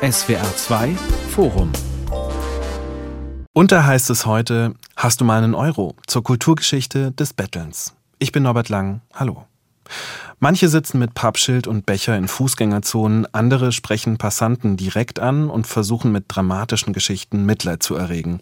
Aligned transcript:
SWR 0.00 0.54
2 0.54 0.94
Forum. 1.30 1.72
Und 3.52 3.72
da 3.72 3.84
heißt 3.84 4.10
es 4.10 4.26
heute, 4.26 4.74
hast 4.94 5.20
du 5.20 5.24
mal 5.24 5.42
einen 5.42 5.56
Euro 5.56 5.96
zur 6.06 6.22
Kulturgeschichte 6.22 7.10
des 7.10 7.32
Bettelns. 7.32 7.96
Ich 8.20 8.30
bin 8.30 8.44
Norbert 8.44 8.68
Lang, 8.68 9.00
hallo. 9.12 9.44
Manche 10.38 10.68
sitzen 10.68 11.00
mit 11.00 11.14
Pappschild 11.14 11.66
und 11.66 11.84
Becher 11.84 12.16
in 12.16 12.28
Fußgängerzonen, 12.28 13.26
andere 13.34 13.72
sprechen 13.72 14.18
Passanten 14.18 14.76
direkt 14.76 15.18
an 15.18 15.50
und 15.50 15.66
versuchen 15.66 16.12
mit 16.12 16.26
dramatischen 16.28 16.92
Geschichten 16.92 17.44
Mitleid 17.44 17.82
zu 17.82 17.96
erregen. 17.96 18.38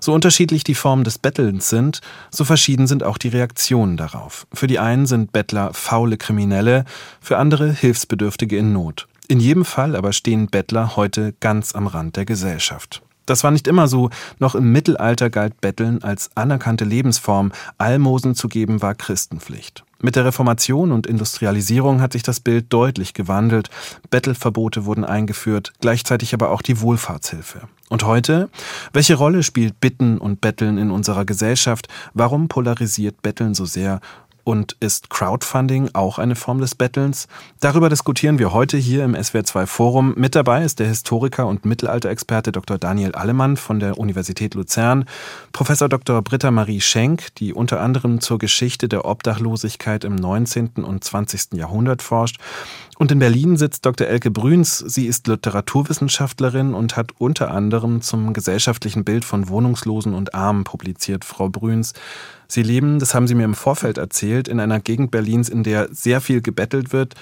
So 0.00 0.12
unterschiedlich 0.12 0.64
die 0.64 0.74
Formen 0.74 1.04
des 1.04 1.18
Bettelns 1.18 1.68
sind, 1.68 2.00
so 2.32 2.44
verschieden 2.44 2.88
sind 2.88 3.04
auch 3.04 3.18
die 3.18 3.28
Reaktionen 3.28 3.96
darauf. 3.96 4.48
Für 4.52 4.66
die 4.66 4.80
einen 4.80 5.06
sind 5.06 5.30
Bettler 5.30 5.72
faule 5.72 6.16
Kriminelle, 6.16 6.84
für 7.20 7.38
andere 7.38 7.70
Hilfsbedürftige 7.70 8.56
in 8.56 8.72
Not. 8.72 9.06
In 9.28 9.40
jedem 9.40 9.64
Fall 9.64 9.96
aber 9.96 10.12
stehen 10.12 10.46
Bettler 10.46 10.96
heute 10.96 11.34
ganz 11.40 11.74
am 11.74 11.86
Rand 11.86 12.16
der 12.16 12.24
Gesellschaft. 12.24 13.02
Das 13.26 13.42
war 13.42 13.50
nicht 13.50 13.66
immer 13.66 13.88
so. 13.88 14.10
Noch 14.38 14.54
im 14.54 14.70
Mittelalter 14.70 15.30
galt 15.30 15.60
Betteln 15.60 16.02
als 16.04 16.30
anerkannte 16.36 16.84
Lebensform. 16.84 17.50
Almosen 17.76 18.36
zu 18.36 18.46
geben 18.46 18.82
war 18.82 18.94
Christenpflicht. 18.94 19.84
Mit 20.00 20.14
der 20.14 20.26
Reformation 20.26 20.92
und 20.92 21.06
Industrialisierung 21.06 22.00
hat 22.00 22.12
sich 22.12 22.22
das 22.22 22.38
Bild 22.38 22.66
deutlich 22.72 23.14
gewandelt. 23.14 23.70
Bettelverbote 24.10 24.84
wurden 24.84 25.04
eingeführt, 25.04 25.72
gleichzeitig 25.80 26.34
aber 26.34 26.50
auch 26.50 26.62
die 26.62 26.80
Wohlfahrtshilfe. 26.80 27.62
Und 27.88 28.04
heute? 28.04 28.48
Welche 28.92 29.14
Rolle 29.14 29.42
spielt 29.42 29.80
Bitten 29.80 30.18
und 30.18 30.40
Betteln 30.40 30.78
in 30.78 30.90
unserer 30.90 31.24
Gesellschaft? 31.24 31.88
Warum 32.14 32.48
polarisiert 32.48 33.22
Betteln 33.22 33.54
so 33.54 33.64
sehr? 33.64 34.00
Und 34.46 34.76
ist 34.78 35.10
Crowdfunding 35.10 35.90
auch 35.92 36.20
eine 36.20 36.36
Form 36.36 36.60
des 36.60 36.76
Bettelns? 36.76 37.26
Darüber 37.58 37.88
diskutieren 37.88 38.38
wir 38.38 38.52
heute 38.52 38.76
hier 38.76 39.02
im 39.02 39.16
SWR2 39.16 39.66
Forum. 39.66 40.14
Mit 40.16 40.36
dabei 40.36 40.62
ist 40.62 40.78
der 40.78 40.86
Historiker 40.86 41.48
und 41.48 41.64
Mittelalterexperte 41.64 42.52
Dr. 42.52 42.78
Daniel 42.78 43.10
Allemann 43.16 43.56
von 43.56 43.80
der 43.80 43.98
Universität 43.98 44.54
Luzern, 44.54 45.06
Professor 45.50 45.88
Dr. 45.88 46.22
Britta 46.22 46.52
Marie 46.52 46.80
Schenk, 46.80 47.34
die 47.34 47.52
unter 47.52 47.80
anderem 47.80 48.20
zur 48.20 48.38
Geschichte 48.38 48.88
der 48.88 49.04
Obdachlosigkeit 49.04 50.04
im 50.04 50.14
19. 50.14 50.74
und 50.76 51.02
20. 51.02 51.54
Jahrhundert 51.54 52.00
forscht 52.00 52.36
und 52.98 53.12
in 53.12 53.18
Berlin 53.18 53.56
sitzt 53.56 53.84
Dr. 53.84 54.06
Elke 54.06 54.30
Brüns. 54.30 54.78
Sie 54.78 55.06
ist 55.06 55.26
Literaturwissenschaftlerin 55.26 56.72
und 56.72 56.96
hat 56.96 57.12
unter 57.18 57.50
anderem 57.50 58.00
zum 58.00 58.32
gesellschaftlichen 58.32 59.04
Bild 59.04 59.24
von 59.24 59.48
Wohnungslosen 59.48 60.14
und 60.14 60.34
Armen 60.34 60.64
publiziert. 60.64 61.24
Frau 61.24 61.50
Brüns, 61.50 61.92
Sie 62.48 62.62
leben, 62.62 62.98
das 62.98 63.14
haben 63.14 63.26
Sie 63.26 63.34
mir 63.34 63.44
im 63.44 63.54
Vorfeld 63.54 63.98
erzählt, 63.98 64.48
in 64.48 64.60
einer 64.60 64.80
Gegend 64.80 65.10
Berlins, 65.10 65.50
in 65.50 65.62
der 65.62 65.88
sehr 65.92 66.22
viel 66.22 66.40
gebettelt 66.40 66.92
wird. 66.92 67.14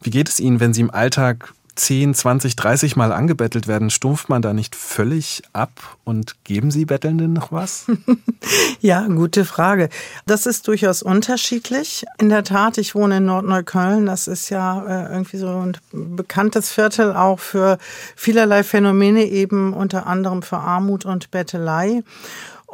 Wie 0.00 0.10
geht 0.10 0.28
es 0.28 0.38
Ihnen, 0.38 0.60
wenn 0.60 0.72
Sie 0.72 0.82
im 0.82 0.92
Alltag 0.92 1.54
10, 1.76 2.14
20, 2.14 2.56
30 2.56 2.96
Mal 2.96 3.12
angebettelt 3.12 3.68
werden, 3.68 3.90
stumpft 3.90 4.28
man 4.28 4.42
da 4.42 4.52
nicht 4.52 4.74
völlig 4.74 5.42
ab 5.52 5.70
und 6.04 6.42
geben 6.44 6.70
Sie 6.70 6.86
Bettelnden 6.86 7.32
noch 7.32 7.52
was? 7.52 7.86
ja, 8.80 9.06
gute 9.06 9.44
Frage. 9.44 9.88
Das 10.26 10.46
ist 10.46 10.66
durchaus 10.68 11.02
unterschiedlich. 11.02 12.04
In 12.18 12.30
der 12.30 12.44
Tat, 12.44 12.78
ich 12.78 12.94
wohne 12.94 13.18
in 13.18 13.26
Nordneukölln. 13.26 14.06
Das 14.06 14.26
ist 14.26 14.50
ja 14.50 14.82
äh, 14.86 15.12
irgendwie 15.12 15.36
so 15.36 15.48
ein 15.48 15.76
bekanntes 15.92 16.72
Viertel 16.72 17.14
auch 17.14 17.38
für 17.38 17.78
vielerlei 18.16 18.64
Phänomene, 18.64 19.24
eben 19.24 19.72
unter 19.72 20.06
anderem 20.06 20.42
für 20.42 20.58
Armut 20.58 21.04
und 21.04 21.30
Bettelei. 21.30 22.02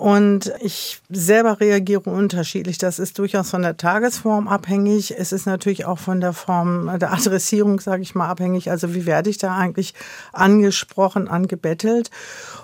Und 0.03 0.53
ich 0.58 1.00
selber 1.11 1.61
reagiere 1.61 2.00
unterschiedlich. 2.00 2.77
Das 2.77 2.98
ist 2.98 3.20
durchaus 3.20 3.50
von 3.50 3.62
der 3.62 3.77
Tagesform 3.77 4.48
abhängig. 4.48 5.14
Es 5.17 5.31
ist 5.31 5.47
natürlich 5.47 5.84
auch 5.84 6.00
von 6.00 6.20
der 6.20 6.33
Form 6.33 6.91
der 6.98 7.12
Adressierung, 7.12 7.78
sage 7.78 8.03
ich 8.03 8.17
mal, 8.17 8.28
abhängig. 8.28 8.69
Also 8.69 8.94
wie 8.94 9.06
werde 9.06 9.31
ich 9.31 9.39
da 9.39 9.56
eigentlich 9.56 9.94
angesprochen, 10.33 11.28
angebettelt? 11.28 12.11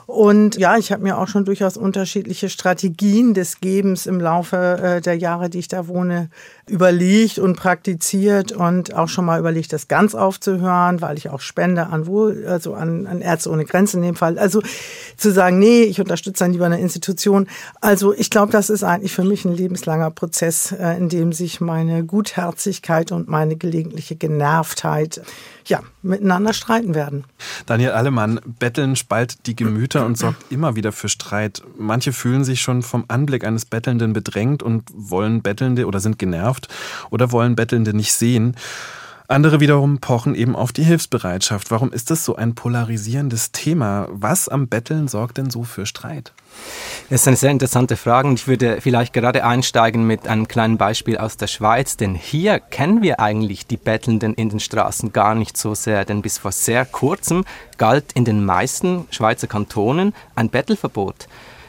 Und 0.09 0.57
ja, 0.57 0.79
ich 0.79 0.91
habe 0.91 1.03
mir 1.03 1.19
auch 1.19 1.29
schon 1.29 1.45
durchaus 1.45 1.77
unterschiedliche 1.77 2.49
Strategien 2.49 3.35
des 3.35 3.61
Gebens 3.61 4.07
im 4.07 4.23
Laufe 4.23 4.57
äh, 4.57 5.01
der 5.03 5.19
Jahre, 5.19 5.51
die 5.51 5.59
ich 5.59 5.69
da 5.69 5.87
wohne, 5.87 6.31
überlegt 6.67 7.39
und 7.39 7.57
praktiziert 7.57 8.53
und 8.53 8.95
auch 8.95 9.09
schon 9.09 9.27
mal 9.27 9.39
überlegt, 9.39 9.71
das 9.75 9.87
ganz 9.87 10.15
aufzuhören, 10.15 11.03
weil 11.03 11.19
ich 11.19 11.29
auch 11.29 11.41
spende 11.41 11.89
an 11.89 12.07
Wohl, 12.07 12.47
also 12.47 12.73
an, 12.73 13.07
an 13.07 13.21
Ärzte 13.21 13.51
ohne 13.51 13.67
Grenzen 13.67 13.99
in 13.99 14.05
dem 14.05 14.17
Fall. 14.17 14.39
Also 14.39 14.63
zu 15.19 15.31
sagen, 15.31 15.59
nee, 15.59 15.83
ich 15.83 16.01
unterstütze 16.01 16.43
dann 16.43 16.53
lieber 16.53 16.65
eine 16.65 16.81
Institution. 16.81 17.47
Also 17.83 18.15
ich 18.15 18.31
glaube, 18.31 18.51
das 18.51 18.71
ist 18.71 18.85
eigentlich 18.85 19.13
für 19.13 19.25
mich 19.25 19.45
ein 19.45 19.55
lebenslanger 19.55 20.11
Prozess, 20.11 20.73
äh, 20.73 20.97
in 20.97 21.11
dem 21.11 21.35
sich 21.35 21.61
meine 21.61 22.03
Gutherzigkeit 22.03 23.13
und 23.13 23.29
meine 23.29 23.57
gelegentliche 23.57 24.17
Genervtheit 24.17 25.21
ja, 25.69 25.83
miteinander 26.09 26.53
streiten 26.53 26.95
werden. 26.95 27.25
Daniel 27.67 27.91
Allemann, 27.91 28.41
Betteln 28.59 28.97
spaltet 28.97 29.47
die 29.47 29.55
Gemüter 29.55 30.05
und 30.07 30.19
sorgt 30.19 30.51
immer 30.51 30.75
wieder 30.75 30.93
für 30.93 31.09
Streit. 31.09 31.63
Manche 31.79 32.13
fühlen 32.13 32.45
sich 32.45 32.61
schon 32.61 32.83
vom 32.83 33.05
Anblick 33.09 33.45
eines 33.45 33.65
Bettelnden 33.65 34.13
bedrängt 34.13 34.63
und 34.63 34.85
wollen 34.95 35.43
Bettelnde 35.43 35.87
oder 35.87 36.01
sind 36.01 36.19
genervt 36.19 36.69
oder 37.11 37.31
wollen 37.33 37.55
Bettelnde 37.55 37.95
nicht 37.95 38.13
sehen. 38.13 38.57
Andere 39.31 39.61
wiederum 39.61 39.99
pochen 39.99 40.35
eben 40.35 40.57
auf 40.57 40.73
die 40.73 40.83
Hilfsbereitschaft. 40.85 41.71
Warum 41.71 41.93
ist 41.93 42.11
das 42.11 42.25
so 42.25 42.37
ein 42.37 42.55
polarisierendes 42.55 43.53
Thema? 43.53 44.09
Was 44.11 44.49
am 44.49 44.69
Betteln 44.69 45.07
sorgt 45.07 45.37
denn 45.37 45.51
so 45.51 45.65
für 45.65 45.85
Streit? 45.85 46.33
Das 47.11 47.21
ist 47.21 47.29
eine 47.29 47.37
sehr 47.37 47.51
interessante 47.51 47.99
Frage 47.99 48.27
und 48.27 48.41
ich 48.41 48.49
würde 48.49 48.81
vielleicht 48.81 49.13
gerade 49.13 49.45
einsteigen 49.45 50.07
mit 50.07 50.27
einem 50.27 50.49
kleinen 50.49 50.79
Beispiel 50.79 51.19
aus 51.19 51.37
der 51.37 51.47
Schweiz, 51.47 51.99
denn 51.99 52.15
hier 52.15 52.59
kennen 52.59 53.03
wir 53.03 53.21
eigentlich 53.21 53.67
die 53.67 53.77
Bettelnden 53.77 54.33
in 54.33 54.49
den 54.49 54.61
Straßen 54.61 55.13
gar 55.13 55.35
nicht 55.35 55.59
so 55.59 55.75
sehr, 55.75 56.07
denn 56.07 56.23
bis 56.23 56.39
vor 56.39 56.53
sehr 56.53 56.87
kurzem 56.87 57.45
galt 57.77 58.13
in 58.15 58.25
den 58.25 58.47
meisten 58.47 59.07
Schweizer 59.11 59.47
Kantonen 59.47 60.15
ein 60.37 60.49
Bettelverbot 60.49 61.29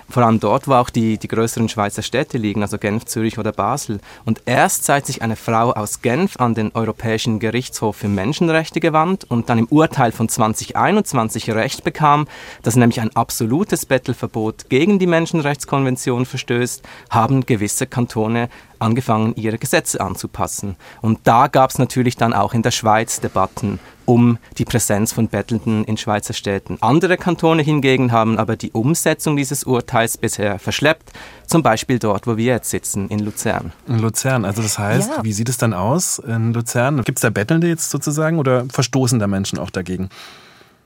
vor 0.10 0.24
allem 0.24 0.40
dort, 0.40 0.68
wo 0.68 0.74
auch 0.74 0.90
die, 0.90 1.18
die 1.18 1.28
größeren 1.28 1.70
Schweizer 1.70 2.02
Städte 2.02 2.38
liegen, 2.38 2.62
also 2.62 2.78
Genf, 2.78 3.06
Zürich 3.06 3.38
oder 3.38 3.52
Basel. 3.52 4.00
Und 4.26 4.42
erst 4.46 4.86
seit 4.86 5.06
sich 5.06 5.22
eine 5.22 5.36
Frau 5.36 5.72
aus 5.72 6.02
Genf 6.02 6.38
an 6.40 6.56
den 6.56 6.72
Europäischen 6.74 7.40
Gerichtshof 7.40 7.98
für 7.98 8.08
Menschenrechte 8.08 8.80
gewandt 8.80 9.26
und 9.30 9.50
dann 9.50 9.60
im 9.60 9.68
Urteil 9.68 10.12
von 10.12 10.28
2021 10.28 11.52
Recht 11.52 11.84
bekam, 11.84 12.28
dass 12.64 12.76
nämlich 12.76 13.02
ein 13.02 13.16
absolutes 13.16 13.86
Bettelverbot 13.86 14.70
gegen 14.70 15.00
die 15.00 15.08
Menschenrechtskonvention 15.08 16.26
verstößt, 16.26 16.84
haben 17.10 17.46
gewisse 17.46 17.88
Kantone 17.88 18.50
angefangen, 18.80 19.34
ihre 19.36 19.58
Gesetze 19.58 20.02
anzupassen. 20.02 20.76
Und 21.02 21.20
da 21.24 21.48
gab 21.48 21.70
es 21.70 21.78
natürlich 21.78 22.18
dann 22.18 22.34
auch 22.34 22.54
in 22.54 22.62
der 22.62 22.72
Schweiz 22.72 23.20
Debatten 23.20 23.80
um 24.06 24.40
die 24.58 24.66
Präsenz 24.66 25.14
von 25.14 25.28
Bettelnden 25.28 25.84
in 25.84 25.96
Schweizer 25.96 26.34
Städten. 26.34 26.78
Andere 26.82 27.16
Kantone 27.16 27.62
hingegen 27.62 28.12
haben 28.12 28.40
aber 28.40 28.56
die 28.56 28.72
Umsetzung 28.72 29.38
dieses 29.38 29.64
Urteils 29.66 30.18
bisher 30.18 30.58
verschleppt, 30.58 31.12
zum 31.46 31.62
Beispiel 31.62 32.00
dort, 32.00 32.26
wo 32.26 32.36
wir 32.36 32.46
jetzt 32.46 32.72
sitzen, 32.72 33.08
in 33.10 33.20
Luzern. 33.20 33.72
In 33.88 34.00
Luzern, 34.00 34.46
also 34.46 34.64
das 34.64 34.80
heißt, 34.80 35.12
ja. 35.18 35.24
wie 35.24 35.34
sieht 35.34 35.48
es 35.48 35.58
dann 35.58 35.74
aus 35.76 36.18
in 36.18 36.54
Luzern? 36.54 37.04
Gibt 37.04 37.20
es 37.20 37.22
da 37.22 37.30
Bettelnde 37.30 37.68
jetzt 37.68 37.92
sozusagen 37.92 38.40
oder 38.40 38.66
verstoßen 38.72 39.20
da 39.20 39.28
Menschen 39.28 39.60
auch 39.60 39.70
dagegen? 39.70 40.10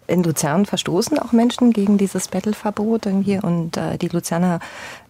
In 0.08 0.24
Luzern 0.24 0.66
verstoßen 0.66 1.18
auch 1.20 1.32
Menschen 1.32 1.72
gegen 1.72 1.98
dieses 1.98 2.28
Bettelverbot 2.28 3.06
irgendwie 3.06 3.40
und 3.40 3.78
äh, 3.78 3.98
die 3.98 4.10
Luzerner 4.10 4.60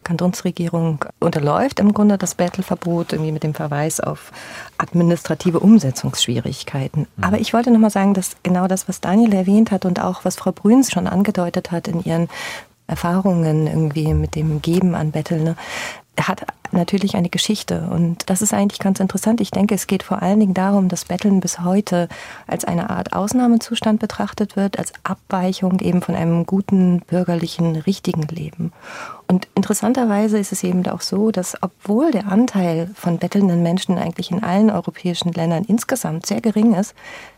Kantonsregierung 0.03 1.05
unterläuft 1.19 1.79
im 1.79 1.93
Grunde 1.93 2.17
das 2.17 2.35
Bettelverbot 2.35 3.13
irgendwie 3.13 3.31
mit 3.31 3.43
dem 3.43 3.53
Verweis 3.53 3.99
auf 3.99 4.31
administrative 4.77 5.59
Umsetzungsschwierigkeiten. 5.59 7.07
Mhm. 7.15 7.23
Aber 7.23 7.39
ich 7.39 7.53
wollte 7.53 7.71
noch 7.71 7.79
mal 7.79 7.89
sagen, 7.89 8.13
dass 8.13 8.35
genau 8.43 8.67
das, 8.67 8.87
was 8.87 9.01
Daniel 9.01 9.33
erwähnt 9.33 9.71
hat 9.71 9.85
und 9.85 10.01
auch 10.01 10.25
was 10.25 10.35
Frau 10.35 10.51
Brüns 10.51 10.91
schon 10.91 11.07
angedeutet 11.07 11.71
hat 11.71 11.87
in 11.87 12.03
ihren 12.03 12.27
Erfahrungen 12.85 13.65
irgendwie 13.65 14.13
mit 14.13 14.35
dem 14.35 14.61
Geben 14.61 14.93
an 14.93 15.11
Betteln, 15.11 15.43
ne, 15.43 15.55
hat 16.19 16.45
natürlich 16.71 17.15
eine 17.15 17.29
Geschichte. 17.29 17.87
Und 17.91 18.29
das 18.29 18.41
ist 18.41 18.53
eigentlich 18.53 18.79
ganz 18.79 18.99
interessant. 18.99 19.41
Ich 19.41 19.51
denke, 19.51 19.75
es 19.75 19.87
geht 19.87 20.03
vor 20.03 20.21
allen 20.21 20.39
Dingen 20.39 20.53
darum, 20.53 20.89
dass 20.89 21.05
Betteln 21.05 21.39
bis 21.39 21.59
heute 21.59 22.09
als 22.47 22.65
eine 22.65 22.89
Art 22.89 23.13
Ausnahmezustand 23.13 23.99
betrachtet 23.99 24.55
wird, 24.55 24.79
als 24.79 24.93
Abweichung 25.03 25.79
eben 25.79 26.01
von 26.01 26.15
einem 26.15 26.45
guten, 26.45 27.01
bürgerlichen, 27.01 27.75
richtigen 27.75 28.23
Leben. 28.23 28.71
Und 29.27 29.47
interessanterweise 29.55 30.37
ist 30.37 30.51
es 30.51 30.63
eben 30.63 30.85
auch 30.87 31.01
so, 31.01 31.31
dass 31.31 31.55
obwohl 31.61 32.11
der 32.11 32.27
Anteil 32.27 32.89
von 32.95 33.17
bettelnden 33.17 33.63
Menschen 33.63 33.97
eigentlich 33.97 34.31
in 34.31 34.43
allen 34.43 34.69
europäischen 34.69 35.31
Ländern 35.31 35.63
insgesamt 35.65 36.25
sehr 36.25 36.41
gering 36.41 36.73
ist, 36.73 36.93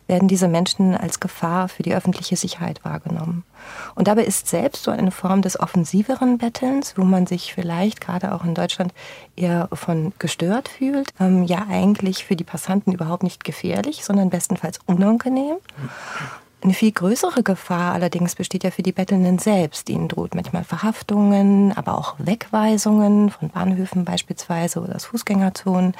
werden 0.08 0.28
diese 0.28 0.48
Menschen 0.48 0.96
als 0.96 1.20
Gefahr 1.20 1.68
für 1.68 1.84
die 1.84 1.96
öffentliche 1.96 2.36
Sicherheit 2.36 2.84
wahrgenommen. 2.84 3.44
Und 3.96 4.08
dabei 4.08 4.24
ist 4.24 4.48
selbst 4.48 4.84
so 4.84 4.92
eine 4.92 5.12
Form 5.12 5.42
des 5.42 5.60
offensiveren 5.60 6.38
Bettelns, 6.38 6.94
wo 6.98 7.04
man 7.04 7.28
sich 7.28 7.54
vielleicht 7.54 8.02
gerade 8.02 8.34
auch 8.34 8.44
in 8.44 8.56
Deutschland 8.56 8.94
eher 9.36 9.70
von 9.74 10.14
gestört 10.20 10.70
fühlt, 10.70 11.10
ähm, 11.20 11.44
ja 11.44 11.66
eigentlich 11.70 12.26
für 12.26 12.36
die 12.36 12.44
Passanten 12.44 12.92
überhaupt 12.92 13.24
nicht 13.24 13.44
gefährlich, 13.44 14.04
sondern 14.04 14.30
bestenfalls 14.30 14.80
unangenehm. 14.86 15.58
Eine 16.66 16.74
viel 16.74 16.94
größere 16.94 17.44
Gefahr 17.44 17.94
allerdings 17.94 18.34
besteht 18.34 18.64
ja 18.64 18.72
für 18.72 18.82
die 18.82 18.92
Bettelnden 18.92 19.38
selbst. 19.38 19.88
Ihnen 19.88 20.08
droht 20.08 20.34
manchmal 20.34 20.64
Verhaftungen, 20.64 21.72
aber 21.78 21.96
auch 21.96 22.16
Wegweisungen 22.18 23.30
von 23.30 23.50
Bahnhöfen 23.50 24.04
beispielsweise 24.04 24.80
oder 24.80 24.96
aus 24.96 25.06
Fußgängerzonen, 25.06 25.94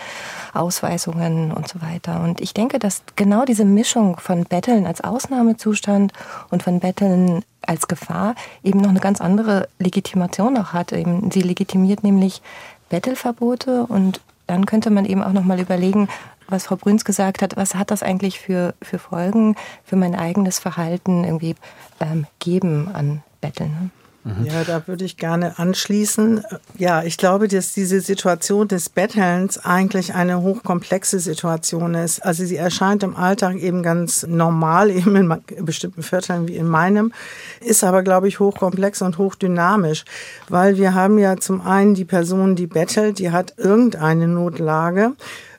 Ausweisungen 0.56 1.52
und 1.52 1.68
so 1.68 1.84
weiter. 1.84 2.24
Und 2.24 2.42
ich 2.42 2.56
denke, 2.56 2.80
dass 2.80 3.04
genau 3.16 3.46
diese 3.46 3.64
Mischung 3.64 4.18
von 4.18 4.46
Betteln 4.46 4.88
als 4.88 5.02
Ausnahmezustand 5.02 6.14
und 6.50 6.64
von 6.64 6.80
Betteln 6.80 7.44
als 7.62 7.88
Gefahr 7.88 8.34
eben 8.64 8.80
noch 8.80 8.90
eine 8.90 9.00
ganz 9.00 9.22
andere 9.22 9.68
Legitimation 9.78 10.58
auch 10.58 10.74
hat. 10.74 10.90
sie 10.90 11.42
legitimiert 11.44 12.04
nämlich 12.04 12.42
Bettelverbote 12.90 13.86
und 13.86 14.20
dann 14.48 14.66
könnte 14.66 14.90
man 14.90 15.06
eben 15.06 15.24
auch 15.24 15.34
noch 15.34 15.44
mal 15.44 15.60
überlegen, 15.60 16.08
was 16.48 16.66
Frau 16.66 16.76
Brüns 16.76 17.06
gesagt 17.06 17.42
hat, 17.42 17.58
was 17.58 17.76
hat 17.76 17.92
das 17.92 18.04
eigentlich 18.04 18.40
für, 18.40 18.74
für 18.82 19.00
Folgen 19.00 19.56
für 19.84 19.96
mein 19.96 20.16
eigenes 20.16 20.60
Verhalten 20.60 21.24
irgendwie 21.24 21.56
ähm, 22.00 22.28
geben 22.40 22.90
an 22.94 23.24
Betteln? 23.42 23.70
Ne? 23.70 23.90
Mhm. 24.26 24.46
Ja, 24.46 24.64
da 24.64 24.88
würde 24.88 25.06
ich 25.06 25.18
gerne 25.18 25.60
anschließen. 25.60 26.44
Ja, 26.80 27.04
ich 27.04 27.18
glaube, 27.18 27.48
dass 27.48 27.74
diese 27.74 28.02
Situation 28.02 28.68
des 28.68 28.90
Bettelns 28.90 29.60
eigentlich 29.64 30.16
eine 30.16 30.42
hochkomplexe 30.42 31.20
Situation 31.20 31.94
ist. 31.94 32.26
Also 32.26 32.44
sie 32.44 32.56
erscheint 32.56 33.04
im 33.04 33.16
Alltag 33.16 33.58
eben 33.58 33.84
ganz 33.84 34.26
normal, 34.28 34.90
eben 34.98 35.16
in 35.16 35.42
bestimmten 35.64 36.02
Vierteln 36.02 36.48
wie 36.48 36.56
in 36.56 36.68
meinem, 36.68 37.14
ist 37.62 37.84
aber, 37.84 38.02
glaube 38.02 38.28
ich, 38.28 38.40
hochkomplex 38.40 39.04
und 39.04 39.20
hochdynamisch, 39.20 40.06
weil 40.50 40.78
wir 40.78 40.96
haben 40.96 41.20
ja 41.20 41.38
zum 41.38 41.62
einen 41.62 41.94
die 41.94 42.06
Person, 42.06 42.56
die 42.56 42.68
bettelt, 42.68 43.20
die 43.20 43.30
hat 43.30 43.54
irgendeine 43.58 44.28
Notlage 44.28 45.14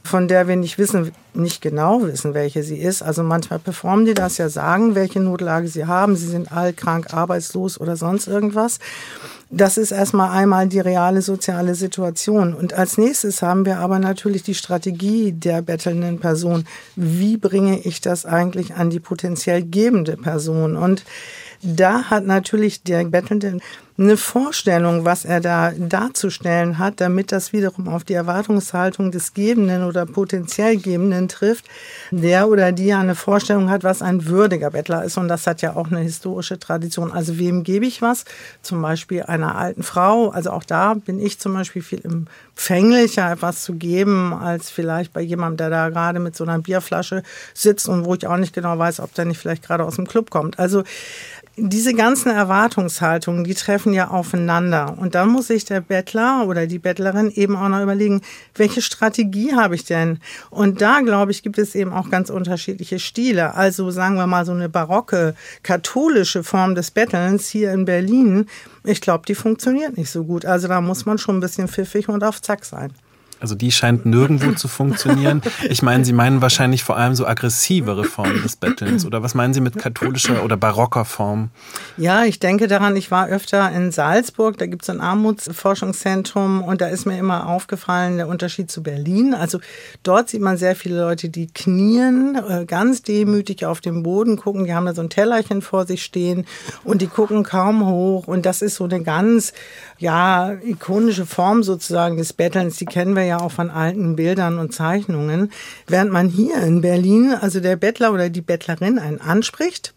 von 0.07 0.29
der 0.29 0.49
wir 0.49 0.57
nicht 0.57 0.79
wissen, 0.79 1.13
nicht 1.35 1.61
genau 1.61 2.03
wissen, 2.03 2.33
welche 2.33 2.63
sie 2.63 2.79
ist. 2.79 3.03
Also 3.03 3.23
manchmal 3.23 3.59
performen 3.59 4.07
die 4.07 4.15
das 4.15 4.39
ja, 4.39 4.49
sagen, 4.49 4.95
welche 4.95 5.21
Notlage 5.21 5.69
sie 5.69 5.87
haben. 5.87 6.17
Sie 6.17 6.27
sind 6.27 6.51
alt, 6.53 6.77
krank, 6.77 7.13
arbeitslos 7.13 7.79
oder 7.81 7.97
sonst 7.97 8.27
irgendwas. 8.27 8.79
Das 9.51 9.77
ist 9.79 9.93
erstmal 9.93 10.31
einmal 10.31 10.67
die 10.67 10.81
reale 10.81 11.23
soziale 11.23 11.75
Situation. 11.75 12.55
Und 12.55 12.75
als 12.75 12.99
nächstes 12.99 13.43
haben 13.43 13.65
wir 13.65 13.79
aber 13.79 13.99
natürlich 13.99 14.43
die 14.43 14.55
Strategie 14.55 15.33
der 15.33 15.63
bettelnden 15.63 16.19
Person. 16.19 16.65
Wie 16.97 17.37
bringe 17.37 17.79
ich 17.81 18.01
das 18.01 18.25
eigentlich 18.27 18.75
an 18.75 18.91
die 18.91 19.01
potenziell 19.01 19.63
gebende 19.63 20.17
Person? 20.17 20.77
Und 20.77 21.05
da 21.63 22.05
hat 22.05 22.25
natürlich 22.25 22.83
der 22.83 23.05
Bettelnde 23.05 23.59
eine 23.99 24.19
Vorstellung, 24.19 25.07
was 25.07 25.25
er 25.25 25.41
da 25.41 25.73
darzustellen 25.77 26.79
hat, 26.79 27.01
damit 27.01 27.33
das 27.33 27.55
wiederum 27.55 27.89
auf 27.89 28.05
die 28.05 28.13
Erwartungshaltung 28.13 29.11
des 29.11 29.33
Gebenden 29.33 29.85
oder 29.85 30.05
potenziell 30.05 30.77
Gebenden 30.77 31.29
trifft, 31.29 31.65
der 32.11 32.49
oder 32.49 32.73
die 32.73 32.87
ja 32.87 33.01
eine 33.01 33.15
Vorstellung 33.15 33.71
hat, 33.71 33.85
was 33.85 34.03
ein 34.03 34.27
würdiger 34.27 34.71
Bettler 34.71 35.05
ist. 35.05 35.17
Und 35.17 35.29
das 35.29 35.47
hat 35.47 35.63
ja 35.63 35.77
auch 35.77 35.91
eine 35.91 36.01
historische 36.01 36.59
Tradition. 36.59 37.11
Also 37.11 37.39
wem 37.39 37.65
gebe 37.65 37.87
ich 37.87 38.03
was? 38.03 38.27
Zum 38.61 38.83
Beispiel 38.83 39.23
einer 39.23 39.57
alten 39.57 39.83
Frau. 39.83 40.29
Also 40.29 40.51
auch 40.51 40.65
da 40.65 40.93
bin 40.95 41.19
ich 41.19 41.39
zum 41.39 41.55
Beispiel 41.55 41.83
viel 41.83 42.03
empfänglicher, 42.05 43.33
etwas 43.33 43.63
zu 43.63 43.75
geben, 43.75 44.35
als 44.35 44.69
vielleicht 44.69 45.15
bei 45.15 45.23
jemandem, 45.23 45.57
der 45.57 45.71
da 45.71 45.89
gerade 45.89 46.21
mit 46.21 46.37
so 46.37 46.45
einer 46.45 46.59
Bierflasche 46.59 47.23
sitzt 47.55 47.89
und 47.89 48.05
wo 48.05 48.15
ich 48.15 48.27
auch 48.27 48.37
nicht 48.37 48.55
genau 48.55 48.79
weiß, 48.79 49.01
ob 49.01 49.15
der 49.15 49.25
nicht 49.25 49.39
vielleicht 49.39 49.63
gerade 49.63 49.85
aus 49.85 49.97
dem 49.97 50.07
Club 50.07 50.29
kommt. 50.29 50.59
Also 50.59 50.85
diese 51.59 51.95
ganzen 51.95 52.31
Erwartungshaltungen, 52.31 53.45
die 53.45 53.55
treffen 53.55 53.95
ja 53.95 54.09
aufeinander. 54.09 54.97
Und 54.99 55.15
dann 55.15 55.31
muss 55.31 55.47
sich 55.47 55.65
der 55.65 55.81
Bettler 55.81 56.47
oder 56.47 56.67
die 56.67 56.79
Bettlerin 56.79 57.31
eben 57.31 57.57
auch 57.57 57.69
noch 57.69 57.83
überlegen, 57.83 58.21
welche 58.55 58.83
Strategie 58.83 59.55
habe 59.55 59.75
ich 59.75 59.85
denn? 59.85 60.19
Und 60.51 60.83
da, 60.83 61.01
glaube 61.01 61.33
ich, 61.33 61.43
gibt 61.43 61.59
es 61.59 61.75
eben 61.75 61.93
auch 61.93 62.11
ganz 62.11 62.29
unterschiedliche 62.29 62.99
Stile. 62.99 63.55
Also 63.55 63.91
sagen 63.91 64.17
wir 64.17 64.27
mal 64.27 64.45
so 64.45 64.53
eine 64.53 64.69
barocke, 64.69 65.35
katholische 65.63 66.45
Form 66.45 66.75
des 66.75 66.91
Bettelns 66.91 67.49
hier 67.49 67.73
in 67.73 67.87
Berlin. 67.87 68.47
Ich 68.85 69.01
glaube, 69.01 69.25
die 69.27 69.35
funktioniert 69.35 69.97
nicht 69.97 70.11
so 70.11 70.25
gut. 70.25 70.45
Also 70.45 70.69
da 70.69 70.83
muss 70.83 71.07
man 71.07 71.17
schon 71.17 71.39
ein 71.39 71.41
bisschen 71.41 71.69
pfiffig 71.69 72.09
und 72.09 72.23
auf 72.23 72.43
Zack 72.43 72.67
sein. 72.67 72.93
Also 73.41 73.55
die 73.55 73.71
scheint 73.71 74.07
nirgendwo 74.07 74.53
zu 74.53 74.69
funktionieren. 74.69 75.43
Ich 75.69 75.83
meine, 75.83 76.05
Sie 76.05 76.13
meinen 76.13 76.43
wahrscheinlich 76.43 76.85
vor 76.85 76.97
allem 76.97 77.15
so 77.15 77.27
aggressivere 77.27 78.05
Formen 78.05 78.43
des 78.43 78.57
Bettelns. 78.57 79.05
Oder 79.05 79.23
was 79.23 79.35
meinen 79.35 79.53
Sie 79.53 79.61
mit 79.61 79.77
katholischer 79.77 80.45
oder 80.45 80.57
barocker 80.57 81.05
Form? 81.05 81.51
Ja, 81.97 82.25
ich 82.25 82.39
denke 82.39 82.69
daran, 82.69 82.95
ich 82.95 83.11
war 83.11 83.29
öfter 83.29 83.71
in 83.73 83.91
Salzburg, 83.91 84.59
da 84.59 84.67
gibt 84.67 84.83
es 84.83 84.91
ein 84.91 85.01
Armutsforschungszentrum 85.01 86.63
und 86.63 86.81
da 86.81 86.87
ist 86.87 87.07
mir 87.07 87.19
immer 87.19 87.49
aufgefallen 87.49 88.17
der 88.17 88.29
Unterschied 88.29 88.71
zu 88.71 88.83
Berlin. 88.83 89.35
Also 89.35 89.59
dort 90.03 90.29
sieht 90.29 90.41
man 90.41 90.57
sehr 90.57 90.77
viele 90.77 91.01
Leute, 91.01 91.29
die 91.29 91.49
knien, 91.49 92.39
äh, 92.49 92.65
ganz 92.65 93.03
demütig 93.03 93.67
auf 93.67 93.81
dem 93.81 94.03
Boden 94.03 94.37
gucken. 94.37 94.65
Die 94.65 94.75
haben 94.75 94.87
da 94.87 94.95
so 94.95 95.03
ein 95.03 95.11
Tellerchen 95.11 95.63
vor 95.63 95.87
sich 95.87 96.03
stehen 96.03 96.47
und 96.85 97.03
die 97.03 97.09
gucken 97.09 97.43
kaum 97.43 97.87
hoch. 97.87 98.27
Und 98.27 98.47
das 98.47 98.63
ist 98.63 98.77
so 98.77 98.85
eine 98.85 99.03
ganz, 99.03 99.53
ja, 99.99 100.53
ikonische 100.63 101.27
Form 101.27 101.63
sozusagen 101.63 102.17
des 102.17 102.33
Bettelns. 102.33 102.77
Die 102.77 102.87
kennen 102.87 103.15
wir 103.17 103.26
ja 103.27 103.41
auch 103.41 103.53
von 103.53 103.71
alten 103.71 104.17
Bildern 104.17 104.59
und 104.59 104.73
Zeichnungen, 104.73 105.53
während 105.87 106.13
man 106.13 106.29
hier 106.29 106.57
in 106.59 106.81
Berlin, 106.81 107.35
also 107.39 107.61
der 107.61 107.77
Bettler 107.77 108.13
oder 108.13 108.31
die 108.31 108.41
Bettlerin 108.41 108.99
einen 108.99 109.21
anspricht 109.21 109.95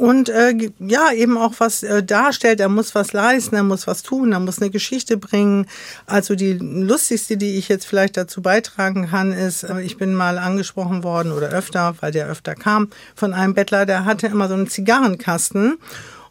und 0.00 0.30
äh, 0.30 0.54
ja 0.78 1.12
eben 1.12 1.36
auch 1.36 1.52
was 1.58 1.82
äh, 1.82 2.02
darstellt. 2.02 2.58
Er 2.60 2.70
muss 2.70 2.94
was 2.94 3.12
leisten, 3.12 3.54
er 3.54 3.62
muss 3.62 3.86
was 3.86 4.02
tun, 4.02 4.32
er 4.32 4.40
muss 4.40 4.58
eine 4.58 4.70
Geschichte 4.70 5.18
bringen. 5.18 5.66
Also 6.06 6.34
die 6.34 6.54
lustigste, 6.54 7.36
die 7.36 7.58
ich 7.58 7.68
jetzt 7.68 7.86
vielleicht 7.86 8.16
dazu 8.16 8.40
beitragen 8.40 9.08
kann, 9.10 9.32
ist, 9.32 9.62
äh, 9.62 9.82
ich 9.82 9.98
bin 9.98 10.14
mal 10.14 10.38
angesprochen 10.38 11.04
worden 11.04 11.32
oder 11.32 11.50
öfter, 11.50 11.94
weil 12.00 12.12
der 12.12 12.28
öfter 12.28 12.54
kam, 12.54 12.88
von 13.14 13.34
einem 13.34 13.52
Bettler, 13.52 13.84
der 13.84 14.06
hatte 14.06 14.26
immer 14.26 14.48
so 14.48 14.54
einen 14.54 14.68
Zigarrenkasten 14.68 15.76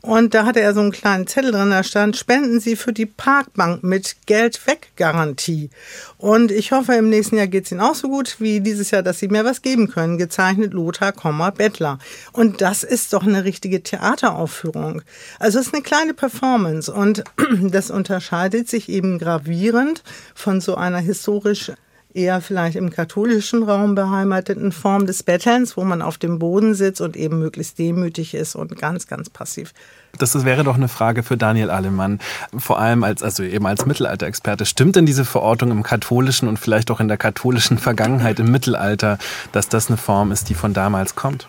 und 0.02 0.34
da 0.34 0.46
hatte 0.46 0.62
er 0.62 0.74
so 0.74 0.80
einen 0.80 0.94
kleinen 0.94 1.28
Zettel 1.28 1.52
drin, 1.52 1.72
da 1.72 1.84
stand, 1.84 2.16
spenden 2.16 2.62
Sie 2.62 2.78
für 2.78 2.94
die 2.94 3.06
Parkbank 3.06 3.84
mit 3.84 4.16
Geld 4.26 4.66
weg 4.66 4.92
Garantie. 4.96 5.70
Und 6.18 6.52
ich 6.52 6.72
hoffe, 6.72 6.94
im 6.94 7.10
nächsten 7.10 7.36
Jahr 7.36 7.48
geht 7.48 7.66
es 7.66 7.72
Ihnen 7.72 7.82
auch 7.82 7.96
so 7.96 8.08
gut 8.08 8.38
wie 8.40 8.62
dieses 8.62 8.92
Jahr, 8.92 9.04
dass 9.04 9.20
Sie 9.20 9.28
mir 9.28 9.44
was 9.44 9.62
geben 9.62 9.90
können. 9.90 10.18
Gezeichnet 10.18 10.74
Lothar, 10.74 11.12
Bettler. 11.52 12.00
Und 12.32 12.62
das 12.62 12.84
ist 12.84 13.12
doch 13.12 13.24
eine 13.24 13.44
richtige 13.44 13.84
Theateraufführung. 13.84 15.02
Also 15.38 15.60
es 15.60 15.68
ist 15.68 15.74
eine 15.74 15.84
kleine 15.84 16.14
Performance 16.14 16.92
und 16.92 17.24
das 17.62 17.92
unterscheidet 17.92 18.70
sich 18.70 18.88
eben 18.88 19.20
gravierend 19.20 20.04
von 20.34 20.62
so 20.62 20.76
einer 20.76 21.00
historisch 21.00 21.74
eher 22.14 22.42
vielleicht 22.42 22.76
im 22.76 22.90
katholischen 22.90 23.64
Raum 23.64 23.94
beheimateten 23.94 24.72
Form 24.72 25.06
des 25.06 25.24
Bettelns, 25.24 25.78
wo 25.78 25.84
man 25.84 26.02
auf 26.02 26.18
dem 26.18 26.40
Boden 26.40 26.74
sitzt 26.74 27.02
und 27.02 27.16
eben 27.16 27.40
möglichst 27.40 27.78
demütig 27.78 28.34
ist 28.34 28.56
und 28.56 28.76
ganz, 28.78 29.08
ganz 29.08 29.30
passiv. 29.30 29.74
Das 30.18 30.44
wäre 30.44 30.64
doch 30.64 30.76
eine 30.76 30.88
Frage 30.88 31.22
für 31.22 31.38
Daniel 31.38 31.70
Alemann, 31.70 32.20
vor 32.58 32.80
allem 32.80 33.04
als, 33.04 33.22
also 33.22 33.44
eben 33.44 33.68
als 33.68 33.86
Mittelalterexperte. 33.86 34.66
Stimmt 34.66 34.96
denn 34.96 35.06
diese 35.06 35.24
Verortung 35.24 35.70
im 35.70 35.84
katholischen 35.84 36.48
und 36.48 36.58
vielleicht 36.58 36.90
auch 36.90 37.00
in 37.00 37.08
der 37.08 37.18
katholischen 37.18 37.78
Vergangenheit 37.78 38.40
im 38.40 38.50
Mittelalter, 38.50 39.20
dass 39.52 39.70
das 39.70 39.88
eine 39.88 39.98
Form 39.98 40.32
ist, 40.32 40.50
die 40.50 40.56
von 40.56 40.74
damals 40.74 41.16
kommt? 41.16 41.48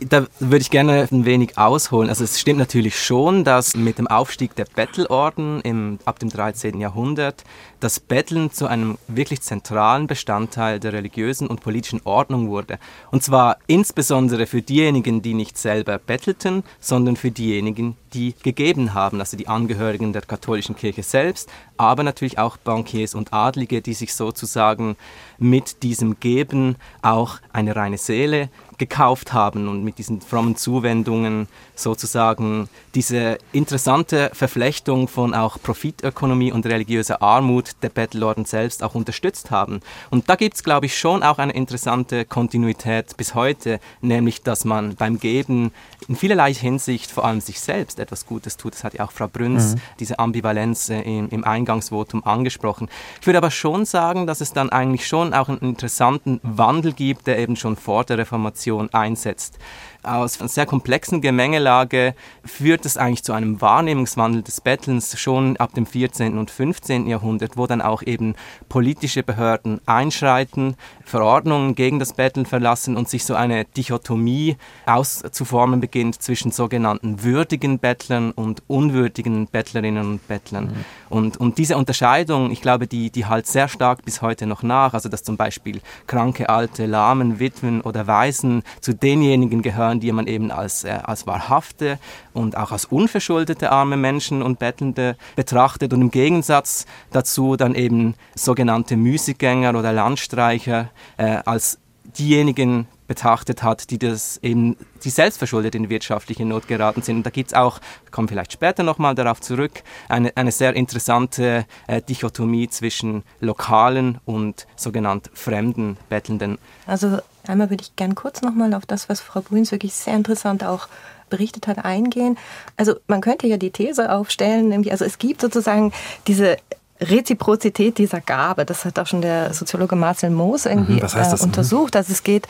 da 0.00 0.26
würde 0.40 0.62
ich 0.62 0.70
gerne 0.70 1.08
ein 1.10 1.24
wenig 1.24 1.58
ausholen. 1.58 2.08
Also 2.08 2.24
es 2.24 2.40
stimmt 2.40 2.58
natürlich 2.58 3.00
schon, 3.00 3.44
dass 3.44 3.76
mit 3.76 3.98
dem 3.98 4.06
Aufstieg 4.06 4.54
der 4.56 4.64
Bettelorden 4.64 5.60
im, 5.60 5.98
ab 6.04 6.18
dem 6.18 6.28
13. 6.28 6.80
Jahrhundert 6.80 7.44
das 7.80 8.00
Betteln 8.00 8.50
zu 8.50 8.66
einem 8.66 8.98
wirklich 9.08 9.42
zentralen 9.42 10.06
Bestandteil 10.06 10.80
der 10.80 10.92
religiösen 10.92 11.46
und 11.46 11.60
politischen 11.60 12.00
Ordnung 12.04 12.48
wurde. 12.48 12.78
Und 13.10 13.22
zwar 13.22 13.58
insbesondere 13.66 14.46
für 14.46 14.62
diejenigen, 14.62 15.22
die 15.22 15.34
nicht 15.34 15.58
selber 15.58 15.98
bettelten, 15.98 16.64
sondern 16.80 17.16
für 17.16 17.30
diejenigen, 17.30 17.96
die 18.14 18.34
gegeben 18.42 18.94
haben, 18.94 19.20
also 19.20 19.36
die 19.36 19.48
Angehörigen 19.48 20.12
der 20.12 20.22
katholischen 20.22 20.76
Kirche 20.76 21.02
selbst, 21.02 21.50
aber 21.76 22.02
natürlich 22.02 22.38
auch 22.38 22.56
Bankiers 22.56 23.14
und 23.14 23.32
Adlige, 23.32 23.82
die 23.82 23.94
sich 23.94 24.14
sozusagen 24.14 24.96
mit 25.38 25.82
diesem 25.82 26.18
Geben 26.18 26.76
auch 27.02 27.38
eine 27.52 27.76
reine 27.76 27.98
Seele 27.98 28.48
gekauft 28.78 29.32
haben 29.32 29.68
und 29.68 29.84
mit 29.84 29.98
diesen 29.98 30.20
frommen 30.20 30.56
Zuwendungen 30.56 31.48
sozusagen 31.78 32.68
diese 32.94 33.38
interessante 33.52 34.30
Verflechtung 34.32 35.08
von 35.08 35.34
auch 35.34 35.58
Profitökonomie 35.62 36.52
und 36.52 36.66
religiöser 36.66 37.22
Armut 37.22 37.70
der 37.82 37.90
Bettelorden 37.90 38.44
selbst 38.44 38.82
auch 38.82 38.94
unterstützt 38.94 39.50
haben. 39.50 39.80
Und 40.10 40.28
da 40.28 40.36
gibt 40.36 40.56
es, 40.56 40.64
glaube 40.64 40.86
ich, 40.86 40.98
schon 40.98 41.22
auch 41.22 41.38
eine 41.38 41.52
interessante 41.52 42.24
Kontinuität 42.24 43.16
bis 43.16 43.34
heute, 43.34 43.80
nämlich 44.00 44.42
dass 44.42 44.64
man 44.64 44.96
beim 44.96 45.18
Geben 45.18 45.72
in 46.08 46.16
vielerlei 46.16 46.54
Hinsicht 46.54 47.10
vor 47.10 47.24
allem 47.24 47.40
sich 47.40 47.60
selbst 47.60 47.98
etwas 47.98 48.26
Gutes 48.26 48.56
tut. 48.56 48.74
Das 48.74 48.84
hat 48.84 48.94
ja 48.94 49.04
auch 49.04 49.12
Frau 49.12 49.28
Brünz 49.28 49.74
mhm. 49.74 49.80
diese 50.00 50.18
Ambivalenz 50.18 50.88
äh, 50.88 51.00
im, 51.00 51.28
im 51.30 51.44
Eingangsvotum 51.44 52.24
angesprochen. 52.24 52.88
Ich 53.20 53.26
würde 53.26 53.38
aber 53.38 53.50
schon 53.50 53.84
sagen, 53.84 54.26
dass 54.26 54.40
es 54.40 54.52
dann 54.52 54.70
eigentlich 54.70 55.06
schon 55.06 55.34
auch 55.34 55.48
einen 55.48 55.58
interessanten 55.58 56.40
Wandel 56.42 56.92
gibt, 56.92 57.26
der 57.26 57.38
eben 57.38 57.56
schon 57.56 57.76
vor 57.76 58.04
der 58.04 58.18
Reformation 58.18 58.92
einsetzt. 58.92 59.58
Aus 60.06 60.40
einer 60.40 60.48
sehr 60.48 60.66
komplexen 60.66 61.20
Gemengelage 61.20 62.14
führt 62.44 62.86
es 62.86 62.96
eigentlich 62.96 63.24
zu 63.24 63.32
einem 63.32 63.60
Wahrnehmungswandel 63.60 64.42
des 64.42 64.60
Bettelns 64.60 65.18
schon 65.18 65.56
ab 65.56 65.74
dem 65.74 65.86
14. 65.86 66.38
und 66.38 66.50
15. 66.50 67.06
Jahrhundert, 67.06 67.56
wo 67.56 67.66
dann 67.66 67.82
auch 67.82 68.02
eben 68.02 68.34
politische 68.68 69.22
Behörden 69.22 69.80
einschreiten, 69.86 70.76
Verordnungen 71.04 71.74
gegen 71.74 71.98
das 71.98 72.12
Betteln 72.12 72.46
verlassen 72.46 72.96
und 72.96 73.08
sich 73.08 73.24
so 73.24 73.34
eine 73.34 73.64
Dichotomie 73.64 74.56
auszuformen 74.86 75.80
beginnt 75.80 76.22
zwischen 76.22 76.50
sogenannten 76.50 77.22
würdigen 77.22 77.78
Bettlern 77.78 78.30
und 78.30 78.62
unwürdigen 78.66 79.46
Bettlerinnen 79.46 80.06
und 80.06 80.28
Bettlern. 80.28 80.66
Mhm. 80.66 80.84
Und, 81.08 81.36
und 81.36 81.58
diese 81.58 81.76
Unterscheidung, 81.76 82.50
ich 82.50 82.62
glaube, 82.62 82.86
die, 82.86 83.10
die 83.10 83.26
halt 83.26 83.46
sehr 83.46 83.68
stark 83.68 84.04
bis 84.04 84.22
heute 84.22 84.46
noch 84.46 84.62
nach, 84.62 84.94
also 84.94 85.08
dass 85.08 85.22
zum 85.22 85.36
Beispiel 85.36 85.80
kranke, 86.06 86.48
alte, 86.48 86.86
lahmen, 86.86 87.38
Witwen 87.38 87.80
oder 87.80 88.06
Waisen 88.06 88.62
zu 88.80 88.94
denjenigen 88.94 89.62
gehören, 89.62 89.95
die 90.00 90.12
man 90.12 90.26
eben 90.26 90.50
als, 90.50 90.84
äh, 90.84 90.98
als 91.02 91.26
wahrhafte 91.26 91.98
und 92.32 92.56
auch 92.56 92.72
als 92.72 92.86
unverschuldete 92.86 93.70
arme 93.70 93.96
Menschen 93.96 94.42
und 94.42 94.58
Bettelnde 94.58 95.16
betrachtet 95.34 95.92
und 95.92 96.02
im 96.02 96.10
Gegensatz 96.10 96.86
dazu 97.12 97.56
dann 97.56 97.74
eben 97.74 98.14
sogenannte 98.34 98.96
Müßiggänger 98.96 99.76
oder 99.76 99.92
Landstreicher 99.92 100.90
äh, 101.16 101.38
als 101.44 101.78
diejenigen 102.18 102.86
betrachtet 103.06 103.62
hat, 103.62 103.90
die 103.90 103.98
das 103.98 104.38
eben, 104.42 104.76
die 105.04 105.10
selbstverschuldet 105.10 105.74
in 105.74 105.88
wirtschaftliche 105.88 106.44
Not 106.44 106.66
geraten 106.68 107.02
sind. 107.02 107.16
Und 107.16 107.26
da 107.26 107.30
gibt 107.30 107.50
es 107.50 107.54
auch, 107.54 107.80
kommen 108.10 108.28
vielleicht 108.28 108.52
später 108.52 108.82
nochmal 108.82 109.14
darauf 109.14 109.40
zurück, 109.40 109.82
eine, 110.08 110.36
eine 110.36 110.52
sehr 110.52 110.74
interessante 110.74 111.66
äh, 111.86 112.02
Dichotomie 112.02 112.68
zwischen 112.68 113.22
lokalen 113.40 114.18
und 114.24 114.66
sogenannt 114.76 115.30
fremden 115.34 115.96
Bettelnden. 116.08 116.58
Also 116.86 117.18
einmal 117.48 117.70
würde 117.70 117.82
ich 117.82 117.96
gern 117.96 118.14
kurz 118.14 118.42
nochmal 118.42 118.74
auf 118.74 118.86
das, 118.86 119.08
was 119.08 119.20
Frau 119.20 119.40
Bruns 119.40 119.72
wirklich 119.72 119.94
sehr 119.94 120.14
interessant 120.14 120.64
auch 120.64 120.88
berichtet 121.30 121.66
hat, 121.66 121.84
eingehen. 121.84 122.38
Also 122.76 122.94
man 123.08 123.20
könnte 123.20 123.46
ja 123.46 123.56
die 123.56 123.70
These 123.70 124.12
aufstellen, 124.12 124.68
nämlich, 124.68 124.92
also 124.92 125.04
es 125.04 125.18
gibt 125.18 125.40
sozusagen 125.40 125.92
diese 126.26 126.56
Reziprozität 127.00 127.98
dieser 127.98 128.20
Gabe, 128.20 128.64
das 128.64 128.84
hat 128.84 128.98
auch 128.98 129.06
schon 129.06 129.20
der 129.20 129.52
Soziologe 129.52 129.96
Marcel 129.96 130.30
Moos 130.30 130.66
irgendwie 130.66 130.94
mhm, 130.94 131.08
äh, 131.14 131.42
untersucht. 131.42 131.96
Also 131.96 132.12
es 132.12 132.22
geht, 132.22 132.46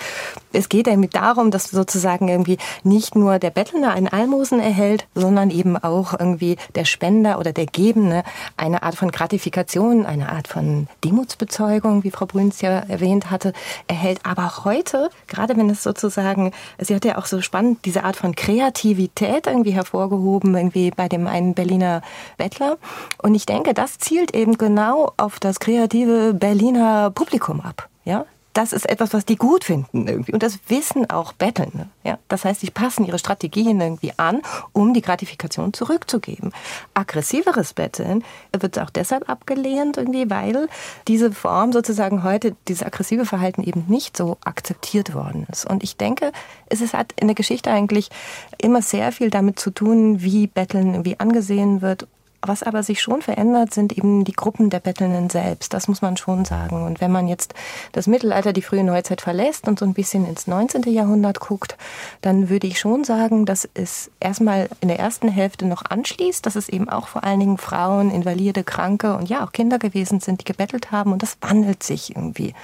es 0.52 0.68
geht 0.68 0.86
irgendwie 0.86 1.08
darum, 1.08 1.50
dass 1.50 1.70
sozusagen 1.70 2.28
irgendwie 2.28 2.58
nicht 2.84 3.16
nur 3.16 3.38
der 3.38 3.50
Bettler 3.50 3.90
ein 3.92 4.08
Almosen 4.08 4.60
erhält, 4.60 5.06
sondern 5.14 5.50
eben 5.50 5.76
auch 5.76 6.12
irgendwie 6.18 6.56
der 6.74 6.84
Spender 6.84 7.38
oder 7.38 7.52
der 7.52 7.66
Gebende 7.66 8.22
eine 8.56 8.82
Art 8.82 8.94
von 8.94 9.10
Gratifikation, 9.10 10.06
eine 10.06 10.30
Art 10.30 10.48
von 10.48 10.86
Demutsbezeugung, 11.04 12.04
wie 12.04 12.10
Frau 12.10 12.26
Brünz 12.26 12.60
ja 12.60 12.70
erwähnt 12.70 13.30
hatte, 13.30 13.52
erhält. 13.88 14.20
Aber 14.24 14.64
heute, 14.64 15.10
gerade 15.26 15.56
wenn 15.56 15.70
es 15.70 15.82
sozusagen, 15.82 16.52
sie 16.78 16.94
hat 16.94 17.04
ja 17.04 17.18
auch 17.18 17.26
so 17.26 17.40
spannend 17.40 17.84
diese 17.84 18.04
Art 18.04 18.16
von 18.16 18.34
Kreativität 18.34 19.46
irgendwie 19.46 19.72
hervorgehoben, 19.72 20.54
irgendwie 20.54 20.90
bei 20.90 21.08
dem 21.08 21.26
einen 21.26 21.54
Berliner 21.54 22.02
Bettler. 22.36 22.78
Und 23.22 23.34
ich 23.34 23.46
denke, 23.46 23.74
das 23.74 23.98
zielt 23.98 24.35
eben 24.36 24.58
genau 24.58 25.12
auf 25.16 25.40
das 25.40 25.58
kreative 25.60 26.34
Berliner 26.34 27.10
Publikum 27.10 27.60
ab. 27.60 27.88
Ja, 28.04 28.26
das 28.56 28.72
ist 28.72 28.88
etwas, 28.88 29.12
was 29.12 29.26
die 29.26 29.36
gut 29.36 29.64
finden 29.64 30.08
irgendwie. 30.08 30.32
Und 30.32 30.42
das 30.42 30.58
wissen 30.68 31.10
auch 31.10 31.34
Betteln. 31.34 31.90
Ja? 32.04 32.18
Das 32.28 32.46
heißt, 32.46 32.62
sie 32.62 32.70
passen 32.70 33.04
ihre 33.04 33.18
Strategien 33.18 33.78
irgendwie 33.78 34.12
an, 34.16 34.40
um 34.72 34.94
die 34.94 35.02
Gratifikation 35.02 35.74
zurückzugeben. 35.74 36.52
Aggressiveres 36.94 37.74
Betteln 37.74 38.24
wird 38.58 38.78
auch 38.78 38.88
deshalb 38.88 39.28
abgelehnt 39.28 39.98
irgendwie, 39.98 40.30
weil 40.30 40.68
diese 41.06 41.32
Form 41.32 41.72
sozusagen 41.72 42.24
heute, 42.24 42.56
dieses 42.66 42.82
aggressive 42.82 43.26
Verhalten 43.26 43.62
eben 43.62 43.84
nicht 43.88 44.16
so 44.16 44.38
akzeptiert 44.42 45.14
worden 45.14 45.46
ist. 45.52 45.66
Und 45.66 45.82
ich 45.82 45.98
denke, 45.98 46.32
es 46.70 46.80
hat 46.94 47.12
in 47.20 47.28
der 47.28 47.34
Geschichte 47.34 47.70
eigentlich 47.70 48.08
immer 48.56 48.80
sehr 48.80 49.12
viel 49.12 49.28
damit 49.28 49.60
zu 49.60 49.70
tun, 49.70 50.22
wie 50.22 50.46
Betteln 50.46 50.94
irgendwie 50.94 51.20
angesehen 51.20 51.82
wird 51.82 52.08
was 52.48 52.62
aber 52.62 52.82
sich 52.82 53.00
schon 53.00 53.22
verändert, 53.22 53.74
sind 53.74 53.96
eben 53.96 54.24
die 54.24 54.32
Gruppen 54.32 54.70
der 54.70 54.80
Bettelnden 54.80 55.30
selbst. 55.30 55.72
Das 55.74 55.88
muss 55.88 56.02
man 56.02 56.16
schon 56.16 56.44
sagen. 56.44 56.84
Und 56.84 57.00
wenn 57.00 57.10
man 57.10 57.28
jetzt 57.28 57.54
das 57.92 58.06
Mittelalter, 58.06 58.52
die 58.52 58.62
frühe 58.62 58.84
Neuzeit 58.84 59.20
verlässt 59.20 59.68
und 59.68 59.78
so 59.78 59.84
ein 59.84 59.94
bisschen 59.94 60.26
ins 60.26 60.46
19. 60.46 60.82
Jahrhundert 60.84 61.40
guckt, 61.40 61.76
dann 62.22 62.48
würde 62.48 62.66
ich 62.66 62.78
schon 62.78 63.04
sagen, 63.04 63.46
dass 63.46 63.68
es 63.74 64.10
erstmal 64.20 64.68
in 64.80 64.88
der 64.88 64.98
ersten 64.98 65.28
Hälfte 65.28 65.66
noch 65.66 65.84
anschließt, 65.84 66.44
dass 66.44 66.56
es 66.56 66.68
eben 66.68 66.88
auch 66.88 67.08
vor 67.08 67.24
allen 67.24 67.40
Dingen 67.40 67.58
Frauen, 67.58 68.10
Invalide, 68.10 68.64
Kranke 68.64 69.16
und 69.16 69.28
ja 69.28 69.44
auch 69.44 69.52
Kinder 69.52 69.78
gewesen 69.78 70.20
sind, 70.20 70.40
die 70.40 70.44
gebettelt 70.44 70.92
haben. 70.92 71.12
Und 71.12 71.22
das 71.22 71.36
wandelt 71.40 71.82
sich 71.82 72.14
irgendwie 72.16 72.54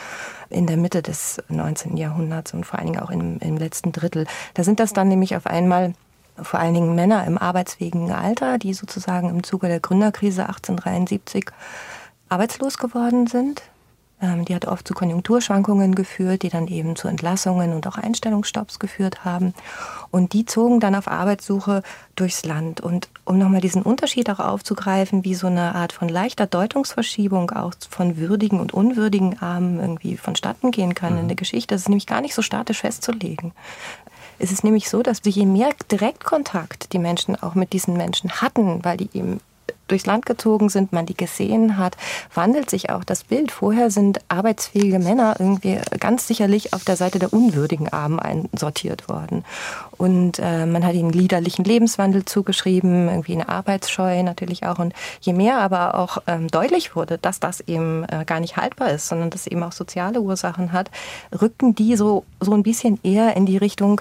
in 0.50 0.66
der 0.66 0.76
Mitte 0.76 1.02
des 1.02 1.42
19. 1.48 1.96
Jahrhunderts 1.96 2.54
und 2.54 2.64
vor 2.64 2.78
allen 2.78 2.92
Dingen 2.92 3.00
auch 3.00 3.10
im, 3.10 3.38
im 3.38 3.56
letzten 3.56 3.92
Drittel. 3.92 4.26
Da 4.54 4.64
sind 4.64 4.80
das 4.80 4.92
dann 4.92 5.08
nämlich 5.08 5.36
auf 5.36 5.46
einmal 5.46 5.94
vor 6.44 6.60
allen 6.60 6.74
Dingen 6.74 6.94
Männer 6.94 7.26
im 7.26 7.38
arbeitsfähigen 7.38 8.12
Alter, 8.12 8.58
die 8.58 8.74
sozusagen 8.74 9.28
im 9.28 9.42
Zuge 9.42 9.68
der 9.68 9.80
Gründerkrise 9.80 10.42
1873 10.42 11.46
arbeitslos 12.28 12.78
geworden 12.78 13.26
sind. 13.26 13.62
Ähm, 14.22 14.44
die 14.44 14.54
hat 14.54 14.66
oft 14.66 14.86
zu 14.86 14.94
Konjunkturschwankungen 14.94 15.94
geführt, 15.94 16.42
die 16.42 16.48
dann 16.48 16.68
eben 16.68 16.94
zu 16.94 17.08
Entlassungen 17.08 17.72
und 17.72 17.86
auch 17.88 17.98
Einstellungsstopps 17.98 18.78
geführt 18.78 19.24
haben. 19.24 19.52
Und 20.10 20.32
die 20.32 20.46
zogen 20.46 20.78
dann 20.78 20.94
auf 20.94 21.08
Arbeitssuche 21.08 21.82
durchs 22.14 22.44
Land. 22.44 22.80
Und 22.80 23.08
um 23.24 23.36
nochmal 23.38 23.60
diesen 23.60 23.82
Unterschied 23.82 24.30
auch 24.30 24.38
aufzugreifen, 24.38 25.24
wie 25.24 25.34
so 25.34 25.48
eine 25.48 25.74
Art 25.74 25.92
von 25.92 26.08
leichter 26.08 26.46
Deutungsverschiebung 26.46 27.50
auch 27.50 27.74
von 27.90 28.16
würdigen 28.16 28.60
und 28.60 28.72
unwürdigen 28.72 29.42
Armen 29.42 29.80
irgendwie 29.80 30.16
vonstatten 30.16 30.70
gehen 30.70 30.94
kann 30.94 31.14
mhm. 31.14 31.20
in 31.20 31.28
der 31.28 31.36
Geschichte, 31.36 31.74
das 31.74 31.82
ist 31.82 31.88
nämlich 31.88 32.06
gar 32.06 32.20
nicht 32.20 32.34
so 32.34 32.42
statisch 32.42 32.80
festzulegen. 32.80 33.52
Es 34.42 34.50
ist 34.50 34.64
nämlich 34.64 34.90
so, 34.90 35.04
dass 35.04 35.20
je 35.24 35.46
mehr 35.46 35.70
Direktkontakt 35.92 36.92
die 36.92 36.98
Menschen 36.98 37.40
auch 37.40 37.54
mit 37.54 37.72
diesen 37.72 37.96
Menschen 37.96 38.42
hatten, 38.42 38.84
weil 38.84 38.96
die 38.96 39.08
eben 39.14 39.38
durchs 39.86 40.06
Land 40.06 40.26
gezogen 40.26 40.68
sind, 40.68 40.92
man 40.92 41.06
die 41.06 41.14
gesehen 41.14 41.76
hat, 41.76 41.96
wandelt 42.34 42.70
sich 42.70 42.90
auch 42.90 43.04
das 43.04 43.24
Bild. 43.24 43.52
Vorher 43.52 43.90
sind 43.90 44.20
arbeitsfähige 44.28 44.98
Männer 44.98 45.36
irgendwie 45.38 45.78
ganz 46.00 46.26
sicherlich 46.26 46.72
auf 46.72 46.82
der 46.82 46.96
Seite 46.96 47.18
der 47.18 47.32
unwürdigen 47.32 47.88
Armen 47.90 48.18
einsortiert 48.18 49.08
worden. 49.08 49.44
Und 49.98 50.40
äh, 50.40 50.66
man 50.66 50.84
hat 50.84 50.94
ihnen 50.94 51.12
liederlichen 51.12 51.64
Lebenswandel 51.64 52.24
zugeschrieben, 52.24 53.08
irgendwie 53.08 53.34
eine 53.34 53.48
Arbeitsscheu 53.48 54.22
natürlich 54.22 54.64
auch. 54.64 54.78
Und 54.78 54.94
je 55.20 55.34
mehr 55.34 55.58
aber 55.58 55.94
auch 55.94 56.18
ähm, 56.26 56.48
deutlich 56.48 56.96
wurde, 56.96 57.18
dass 57.18 57.38
das 57.38 57.60
eben 57.60 58.04
äh, 58.04 58.24
gar 58.24 58.40
nicht 58.40 58.56
haltbar 58.56 58.90
ist, 58.90 59.08
sondern 59.08 59.30
dass 59.30 59.46
eben 59.46 59.62
auch 59.62 59.72
soziale 59.72 60.20
Ursachen 60.20 60.72
hat, 60.72 60.90
rückten 61.40 61.74
die 61.74 61.96
so, 61.96 62.24
so 62.40 62.54
ein 62.54 62.62
bisschen 62.62 62.98
eher 63.04 63.36
in 63.36 63.46
die 63.46 63.58
Richtung 63.58 64.00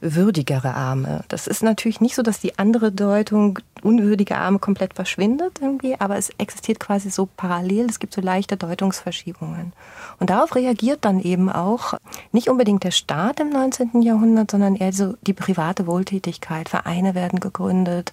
würdigere 0.00 0.74
Arme. 0.74 1.24
Das 1.28 1.46
ist 1.46 1.62
natürlich 1.62 2.00
nicht 2.00 2.14
so, 2.14 2.22
dass 2.22 2.40
die 2.40 2.58
andere 2.58 2.92
Deutung 2.92 3.58
unwürdige 3.82 4.36
Arme 4.36 4.58
komplett 4.58 4.94
verschwindet 4.94 5.58
irgendwie, 5.60 6.00
aber 6.00 6.16
es 6.16 6.30
existiert 6.38 6.78
quasi 6.78 7.10
so 7.10 7.28
parallel. 7.36 7.86
Es 7.86 7.98
gibt 7.98 8.14
so 8.14 8.20
leichte 8.20 8.56
Deutungsverschiebungen. 8.56 9.72
Und 10.20 10.30
darauf 10.30 10.54
reagiert 10.54 11.04
dann 11.04 11.20
eben 11.20 11.50
auch 11.50 11.94
nicht 12.32 12.48
unbedingt 12.48 12.84
der 12.84 12.92
Staat 12.92 13.40
im 13.40 13.50
19. 13.50 14.02
Jahrhundert, 14.02 14.50
sondern 14.50 14.76
eher 14.76 14.92
so 14.92 15.14
die 15.22 15.32
private 15.32 15.86
Wohltätigkeit. 15.86 16.68
Vereine 16.68 17.14
werden 17.14 17.40
gegründet 17.40 18.12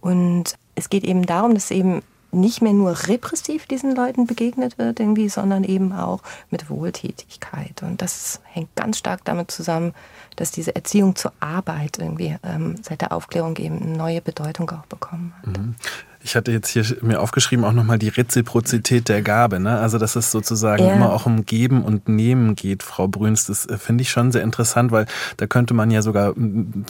und 0.00 0.54
es 0.76 0.88
geht 0.88 1.04
eben 1.04 1.26
darum, 1.26 1.54
dass 1.54 1.72
eben 1.72 2.02
nicht 2.30 2.60
mehr 2.60 2.72
nur 2.72 3.08
repressiv 3.08 3.66
diesen 3.66 3.96
Leuten 3.96 4.26
begegnet 4.26 4.78
wird 4.78 5.00
irgendwie, 5.00 5.28
sondern 5.28 5.64
eben 5.64 5.92
auch 5.92 6.20
mit 6.50 6.68
Wohltätigkeit. 6.68 7.82
Und 7.82 8.02
das 8.02 8.40
hängt 8.44 8.74
ganz 8.76 8.98
stark 8.98 9.24
damit 9.24 9.50
zusammen, 9.50 9.94
dass 10.38 10.52
diese 10.52 10.74
Erziehung 10.74 11.16
zur 11.16 11.32
Arbeit 11.40 11.98
irgendwie 11.98 12.36
ähm, 12.44 12.76
seit 12.82 13.00
der 13.00 13.12
Aufklärung 13.12 13.56
eben 13.56 13.82
eine 13.82 13.96
neue 13.96 14.20
Bedeutung 14.20 14.70
auch 14.70 14.86
bekommen 14.86 15.34
hat. 15.38 15.58
Mhm. 15.58 15.74
Ich 16.20 16.34
hatte 16.34 16.50
jetzt 16.50 16.68
hier 16.68 16.84
mir 17.00 17.20
aufgeschrieben 17.20 17.64
auch 17.64 17.72
nochmal 17.72 17.98
die 17.98 18.08
Reziprozität 18.08 19.08
der 19.08 19.22
Gabe. 19.22 19.60
Ne? 19.60 19.78
Also 19.78 19.98
dass 19.98 20.16
es 20.16 20.32
sozusagen 20.32 20.84
ja. 20.84 20.94
immer 20.94 21.12
auch 21.12 21.26
um 21.26 21.46
Geben 21.46 21.82
und 21.82 22.08
Nehmen 22.08 22.56
geht, 22.56 22.82
Frau 22.82 23.06
Brüns. 23.06 23.46
Das 23.46 23.66
äh, 23.66 23.78
finde 23.78 24.02
ich 24.02 24.10
schon 24.10 24.32
sehr 24.32 24.42
interessant, 24.42 24.90
weil 24.90 25.06
da 25.36 25.46
könnte 25.46 25.74
man 25.74 25.90
ja 25.90 26.02
sogar 26.02 26.34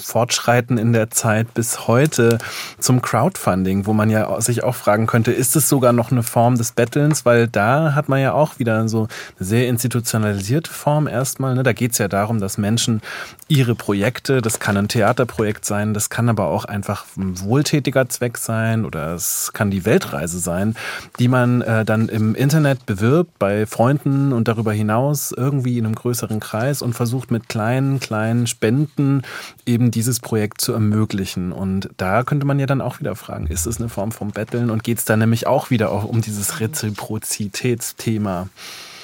fortschreiten 0.02 0.78
in 0.78 0.92
der 0.92 1.10
Zeit 1.10 1.52
bis 1.52 1.86
heute 1.86 2.38
zum 2.78 3.02
Crowdfunding, 3.02 3.86
wo 3.86 3.92
man 3.92 4.08
ja 4.08 4.40
sich 4.40 4.64
auch 4.64 4.74
fragen 4.74 5.06
könnte, 5.06 5.32
ist 5.32 5.56
es 5.56 5.68
sogar 5.68 5.92
noch 5.92 6.10
eine 6.10 6.22
Form 6.22 6.56
des 6.56 6.72
Bettelns? 6.72 7.26
Weil 7.26 7.48
da 7.48 7.94
hat 7.94 8.08
man 8.08 8.20
ja 8.20 8.32
auch 8.32 8.58
wieder 8.58 8.88
so 8.88 9.08
eine 9.38 9.46
sehr 9.46 9.68
institutionalisierte 9.68 10.72
Form 10.72 11.06
erstmal. 11.06 11.54
Ne? 11.54 11.62
Da 11.62 11.74
geht 11.74 11.92
es 11.92 11.98
ja 11.98 12.08
darum, 12.08 12.40
dass 12.40 12.56
Menschen 12.56 13.02
ihre 13.48 13.74
Projekte, 13.74 14.40
das 14.40 14.58
kann 14.58 14.76
ein 14.76 14.88
Theaterprojekt 14.88 15.64
sein, 15.64 15.92
das 15.92 16.08
kann 16.08 16.28
aber 16.28 16.46
auch 16.46 16.64
einfach 16.64 17.04
ein 17.16 17.40
wohltätiger 17.40 18.08
Zweck 18.08 18.38
sein 18.38 18.84
oder 18.84 19.17
es 19.18 19.52
kann 19.52 19.70
die 19.70 19.84
Weltreise 19.84 20.38
sein, 20.38 20.74
die 21.18 21.28
man 21.28 21.60
äh, 21.60 21.84
dann 21.84 22.08
im 22.08 22.34
Internet 22.34 22.86
bewirbt 22.86 23.38
bei 23.38 23.66
Freunden 23.66 24.32
und 24.32 24.48
darüber 24.48 24.72
hinaus 24.72 25.32
irgendwie 25.36 25.78
in 25.78 25.84
einem 25.84 25.94
größeren 25.94 26.40
Kreis 26.40 26.80
und 26.80 26.94
versucht 26.94 27.30
mit 27.30 27.48
kleinen, 27.48 28.00
kleinen 28.00 28.46
Spenden 28.46 29.22
eben 29.66 29.90
dieses 29.90 30.20
Projekt 30.20 30.60
zu 30.60 30.72
ermöglichen. 30.72 31.52
Und 31.52 31.90
da 31.96 32.22
könnte 32.22 32.46
man 32.46 32.58
ja 32.58 32.66
dann 32.66 32.80
auch 32.80 33.00
wieder 33.00 33.14
fragen, 33.16 33.46
ist 33.48 33.66
es 33.66 33.78
eine 33.78 33.88
Form 33.88 34.12
vom 34.12 34.30
Betteln 34.30 34.70
und 34.70 34.84
geht 34.84 34.98
es 34.98 35.04
da 35.04 35.16
nämlich 35.16 35.46
auch 35.46 35.70
wieder 35.70 35.90
auch 35.90 36.04
um 36.04 36.22
dieses 36.22 36.60
Reziprozitätsthema? 36.60 38.48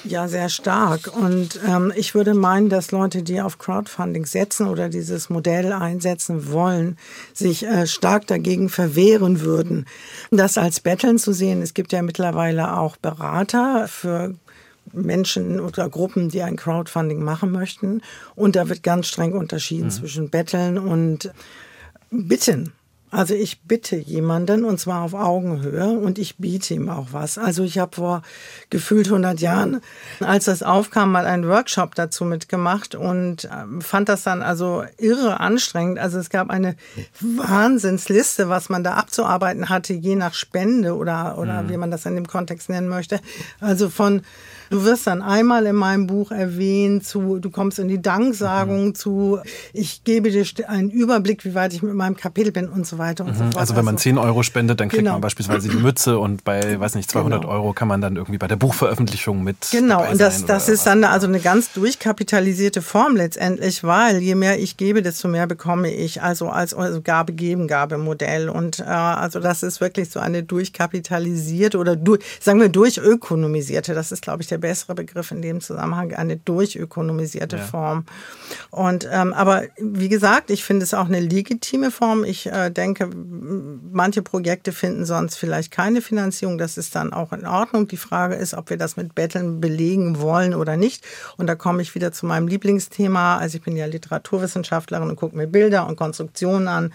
Ja, 0.05 0.29
sehr 0.29 0.51
stark. 0.51 1.11
Und 1.17 1.59
ähm, 1.67 1.93
ich 1.97 2.15
würde 2.15 2.35
meinen, 2.35 2.69
dass 2.69 2.91
Leute, 2.91 3.23
die 3.23 3.41
auf 3.41 3.59
Crowdfunding 3.59 4.27
setzen 4.27 4.69
oder 4.69 4.91
dieses 4.91 5.31
Modell 5.31 5.73
einsetzen 5.73 6.53
wollen, 6.53 6.99
sich 7.33 7.65
äh, 7.65 7.87
stark 7.87 8.27
dagegen 8.27 8.69
verwehren 8.69 9.41
würden, 9.41 9.87
das 10.31 10.59
als 10.59 10.81
Betteln 10.81 11.19
zu 11.19 11.33
sehen. 11.33 11.63
Es 11.63 11.73
gibt 11.73 11.93
ja 11.93 12.03
mittlerweile 12.03 12.77
auch 12.77 12.99
Berater 12.99 13.89
für 13.89 14.35
Menschen 14.93 15.59
oder 15.59 15.89
Gruppen, 15.89 16.29
die 16.29 16.43
ein 16.43 16.57
Crowdfunding 16.57 17.23
machen 17.23 17.51
möchten. 17.51 18.03
Und 18.35 18.57
da 18.57 18.69
wird 18.69 18.83
ganz 18.83 19.07
streng 19.07 19.33
unterschieden 19.33 19.87
mhm. 19.87 19.91
zwischen 19.91 20.29
Betteln 20.29 20.79
und 20.79 21.33
Bitten. 22.11 22.73
Also 23.15 23.35
ich 23.35 23.63
bitte 23.63 23.95
jemanden 23.95 24.65
und 24.65 24.81
zwar 24.81 25.03
auf 25.03 25.15
Augenhöhe 25.15 25.89
und 25.89 26.19
ich 26.19 26.39
biete 26.39 26.75
ihm 26.75 26.89
auch 26.89 27.09
was. 27.13 27.39
Also 27.39 27.63
ich 27.63 27.79
habe 27.79 27.95
vor 27.95 28.23
gefühlt 28.71 29.07
100 29.07 29.41
Jahren, 29.41 29.81
als 30.19 30.47
das 30.47 30.65
aufkam, 30.65 31.13
mal 31.13 31.25
einen 31.25 31.47
Workshop 31.49 31.95
dazu 31.95 32.25
mitgemacht 32.25 32.97
und 32.97 33.49
ähm, 33.53 33.81
fand 33.81 34.09
das 34.09 34.25
dann 34.25 34.43
also 34.43 34.83
irre 34.99 35.39
anstrengend. 35.39 36.01
Also 36.01 36.19
es 36.19 36.29
gab 36.29 36.51
eine 36.51 36.75
Wahnsinnsliste, 37.21 38.49
was 38.49 38.69
man 38.69 38.83
da 38.83 38.95
abzuarbeiten 38.95 39.69
hatte, 39.69 39.93
je 39.93 40.17
nach 40.17 40.35
Spende 40.35 40.97
oder, 40.97 41.39
oder 41.39 41.63
mhm. 41.63 41.69
wie 41.69 41.77
man 41.77 41.93
das 41.93 42.07
in 42.07 42.17
dem 42.17 42.27
Kontext 42.27 42.69
nennen 42.69 42.89
möchte. 42.89 43.21
Also 43.61 43.91
von 43.91 44.23
Du 44.71 44.85
wirst 44.85 45.07
dann 45.07 45.23
einmal 45.23 45.67
in 45.67 45.77
meinem 45.77 46.07
Buch 46.07 46.31
erwähnt, 46.31 47.07
zu, 47.07 47.39
du 47.39 47.51
kommst 47.51 47.79
in 47.79 47.89
die 47.89 48.01
Danksagung 48.01 48.87
mhm. 48.87 48.95
zu, 48.95 49.39
ich 49.73 50.05
gebe 50.05 50.31
dir 50.31 50.45
einen 50.69 50.91
Überblick, 50.91 51.45
wie 51.45 51.55
weit 51.55 51.73
ich 51.73 51.83
mit 51.83 51.95
meinem 51.95 52.17
Kapitel 52.17 52.53
bin 52.53 52.69
und 52.69 52.87
so 52.87 52.99
weiter 52.99 53.25
und 53.25 53.33
mhm. 53.33 53.37
so 53.37 53.45
fort. 53.45 53.57
Also 53.57 53.77
wenn 53.77 53.85
man 53.85 53.99
10 53.99 54.19
also 54.19 54.29
Euro 54.29 54.43
spendet, 54.43 54.81
dann 54.81 54.89
kriegt 54.89 55.01
genau. 55.01 55.13
man 55.13 55.21
beispielsweise 55.21 55.69
die 55.69 55.77
Mütze 55.77 56.19
und 56.19 56.45
bei, 56.45 56.79
weiß 56.79 56.95
nicht, 56.95 57.11
200 57.11 57.43
genau. 57.43 57.53
Euro 57.53 57.73
kann 57.73 57.89
man 57.89 58.01
dann 58.01 58.17
irgendwie 58.17 58.39
bei 58.39 58.49
der 58.49 58.57
Buchveröffentlichung 58.57 59.43
mit 59.43 59.69
Genau, 59.71 60.09
und 60.11 60.21
das, 60.21 60.45
das 60.47 60.69
ist 60.69 60.87
dann 60.87 61.05
also 61.05 61.27
eine 61.27 61.41
ganz 61.41 61.73
durchkapitalisierte 61.73 62.83
Form 62.83 63.17
letztendlich, 63.17 63.85
weil 63.85 64.19
je 64.19 64.35
mehr 64.35 64.59
ich 64.59 64.77
gebe, 64.77 65.03
desto 65.03 65.29
mehr 65.29 65.47
bekomme 65.47 65.93
ich, 65.93 66.23
also 66.23 66.49
als 66.49 66.75
also 66.75 67.01
Gabe-Geben-Gabe-Modell. 67.01 68.49
Und 68.49 68.81
äh, 68.81 68.85
also 68.85 69.41
das 69.41 69.63
ist 69.63 69.81
wirklich 69.81 70.11
so 70.11 70.21
eine 70.21 70.43
durchkapitalisierte 70.43 71.79
oder 71.79 71.97
durch, 71.97 72.23
sagen 72.41 72.61
wir 72.61 72.69
durchökonomisierte, 72.69 73.95
das 73.95 74.13
ist 74.13 74.23
glaube 74.23 74.43
ich 74.43 74.49
der 74.49 74.54
der 74.55 74.59
bessere 74.59 74.95
Begriff 74.95 75.33
in 75.33 75.43
dem 75.43 75.61
Zusammenhang, 75.61 76.15
eine 76.15 76.37
durchökonomisierte 76.37 77.57
ja. 77.57 77.63
Form. 77.63 78.05
Und 78.71 79.09
ähm, 79.11 79.33
aber 79.33 79.65
wie 79.79 80.09
gesagt, 80.09 80.51
ich 80.51 80.65
finde 80.65 80.85
es 80.85 80.95
auch 80.95 81.07
eine 81.07 81.21
legitime 81.21 81.91
Form. 81.91 82.23
Ich 82.23 82.47
äh, 82.47 82.71
denke, 82.71 83.11
manche 83.13 84.23
Projekte 84.23 84.71
finden 84.71 85.05
sonst 85.05 85.37
vielleicht 85.37 85.73
keine 85.73 86.01
Finanzierung. 86.01 86.57
Das 86.57 86.79
ist 86.79 86.95
dann 86.95 87.13
auch 87.13 87.33
in 87.33 87.47
Ordnung. 87.47 87.89
Die 87.89 87.97
Frage 87.97 88.37
ist, 88.37 88.55
ob 88.55 88.71
wir 88.71 88.77
das 88.77 88.97
mit 88.97 89.17
Betteln 89.17 89.61
belegen 89.61 90.21
wollen 90.21 90.55
oder 90.55 90.77
nicht. 90.77 91.05
Und 91.37 91.49
da 91.49 91.57
komme 91.57 91.83
ich 91.83 91.95
wieder 91.97 92.13
zu 92.13 92.27
meinem 92.27 92.47
Lieblingsthema. 92.47 93.39
Also 93.39 93.59
ich 93.59 93.65
bin 93.65 93.77
ja 93.77 93.87
Literaturwissenschaftlerin 93.87 95.11
und 95.11 95.17
gucke 95.17 95.37
mir 95.37 95.49
Bilder 95.49 95.89
und 95.89 95.97
Konstruktionen 95.97 96.69
an. 96.69 96.93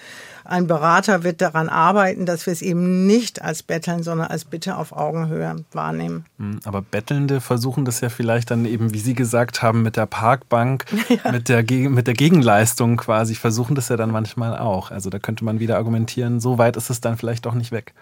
Ein 0.49 0.65
Berater 0.65 1.23
wird 1.23 1.41
daran 1.41 1.69
arbeiten, 1.69 2.25
dass 2.25 2.47
wir 2.47 2.53
es 2.53 2.63
eben 2.63 3.05
nicht 3.05 3.39
als 3.43 3.61
Betteln, 3.61 4.01
sondern 4.01 4.29
als 4.29 4.45
Bitte 4.45 4.77
auf 4.77 4.93
Augenhöhe 4.93 5.57
wahrnehmen. 5.73 6.25
Hm, 6.39 6.59
aber 6.65 6.81
Bettelnde 6.81 7.39
versuchen 7.39 7.85
das 7.85 8.01
ja 8.01 8.09
vielleicht 8.09 8.49
dann 8.49 8.65
eben, 8.65 8.91
wie 8.91 8.97
Sie 8.97 9.13
gesagt 9.13 9.61
haben, 9.61 9.83
mit 9.83 9.95
der 9.95 10.07
Parkbank, 10.07 10.85
ja. 11.23 11.31
mit, 11.31 11.49
der, 11.49 11.63
mit 11.89 12.07
der 12.07 12.15
Gegenleistung 12.15 12.97
quasi, 12.97 13.35
versuchen 13.35 13.75
das 13.75 13.89
ja 13.89 13.97
dann 13.97 14.09
manchmal 14.09 14.57
auch. 14.57 14.89
Also 14.89 15.11
da 15.11 15.19
könnte 15.19 15.45
man 15.45 15.59
wieder 15.59 15.77
argumentieren, 15.77 16.39
so 16.39 16.57
weit 16.57 16.77
ist 16.77 16.89
es 16.89 16.99
dann 16.99 17.15
vielleicht 17.15 17.45
doch 17.45 17.53
nicht 17.53 17.71
weg. 17.71 17.93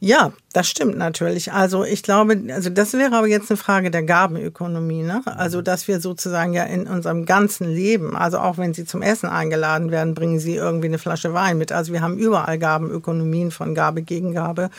Ja, 0.00 0.32
das 0.52 0.68
stimmt 0.68 0.96
natürlich. 0.96 1.52
Also 1.52 1.84
ich 1.84 2.02
glaube, 2.02 2.40
also 2.52 2.70
das 2.70 2.92
wäre 2.92 3.16
aber 3.16 3.26
jetzt 3.26 3.50
eine 3.50 3.56
Frage 3.56 3.90
der 3.90 4.02
Gabenökonomie. 4.02 5.02
Ne? 5.02 5.22
Also 5.24 5.62
dass 5.62 5.88
wir 5.88 6.00
sozusagen 6.00 6.52
ja 6.52 6.64
in 6.64 6.86
unserem 6.86 7.26
ganzen 7.26 7.68
Leben, 7.68 8.16
also 8.16 8.38
auch 8.38 8.58
wenn 8.58 8.74
Sie 8.74 8.84
zum 8.84 9.02
Essen 9.02 9.28
eingeladen 9.28 9.90
werden, 9.90 10.14
bringen 10.14 10.38
Sie 10.38 10.56
irgendwie 10.56 10.88
eine 10.88 10.98
Flasche 10.98 11.34
Wein 11.34 11.58
mit. 11.58 11.72
Also 11.72 11.92
wir 11.92 12.02
haben 12.02 12.18
überall 12.18 12.58
Gabenökonomien 12.58 13.50
von 13.50 13.74
Gabe 13.74 14.02
gegen 14.02 14.34
Gabe. 14.34 14.70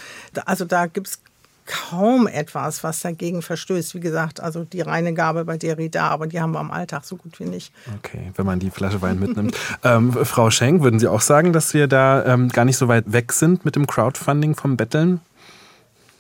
Also 0.45 0.65
da 0.65 0.85
gibt 0.88 1.07
es 1.07 1.19
kaum 1.65 2.27
etwas, 2.27 2.84
was 2.84 3.01
dagegen 3.01 3.41
verstößt. 3.41 3.96
Wie 3.96 4.00
gesagt, 4.00 4.41
also 4.41 4.63
die 4.63 4.82
reine 4.82 5.13
Gabe 5.13 5.46
bei 5.46 5.58
Derrida, 5.58 6.08
aber 6.10 6.27
die 6.27 6.41
haben 6.41 6.51
wir 6.51 6.60
am 6.60 6.72
Alltag 6.72 7.05
so 7.05 7.15
gut 7.15 7.39
wie 7.39 7.46
nicht. 7.46 7.74
Okay, 8.00 8.32
wenn 8.36 8.46
man 8.46 8.60
die 8.60 8.70
Flasche 8.70 9.01
Wein 9.01 9.20
mitnimmt. 9.20 9.58
ähm, 9.84 10.13
Frau 10.25 10.50
Schenk, 10.50 10.84
würden 10.84 11.00
Sie 11.00 11.08
auch 11.08 11.22
sagen, 11.22 11.53
dass 11.53 11.74
wir 11.74 11.88
da 11.88 12.25
ähm, 12.25 12.50
gar 12.50 12.65
nicht 12.65 12.77
so 12.77 12.88
weit 12.88 13.12
weg 13.12 13.34
sind 13.34 13.65
mit 13.65 13.75
dem 13.75 13.88
Crowdfunding 13.88 14.55
vom 14.55 14.77
Betteln? 14.77 15.22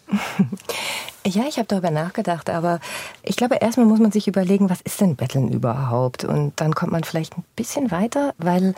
Ja, 1.25 1.43
ich 1.47 1.55
habe 1.57 1.67
darüber 1.67 1.89
nachgedacht, 1.89 2.49
aber 2.49 2.81
ich 3.21 3.37
glaube, 3.37 3.55
erstmal 3.55 3.85
muss 3.85 3.99
man 3.99 4.11
sich 4.11 4.27
überlegen, 4.27 4.69
was 4.69 4.81
ist 4.81 4.99
denn 4.99 5.15
Betteln 5.15 5.47
überhaupt? 5.47 6.25
Und 6.25 6.59
dann 6.59 6.75
kommt 6.75 6.91
man 6.91 7.05
vielleicht 7.05 7.37
ein 7.37 7.45
bisschen 7.55 7.91
weiter, 7.91 8.33
weil 8.39 8.75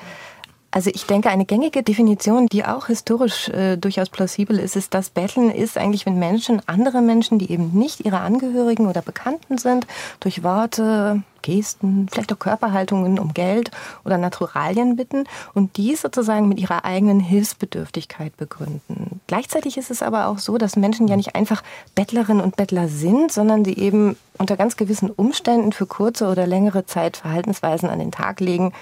also 0.76 0.92
ich 0.94 1.06
denke, 1.06 1.30
eine 1.30 1.46
gängige 1.46 1.84
Definition, 1.84 2.48
die 2.48 2.66
auch 2.66 2.88
historisch 2.88 3.48
äh, 3.48 3.78
durchaus 3.78 4.10
plausibel 4.10 4.60
ist, 4.60 4.76
ist, 4.76 4.94
dass 4.94 5.10
Betteln 5.10 5.50
ist 5.50 5.78
eigentlich, 5.78 6.06
wenn 6.06 6.20
Menschen, 6.20 6.62
andere 6.66 7.02
Menschen, 7.02 7.40
die 7.40 7.50
eben 7.50 7.72
nicht 7.72 8.02
ihre 8.02 8.20
Angehörigen 8.20 8.86
oder 8.88 9.02
Bekannten 9.02 9.58
sind, 9.58 9.88
durch 10.20 10.44
Worte, 10.44 11.24
Gesten, 11.46 12.08
vielleicht 12.12 12.34
auch 12.34 12.40
Körperhaltungen 12.40 13.20
um 13.20 13.34
Geld 13.36 13.70
oder 14.04 14.18
Naturalien 14.18 14.96
bitten 14.96 15.26
und 15.54 15.78
dies 15.78 16.02
sozusagen 16.02 16.50
mit 16.50 16.60
ihrer 16.60 16.86
eigenen 16.86 17.20
Hilfsbedürftigkeit 17.20 18.36
begründen. 18.36 19.22
Gleichzeitig 19.28 19.78
ist 19.78 19.92
es 19.92 20.02
aber 20.02 20.28
auch 20.28 20.40
so, 20.40 20.58
dass 20.58 20.76
Menschen 20.76 21.08
ja 21.08 21.16
nicht 21.16 21.36
einfach 21.36 21.62
Bettlerinnen 21.94 22.44
und 22.44 22.56
Bettler 22.56 22.88
sind, 22.88 23.32
sondern 23.32 23.64
sie 23.64 23.78
eben 23.78 24.18
unter 24.38 24.58
ganz 24.58 24.76
gewissen 24.76 25.10
Umständen 25.10 25.72
für 25.72 25.86
kurze 25.86 26.28
oder 26.28 26.46
längere 26.46 26.86
Zeit 26.86 27.18
Verhaltensweisen 27.18 27.90
an 27.90 28.00
den 28.00 28.12
Tag 28.12 28.40
legen, 28.40 28.74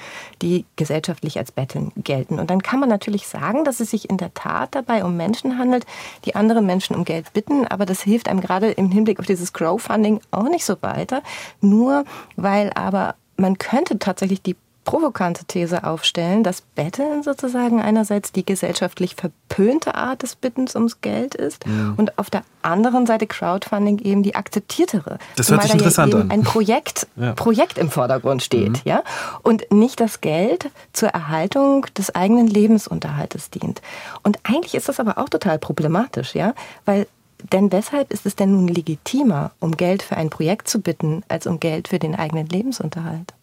die 0.42 0.66
gesellschaftlich 0.78 1.38
als 1.38 1.52
Betteln 1.52 1.92
gelten. 1.98 2.40
Und 2.40 2.50
dann 2.50 2.64
kann 2.64 2.80
man 2.80 2.90
natürlich 2.90 3.28
sagen, 3.28 3.64
dass 3.64 3.80
es 3.80 3.92
sich 3.92 4.10
in 4.10 4.18
der 4.18 4.34
Tat 4.34 4.74
dabei 4.74 5.04
um 5.04 5.16
Menschen 5.16 5.60
handelt, 5.60 5.86
die 6.26 6.36
andere 6.36 6.62
Menschen 6.62 6.96
um 6.96 7.06
Geld 7.06 7.34
bitten, 7.34 7.68
aber 7.68 7.86
das 7.86 8.02
hilft 8.02 8.30
einem 8.30 8.42
gerade 8.42 8.72
im 8.72 8.90
Hinblick 8.90 9.20
auf 9.20 9.26
dieses 9.26 9.54
Crowdfunding 9.54 10.22
auch 10.32 10.50
nicht 10.50 10.66
so 10.66 10.76
weiter, 10.82 11.22
nur 11.62 12.06
weil 12.36 12.53
weil 12.54 12.72
aber 12.76 13.16
man 13.36 13.58
könnte 13.58 13.98
tatsächlich 13.98 14.44
die 14.44 14.56
provokante 14.86 15.46
These 15.46 15.86
aufstellen, 15.86 16.44
dass 16.44 16.62
Betteln 16.62 17.24
sozusagen 17.24 17.82
einerseits 17.82 18.32
die 18.32 18.46
gesellschaftlich 18.46 19.16
verpönte 19.16 19.96
Art 19.96 20.22
des 20.22 20.36
Bittens 20.36 20.76
ums 20.76 21.02
Geld 21.02 21.34
ist 21.34 21.66
ja. 21.66 21.94
und 21.98 22.20
auf 22.20 22.30
der 22.30 22.44
anderen 22.62 23.08
Seite 23.08 23.26
Crowdfunding 23.26 23.98
eben 24.00 24.22
die 24.22 24.36
akzeptiertere. 24.36 25.18
Das 25.36 25.50
hört 25.50 25.64
sich 25.64 25.72
interessant 25.72 26.14
an. 26.14 26.30
Ein 26.30 26.44
Projekt, 26.44 27.08
ja. 27.16 27.32
Projekt 27.34 27.80
im 27.80 27.90
Vordergrund 27.90 28.44
steht, 28.44 28.70
mhm. 28.70 28.82
ja, 28.84 29.04
und 29.42 29.72
nicht 29.72 30.00
das 30.00 30.22
Geld 30.22 30.70
zur 30.92 31.10
Erhaltung 31.10 31.88
des 31.98 32.14
eigenen 32.14 32.46
Lebensunterhaltes 32.48 33.50
dient. 33.50 33.82
Und 34.22 34.38
eigentlich 34.44 34.76
ist 34.76 34.90
das 34.90 35.00
aber 35.00 35.18
auch 35.18 35.30
total 35.30 35.58
problematisch, 35.58 36.36
ja, 36.36 36.54
weil 36.86 37.08
denn 37.52 37.72
weshalb 37.72 38.12
ist 38.12 38.26
es 38.26 38.36
denn 38.36 38.52
nun 38.52 38.68
legitimer, 38.68 39.52
um 39.60 39.76
Geld 39.76 40.04
für 40.04 40.18
ein 40.18 40.30
Projekt 40.30 40.68
zu 40.68 40.82
bitten, 40.82 41.24
als 41.28 41.48
um 41.48 41.60
Geld 41.60 41.88
für 41.88 42.00
den 42.00 42.16
eigenen 42.16 42.48
Lebensunterhalt? 42.48 43.34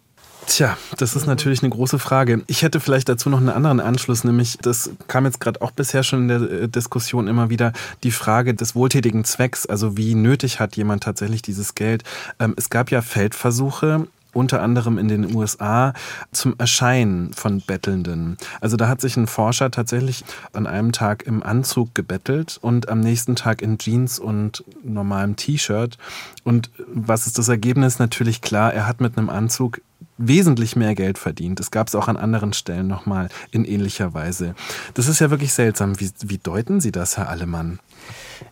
Tja, 0.47 0.77
das 0.97 1.15
ist 1.15 1.27
natürlich 1.27 1.63
eine 1.63 1.71
große 1.71 1.99
Frage. 1.99 2.43
Ich 2.47 2.63
hätte 2.63 2.81
vielleicht 2.81 3.09
dazu 3.09 3.29
noch 3.29 3.39
einen 3.39 3.51
anderen 3.51 3.79
Anschluss, 3.79 4.25
nämlich 4.25 4.59
das 4.59 4.91
kam 5.07 5.25
jetzt 5.25 5.41
gerade 5.41 5.63
auch 5.63 5.71
bisher 5.71 6.03
schon 6.03 6.23
in 6.23 6.29
der 6.29 6.41
äh, 6.63 6.69
Diskussion 6.69 7.29
immer 7.29 7.51
wieder, 7.51 7.73
die 8.03 8.11
Frage 8.11 8.55
des 8.55 8.75
wohltätigen 8.75 9.25
Zwecks, 9.25 9.67
also 9.67 9.97
wie 9.97 10.15
nötig 10.15 10.59
hat 10.59 10.77
jemand 10.77 11.05
tatsächlich 11.05 11.43
dieses 11.43 11.75
Geld. 11.75 12.05
Ähm, 12.39 12.55
es 12.57 12.71
gab 12.71 12.91
ja 12.91 13.03
Feldversuche 13.03 14.07
unter 14.33 14.63
anderem 14.63 14.99
in 14.99 15.09
den 15.09 15.35
USA 15.35 15.93
zum 16.33 16.55
Erscheinen 16.59 17.33
von 17.33 17.61
Bettelnden. 17.61 18.37
Also 18.61 18.77
da 18.77 18.89
hat 18.89 19.01
sich 19.01 19.17
ein 19.17 19.27
Forscher 19.27 19.71
tatsächlich 19.71 20.25
an 20.53 20.67
einem 20.67 20.93
Tag 20.93 21.25
im 21.27 21.43
Anzug 21.43 21.95
gebettelt 21.95 22.59
und 22.61 22.89
am 22.89 23.01
nächsten 23.01 23.37
Tag 23.37 23.63
in 23.63 23.79
Jeans 23.79 24.19
und 24.19 24.65
normalem 24.83 25.37
T-Shirt. 25.37 25.99
Und 26.45 26.71
was 26.87 27.27
ist 27.27 27.39
das 27.39 27.49
Ergebnis? 27.49 27.99
Natürlich 27.99 28.41
klar, 28.41 28.73
er 28.73 28.87
hat 28.87 29.01
mit 29.01 29.17
einem 29.17 29.31
Anzug 29.31 29.81
wesentlich 30.19 30.77
mehr 30.77 30.95
Geld 30.95 31.19
verdient. 31.19 31.61
Das 31.61 31.71
gab 31.71 31.89
es 31.89 31.95
auch 31.95 32.09
an 32.09 32.17
anderen 32.17 32.53
Stellen 32.53 32.87
nochmal 32.87 33.29
in 33.51 33.65
ähnlicher 33.65 34.13
Weise. 34.13 34.55
Das 34.95 35.09
ist 35.09 35.21
ja 35.21 35.31
wirklich 35.31 35.53
seltsam. 35.53 35.99
Wie, 35.99 36.11
wie 36.21 36.39
deuten 36.39 36.81
Sie 36.81 36.93
das, 36.93 37.17
Herr 37.17 37.29
Allemann? 37.29 37.79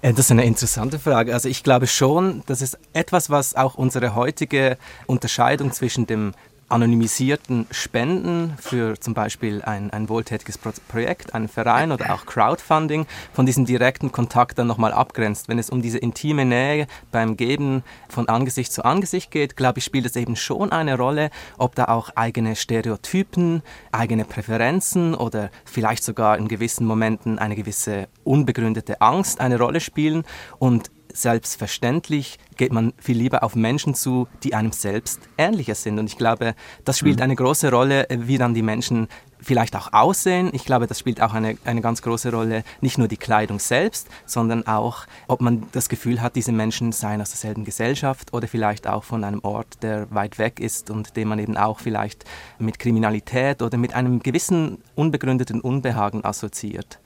Äh, 0.03 0.13
das 0.13 0.27
ist 0.27 0.31
eine 0.31 0.45
interessante 0.45 0.99
Frage. 0.99 1.33
Also 1.35 1.49
ich 1.49 1.63
glaube 1.63 1.87
schon, 1.87 2.43
das 2.47 2.63
ist 2.63 2.79
etwas, 2.93 3.31
was 3.31 3.55
auch 3.55 3.75
unsere 3.75 4.15
heutige 4.15 4.79
Unterscheidung 5.07 5.73
zwischen 5.73 6.07
dem 6.07 6.33
anonymisierten 6.69 7.67
Spenden 7.71 8.55
für 8.61 8.99
zum 9.01 9.15
Beispiel 9.15 9.63
ein, 9.63 9.91
ein 9.91 10.09
wohltätiges 10.09 10.59
Projekt, 10.59 11.35
einen 11.35 11.49
Verein 11.49 11.93
oder 11.93 12.13
auch 12.15 12.27
Crowdfunding 12.27 13.07
von 13.33 13.47
diesem 13.47 13.65
direkten 13.65 14.13
Kontakt 14.13 14.59
dann 14.59 14.67
nochmal 14.67 14.93
abgrenzt. 14.93 15.49
Wenn 15.49 15.59
es 15.59 15.71
um 15.71 15.83
diese 15.83 15.99
intime 15.99 16.45
Nähe 16.45 16.87
beim 17.11 17.37
Geben 17.37 17.83
von 18.09 18.29
Angesicht 18.29 18.73
zu 18.73 18.85
Angesicht 18.85 19.31
geht, 19.31 19.57
glaube 19.57 19.79
ich, 19.79 19.85
spielt 19.85 20.07
es 20.07 20.17
eben 20.17 20.37
schon 20.37 20.71
eine 20.71 20.97
Rolle, 20.97 21.31
ob 21.57 21.75
da 21.75 21.87
auch 21.87 22.11
eigene 22.17 22.55
Stereotypen, 22.55 23.63
eigene 23.93 24.25
Präferenzen 24.25 25.15
oder 25.15 25.51
vielleicht 25.65 26.05
sogar 26.05 26.39
in 26.39 26.49
gewissen 26.49 26.87
Momenten 26.87 27.39
eine 27.39 27.57
gewisse 27.57 28.09
unbegründete 28.25 29.01
Angst 29.01 29.41
eine 29.41 29.59
Rolle 29.59 29.81
spielen. 29.81 30.25
Und 30.59 30.91
selbstverständlich 31.13 32.39
geht 32.57 32.73
man 32.73 32.93
viel 32.99 33.17
lieber 33.17 33.43
auf 33.43 33.55
Menschen 33.55 33.95
zu, 33.95 34.29
die 34.43 34.55
einem 34.55 34.73
selbst 34.73 35.21
ähnlicher 35.39 35.75
sind. 35.75 35.99
Und 35.99 36.07
ich 36.07 36.19
glaube, 36.19 36.55
das 36.85 36.99
spielt 36.99 37.19
mhm. 37.19 37.23
eine 37.23 37.37
große 37.37 37.71
Rolle, 37.71 38.07
wie 38.11 38.39
dann 38.39 38.55
die 38.55 38.63
Menschen 38.63 39.09
vielleicht 39.41 39.77
auch 39.77 39.93
aussehen. 39.93 40.51
Ich 40.53 40.65
glaube, 40.65 40.87
das 40.87 40.99
spielt 40.99 41.23
auch 41.23 41.33
eine, 41.33 41.57
eine 41.65 41.81
ganz 41.81 42.03
große 42.03 42.33
Rolle, 42.33 42.65
nicht 42.81 42.99
nur 42.99 43.09
die 43.09 43.17
Kleidung 43.17 43.59
selbst, 43.59 44.09
sondern 44.27 44.67
auch, 44.67 45.07
ob 45.29 45.41
man 45.41 45.69
das 45.73 45.89
Gefühl 45.89 46.21
hat, 46.21 46.37
diese 46.37 46.53
Menschen 46.53 46.93
seien 46.93 47.21
aus 47.21 47.31
derselben 47.31 47.65
Gesellschaft 47.65 48.33
oder 48.33 48.49
vielleicht 48.49 48.87
auch 48.87 49.05
von 49.05 49.25
einem 49.25 49.41
Ort, 49.45 49.83
der 49.83 50.11
weit 50.11 50.39
weg 50.39 50.61
ist 50.61 50.91
und 50.91 51.17
den 51.17 51.29
man 51.29 51.39
eben 51.39 51.57
auch 51.57 51.79
vielleicht 51.81 52.25
mit 52.59 52.79
Kriminalität 52.79 53.63
oder 53.63 53.79
mit 53.79 53.95
einem 53.95 54.21
gewissen 54.21 54.79
unbegründeten 54.95 55.61
Unbehagen 55.61 56.25
assoziiert. 56.25 56.99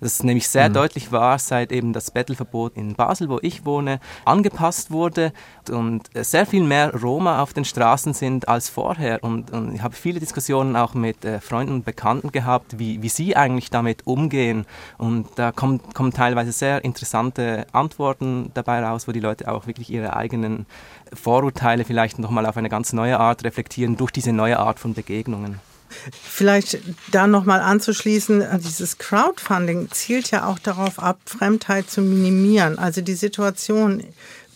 Das 0.00 0.14
ist 0.14 0.24
nämlich 0.24 0.48
sehr 0.48 0.68
mhm. 0.68 0.74
deutlich 0.74 1.12
war, 1.12 1.38
seit 1.38 1.72
eben 1.72 1.92
das 1.92 2.10
Bettelverbot 2.10 2.76
in 2.76 2.94
Basel, 2.94 3.28
wo 3.28 3.38
ich 3.42 3.64
wohne, 3.64 4.00
angepasst 4.24 4.90
wurde 4.90 5.32
und 5.70 6.08
sehr 6.14 6.46
viel 6.46 6.64
mehr 6.64 6.94
Roma 6.94 7.42
auf 7.42 7.52
den 7.52 7.64
Straßen 7.64 8.14
sind 8.14 8.48
als 8.48 8.68
vorher. 8.68 9.22
Und, 9.22 9.50
und 9.50 9.74
ich 9.74 9.82
habe 9.82 9.94
viele 9.94 10.20
Diskussionen 10.20 10.76
auch 10.76 10.94
mit 10.94 11.24
äh, 11.24 11.40
Freunden 11.40 11.74
und 11.74 11.84
Bekannten 11.84 12.32
gehabt, 12.32 12.78
wie, 12.78 13.02
wie 13.02 13.08
sie 13.08 13.36
eigentlich 13.36 13.70
damit 13.70 14.06
umgehen. 14.06 14.66
Und 14.98 15.28
da 15.36 15.52
kommen, 15.52 15.80
kommen 15.92 16.12
teilweise 16.12 16.52
sehr 16.52 16.84
interessante 16.84 17.66
Antworten 17.72 18.50
dabei 18.54 18.82
raus, 18.82 19.06
wo 19.06 19.12
die 19.12 19.20
Leute 19.20 19.50
auch 19.52 19.66
wirklich 19.66 19.90
ihre 19.90 20.16
eigenen 20.16 20.66
Vorurteile 21.12 21.84
vielleicht 21.84 22.18
nochmal 22.18 22.46
auf 22.46 22.56
eine 22.56 22.68
ganz 22.68 22.92
neue 22.92 23.18
Art 23.18 23.44
reflektieren 23.44 23.96
durch 23.96 24.10
diese 24.10 24.32
neue 24.32 24.58
Art 24.58 24.78
von 24.78 24.94
Begegnungen. 24.94 25.60
Vielleicht 26.22 26.78
da 27.10 27.26
nochmal 27.26 27.60
anzuschließen, 27.60 28.44
dieses 28.58 28.98
Crowdfunding 28.98 29.90
zielt 29.90 30.30
ja 30.30 30.46
auch 30.46 30.58
darauf 30.58 30.98
ab, 30.98 31.18
Fremdheit 31.26 31.90
zu 31.90 32.00
minimieren. 32.00 32.78
Also 32.78 33.00
die 33.00 33.14
Situation 33.14 34.04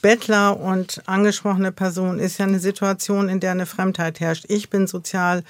Bettler 0.04 0.60
und 0.60 1.00
angesprochene 1.06 1.72
Person 1.72 2.18
ist 2.18 2.36
ja 2.36 2.44
eine 2.44 2.60
Situation, 2.60 3.30
in 3.30 3.40
der 3.40 3.52
eine 3.52 3.64
Fremdheit 3.64 4.20
herrscht. 4.20 4.44
Ich 4.48 4.68
bin 4.68 4.86
sozial 4.86 5.44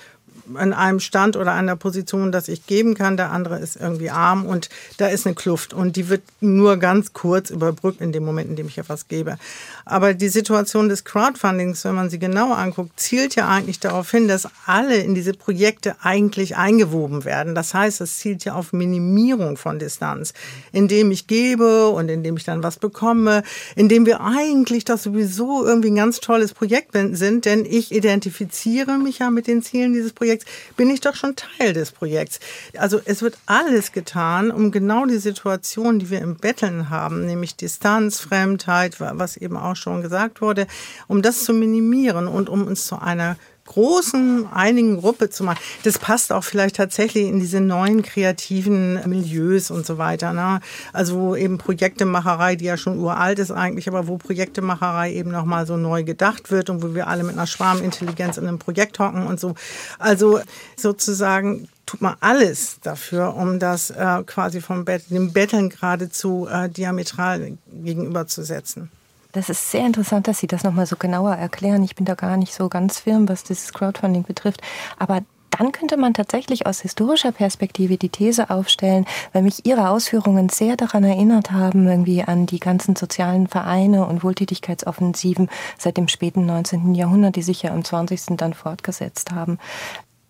an 0.55 0.73
einem 0.73 1.01
Stand 1.01 1.37
oder 1.37 1.53
einer 1.53 1.77
Position, 1.77 2.33
dass 2.33 2.49
ich 2.49 2.67
geben 2.67 2.95
kann. 2.95 3.17
Der 3.17 3.31
andere 3.31 3.59
ist 3.59 3.77
irgendwie 3.77 4.11
arm 4.11 4.47
und 4.47 4.69
da 4.99 5.07
ist 5.07 5.27
eine 5.27 5.35
Kluft 5.35 5.73
und 5.73 5.97
die 5.97 6.09
wird 6.09 6.23
nur 6.41 6.77
ganz 6.77 7.13
kurz 7.13 7.51
überbrückt 7.51 8.01
in 8.01 8.13
dem 8.13 8.25
Moment, 8.25 8.51
in 8.51 8.57
dem 8.57 8.69
ich 8.69 8.79
etwas 8.79 9.09
gebe. 9.09 9.39
Aber 9.85 10.15
die 10.15 10.29
Situation 10.29 10.89
des 10.89 11.05
Crowdfundings, 11.05 11.85
wenn 11.85 11.95
man 11.95 12.11
sie 12.11 12.19
genauer 12.19 12.59
anguckt, 12.59 12.99
zielt 12.99 13.35
ja 13.35 13.49
eigentlich 13.49 13.81
darauf 13.81 14.11
hin, 14.11 14.29
dass 14.29 14.49
alle 14.67 14.97
in 14.97 15.15
diese 15.15 15.33
Projekte 15.33 15.97
eigentlich 16.03 16.57
eingewoben 16.57 17.25
werden. 17.25 17.55
Das 17.55 17.75
heißt, 17.75 18.01
es 18.01 18.19
zielt 18.19 18.45
ja 18.45 18.55
auf 18.55 18.73
Minimierung 18.73 19.57
von 19.57 19.79
Distanz, 19.79 20.33
indem 20.73 21.11
ich 21.11 21.27
gebe 21.27 21.89
und 21.89 22.09
indem 22.09 22.37
ich 22.37 22.45
dann 22.45 22.63
was 22.63 22.79
bekomme, 22.79 23.43
indem 23.77 24.07
wir 24.07 24.21
eigentlich 24.21 24.85
doch 24.85 24.99
sowieso 24.99 25.65
irgendwie 25.65 25.91
ein 25.91 25.97
ganz 25.97 26.21
tolles 26.21 26.55
Projekt 26.55 26.93
sind, 26.95 27.45
denn 27.45 27.65
ich 27.65 27.93
identifiziere 27.93 28.99
mich 28.99 29.19
ja 29.19 29.31
mit 29.31 29.47
den 29.47 29.63
Zielen 29.63 29.93
dieses 29.93 30.13
Projekts 30.13 30.34
Projekts, 30.35 30.47
bin 30.77 30.91
ich 30.91 31.01
doch 31.01 31.15
schon 31.15 31.37
Teil 31.37 31.73
des 31.73 31.93
Projekts. 31.93 32.41
Also 32.77 33.01
es 33.05 33.23
wird 33.23 33.39
alles 33.47 33.93
getan, 33.93 34.51
um 34.51 34.71
genau 34.71 35.07
die 35.07 35.19
Situation, 35.19 35.99
die 35.99 36.11
wir 36.11 36.21
im 36.21 36.37
Betteln 36.37 36.91
haben, 36.91 37.27
nämlich 37.27 37.57
Distanz, 37.57 38.21
Fremdheit, 38.21 39.01
was 39.01 39.37
eben 39.37 39.57
auch 39.57 39.77
schon 39.77 40.03
gesagt 40.03 40.41
wurde, 40.41 40.67
um 41.07 41.23
das 41.23 41.45
zu 41.45 41.53
minimieren 41.53 42.27
und 42.27 42.49
um 42.49 42.67
uns 42.67 42.87
zu 42.87 43.01
einer 43.01 43.37
großen, 43.67 44.47
einigen 44.53 45.01
Gruppe 45.01 45.31
zu 45.31 45.45
machen. 45.45 45.59
Das 45.85 45.99
passt 45.99 46.33
auch 46.33 46.45
vielleicht 46.45 46.77
tatsächlich 46.77 47.27
in 47.27 47.41
diese 47.41 47.61
neuen 47.61 48.03
kreativen 48.03 49.01
Milieus 49.09 49.71
und 49.71 49.87
so 49.87 49.99
weiter. 49.99 50.33
Ne? 50.33 50.61
Also 50.93 51.35
eben 51.35 51.59
Projektemacherei, 51.59 52.57
die 52.57 52.67
ja 52.67 52.77
schon 52.77 52.99
uralt 52.99 53.39
ist 53.39 53.51
eigentlich, 53.51 53.89
aber 53.89 54.07
wo 54.07 54.19
Projektemacherei 54.19 55.13
eben 55.15 55.31
nochmal 55.31 55.67
so 55.67 55.77
neu 55.77 56.05
gedacht 56.05 56.51
wird 56.51 56.71
und 56.71 56.83
wo 56.83 56.95
wir 56.95 57.09
alle 57.09 57.25
mit 57.25 57.35
einer 57.35 57.47
Schwarmintelligenz 57.47 58.37
in 58.37 58.47
einem 58.47 58.59
Projekt 58.59 58.99
hocken 58.99 59.27
und 59.27 59.41
so. 59.41 59.55
Also 59.99 60.41
sozusagen 60.77 61.69
tut 61.87 62.01
man 62.01 62.17
alles 62.21 62.79
dafür, 62.83 63.35
um 63.35 63.59
das 63.59 63.91
äh, 63.91 64.23
quasi 64.27 64.61
vom 64.61 64.85
Bett, 64.85 65.11
dem 65.11 65.33
Betteln 65.33 65.69
geradezu 65.69 66.49
äh, 66.51 66.69
diametral 66.69 67.57
gegenüberzusetzen. 67.67 68.91
Das 69.35 69.49
ist 69.49 69.73
sehr 69.73 69.85
interessant, 69.85 70.29
dass 70.29 70.39
Sie 70.39 70.47
das 70.47 70.63
nochmal 70.63 70.87
so 70.87 70.95
genauer 70.95 71.35
erklären. 71.35 71.83
Ich 71.83 71.97
bin 71.97 72.05
da 72.05 72.15
gar 72.15 72.37
nicht 72.37 72.55
so 72.55 72.69
ganz 72.69 73.01
firm, 73.01 73.29
was 73.29 73.43
dieses 73.43 73.73
Crowdfunding 73.73 74.23
betrifft. 74.23 74.63
Aber 74.97 75.23
dann 75.51 75.73
könnte 75.73 75.97
man 75.97 76.15
tatsächlich 76.15 76.67
aus 76.67 76.81
historischer 76.81 77.33
Perspektive 77.33 77.97
die 77.97 78.09
These 78.09 78.51
aufstellen, 78.51 79.07
weil 79.33 79.43
mich 79.43 79.67
Ihre 79.67 79.89
Ausführungen 79.89 80.49
sehr 80.51 80.77
daran 80.77 81.03
erinnert 81.03 81.51
haben, 81.51 81.89
irgendwie 81.89 82.23
an 82.23 82.47
die 82.47 82.61
ganzen 82.61 82.95
sozialen 82.95 83.49
Vereine 83.49 84.07
und 84.07 84.23
Wohltätigkeitsoffensiven 84.23 85.49
seit 85.79 85.97
dem 85.97 86.07
späten 86.07 86.47
19. 86.47 86.95
Jahrhundert, 86.95 87.35
die 87.35 87.43
sich 87.43 87.63
ja 87.63 87.75
im 87.75 87.85
20. 87.85 88.37
dann 88.37 88.55
fortgesetzt 88.55 89.33
haben. 89.33 89.59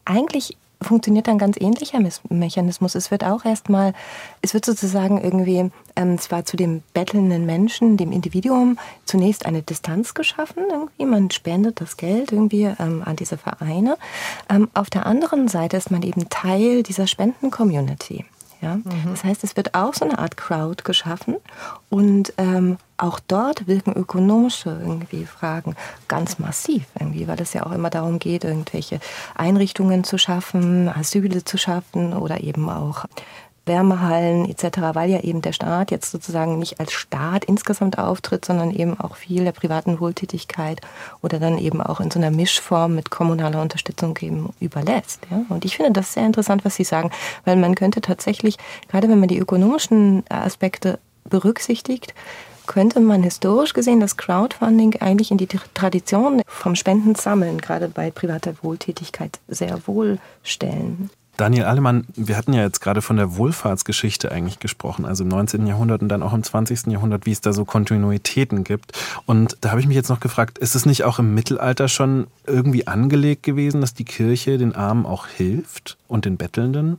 Eigentlich 0.06 0.56
funktioniert 0.80 1.28
ein 1.28 1.38
ganz 1.38 1.56
ähnlicher 1.58 1.98
Mechanismus. 2.28 2.94
Es 2.94 3.10
wird 3.10 3.24
auch 3.24 3.44
erstmal, 3.44 3.94
es 4.42 4.54
wird 4.54 4.64
sozusagen 4.64 5.20
irgendwie, 5.20 5.70
ähm, 5.96 6.18
zwar 6.18 6.44
zu 6.44 6.56
dem 6.56 6.82
bettelnden 6.92 7.46
Menschen, 7.46 7.96
dem 7.96 8.12
Individuum, 8.12 8.78
zunächst 9.04 9.46
eine 9.46 9.62
Distanz 9.62 10.14
geschaffen. 10.14 10.64
Irgendwie. 10.70 11.06
Man 11.06 11.30
spendet 11.30 11.80
das 11.80 11.96
Geld 11.96 12.32
irgendwie 12.32 12.64
ähm, 12.78 13.02
an 13.04 13.16
diese 13.16 13.38
Vereine. 13.38 13.96
Ähm, 14.48 14.68
auf 14.74 14.90
der 14.90 15.06
anderen 15.06 15.48
Seite 15.48 15.76
ist 15.76 15.90
man 15.90 16.02
eben 16.02 16.28
Teil 16.28 16.82
dieser 16.82 17.06
Spenden-Community. 17.06 18.24
Ja? 18.64 18.77
Mhm. 18.77 19.11
Das 19.11 19.22
heißt, 19.22 19.44
es 19.44 19.57
wird 19.57 19.74
auch 19.74 19.94
so 19.94 20.05
eine 20.05 20.18
Art 20.18 20.37
Crowd 20.37 20.83
geschaffen 20.83 21.37
und 21.90 22.33
ähm, 22.38 22.79
auch 22.96 23.20
dort 23.20 23.66
wirken 23.66 23.92
ökonomische 23.92 24.70
irgendwie 24.70 25.27
Fragen 25.27 25.77
ganz 26.09 26.38
massiv 26.38 26.85
irgendwie, 26.98 27.29
weil 27.29 27.40
es 27.40 27.53
ja 27.53 27.66
auch 27.66 27.72
immer 27.72 27.90
darum 27.90 28.18
geht, 28.18 28.44
irgendwelche 28.44 29.00
Einrichtungen 29.35 30.05
zu 30.05 30.16
schaffen, 30.16 30.88
Asyle 30.88 31.44
zu 31.44 31.59
schaffen 31.59 32.14
oder 32.14 32.42
eben 32.42 32.70
auch 32.70 33.05
Wärmehallen 33.66 34.48
etc., 34.48 34.79
weil 34.92 35.11
ja 35.11 35.20
eben 35.20 35.42
der 35.42 35.53
Staat 35.53 35.90
jetzt 35.90 36.11
sozusagen 36.11 36.59
nicht 36.59 36.81
als 36.81 36.92
Staat 36.92 37.44
insgesamt 37.44 37.98
auftritt, 37.98 38.44
sondern 38.44 38.70
eben 38.70 38.98
auch 39.00 39.16
viel 39.16 39.44
der 39.44 39.53
privaten 39.53 40.00
Wohltätigkeit 40.00 40.81
oder 41.22 41.38
dann 41.38 41.59
eben 41.59 41.81
auch 41.81 42.00
in 42.00 42.11
so 42.11 42.18
einer 42.18 42.31
Mischform 42.31 42.94
mit 42.94 43.11
kommunaler 43.11 43.62
Unterstützung 43.62 44.18
eben 44.20 44.53
überlässt. 44.61 45.20
Ja? 45.31 45.44
Und 45.48 45.64
ich 45.64 45.77
finde 45.77 45.92
das 45.92 46.12
sehr 46.12 46.27
interessant, 46.27 46.64
was 46.64 46.77
Sie 46.77 46.85
sagen, 46.85 47.11
weil 47.44 47.57
man 47.57 47.74
könnte 47.74 48.00
tatsächlich, 48.00 48.59
gerade 48.88 49.09
wenn 49.09 49.20
man 49.20 49.29
die 49.29 49.38
ökonomischen 49.38 50.24
Aspekte 50.29 50.98
berücksichtigt, 51.24 52.14
könnte 52.66 53.00
man 53.00 53.22
historisch 53.22 53.74
gesehen 53.74 54.00
das 54.00 54.16
Crowdfunding 54.16 54.96
eigentlich 55.00 55.31
in 55.31 55.38
die 55.38 55.46
Tradition 55.46 56.42
vom 56.46 56.74
Spendensammeln, 56.74 57.61
gerade 57.61 57.88
bei 57.88 58.11
privater 58.11 58.55
Wohltätigkeit, 58.62 59.38
sehr 59.48 59.87
wohl 59.87 60.18
stellen. 60.42 61.11
Daniel 61.37 61.64
Alemann, 61.64 62.07
wir 62.14 62.37
hatten 62.37 62.53
ja 62.53 62.62
jetzt 62.62 62.81
gerade 62.81 63.03
von 63.03 63.16
der 63.16 63.37
Wohlfahrtsgeschichte 63.37 64.31
eigentlich 64.31 64.61
gesprochen, 64.61 65.05
also 65.05 65.25
im 65.25 65.29
19. 65.31 65.66
Jahrhundert 65.66 66.01
und 66.01 66.09
dann 66.09 66.23
auch 66.23 66.33
im 66.33 66.44
20. 66.44 66.87
Jahrhundert, 66.87 67.27
wie 67.27 67.33
es 67.33 67.40
da 67.40 67.53
so 67.53 67.64
Kontinuitäten 67.64 68.62
gibt. 68.62 68.92
Und 69.27 69.57
da 69.61 69.70
habe 69.70 69.81
ich 69.81 69.87
mich 69.88 69.97
jetzt 69.97 70.11
noch 70.11 70.20
gefragt, 70.20 70.59
ist 70.59 70.77
es 70.77 70.87
nicht 70.87 71.03
auch 71.03 71.18
im 71.18 71.35
Mittelalter 71.35 71.88
schon 71.88 72.29
irgendwie 72.47 72.87
angelegt 72.87 73.42
gewesen, 73.42 73.81
dass 73.81 73.94
die 73.94 74.05
Kirche 74.05 74.59
den 74.59 74.77
Armen 74.77 75.07
auch 75.07 75.27
hilft 75.27 75.99
und 76.07 76.25
den 76.25 76.37
Bettelnden? 76.37 76.99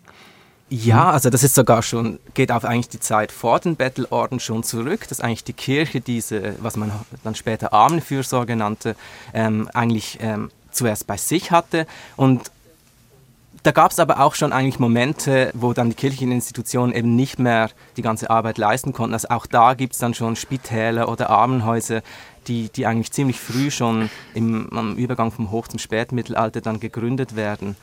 Ja, 0.67 1.11
also 1.11 1.29
das 1.29 1.43
ist 1.43 1.55
sogar 1.55 1.83
schon, 1.83 2.19
geht 2.33 2.51
auf 2.51 2.65
eigentlich 2.65 2.89
die 2.89 2.99
Zeit 2.99 3.31
vor 3.31 3.59
den 3.59 3.75
Bettelorden 3.75 4.39
schon 4.39 4.63
zurück, 4.63 5.07
dass 5.07 5.21
eigentlich 5.21 5.43
die 5.43 5.53
Kirche 5.53 6.01
diese, 6.01 6.55
was 6.59 6.75
man 6.75 6.91
dann 7.23 7.35
später 7.35 7.71
Armenfürsorge 7.71 8.55
nannte, 8.55 8.95
ähm, 9.33 9.69
eigentlich 9.73 10.17
ähm, 10.21 10.49
zuerst 10.71 11.05
bei 11.07 11.17
sich 11.17 11.51
hatte 11.51 11.85
und 12.15 12.51
da 13.65 13.71
gab 13.71 13.89
es 13.89 13.99
aber 13.99 14.19
auch 14.19 14.35
schon 14.35 14.53
eigentlich 14.53 14.77
Momente, 14.77 15.49
wo 15.55 15.73
dann 15.73 15.89
die 15.89 15.95
kirchlichen 15.95 16.31
Institutionen 16.31 16.93
eben 16.93 17.15
nicht 17.15 17.39
mehr 17.39 17.71
die 17.97 18.03
ganze 18.03 18.29
Arbeit 18.29 18.59
leisten 18.59 18.93
konnten. 18.93 19.15
Also 19.15 19.29
auch 19.29 19.47
da 19.47 19.73
gibt 19.73 19.93
es 19.93 19.99
dann 19.99 20.13
schon 20.13 20.35
Spitäler 20.35 21.09
oder 21.09 21.31
Armenhäuser, 21.31 22.03
die, 22.47 22.69
die 22.69 22.85
eigentlich 22.85 23.11
ziemlich 23.11 23.39
früh 23.39 23.71
schon 23.71 24.11
im, 24.35 24.69
am 24.71 24.95
Übergang 24.97 25.31
vom 25.31 25.49
Hoch- 25.49 25.67
zum 25.67 25.79
Spätmittelalter 25.79 26.61
dann 26.61 26.79
gegründet 26.79 27.35
werden. 27.35 27.75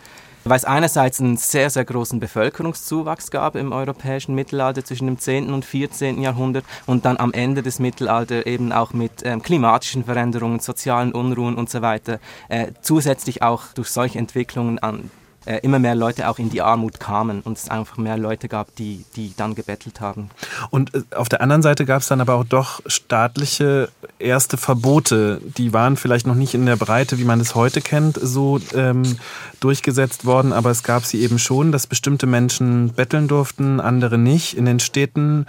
Weil 0.45 0.57
es 0.57 0.65
einerseits 0.65 1.21
einen 1.21 1.37
sehr, 1.37 1.69
sehr 1.69 1.85
großen 1.85 2.21
Bevölkerungszuwachs 2.21 3.33
gab 3.33 3.57
im 3.57 3.73
europäischen 3.73 4.37
Mittelalter 4.37 4.85
zwischen 4.85 5.07
dem 5.07 5.19
10. 5.19 5.53
und 5.53 5.65
14. 5.65 6.23
Jahrhundert 6.23 6.65
und 6.87 7.05
dann 7.05 7.17
am 7.17 7.33
Ende 7.33 7.63
des 7.63 7.81
Mittelalters 7.81 8.47
eben 8.47 8.71
auch 8.71 8.93
mit 8.93 9.25
ähm, 9.25 9.43
klimatischen 9.43 10.05
Veränderungen, 10.05 10.61
sozialen 10.61 11.11
Unruhen 11.11 11.57
und 11.57 11.71
so 11.71 11.83
weiter, 11.83 12.21
äh, 12.49 12.69
zusätzlich 12.83 13.43
auch 13.43 13.73
durch 13.75 13.89
solche 13.89 14.21
Entwicklungen 14.21 14.79
an 14.79 15.11
äh, 15.45 15.59
immer 15.63 15.79
mehr 15.79 15.95
Leute 15.95 16.29
auch 16.29 16.39
in 16.39 16.51
die 16.51 16.63
Armut 16.63 17.01
kamen 17.01 17.41
und 17.41 17.59
es 17.59 17.69
einfach 17.69 17.97
mehr 17.97 18.17
Leute 18.17 18.49
gab, 18.49 18.75
die, 18.77 19.05
die 19.17 19.33
dann 19.37 19.55
gebettelt 19.55 20.01
haben. 20.01 20.31
Und 20.71 20.95
äh, 20.95 21.03
auf 21.15 21.29
der 21.29 21.41
anderen 21.41 21.63
Seite 21.63 21.85
gab 21.85 22.03
es 22.03 22.09
dann 22.09 22.21
aber 22.21 22.35
auch 22.35 22.45
doch 22.45 22.81
staatliche 22.87 23.89
erste 24.19 24.57
Verbote, 24.57 25.41
die 25.57 25.73
waren 25.73 25.97
vielleicht 25.97 26.27
noch 26.27 26.35
nicht 26.35 26.55
in 26.55 26.67
der 26.67 26.77
Breite, 26.77 27.19
wie 27.19 27.25
man 27.25 27.41
es 27.41 27.55
heute 27.55 27.81
kennt, 27.81 28.19
so 28.21 28.61
ähm, 28.75 29.19
durchgesetzt 29.61 30.25
worden, 30.25 30.53
aber 30.53 30.71
es 30.71 30.83
gab 30.83 31.05
sie 31.05 31.21
eben 31.23 31.39
schon, 31.39 31.73
dass 31.73 31.87
bestimmte 31.87 32.27
Menschen 32.27 32.93
betteln 32.93 33.29
durften, 33.29 33.81
andere 33.81 34.19
nicht 34.19 34.57
in 34.57 34.65
den 34.65 34.81
Städten. 34.81 35.47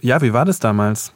Ja, 0.00 0.20
wie 0.22 0.32
war 0.32 0.44
das 0.44 0.58
damals? 0.58 1.12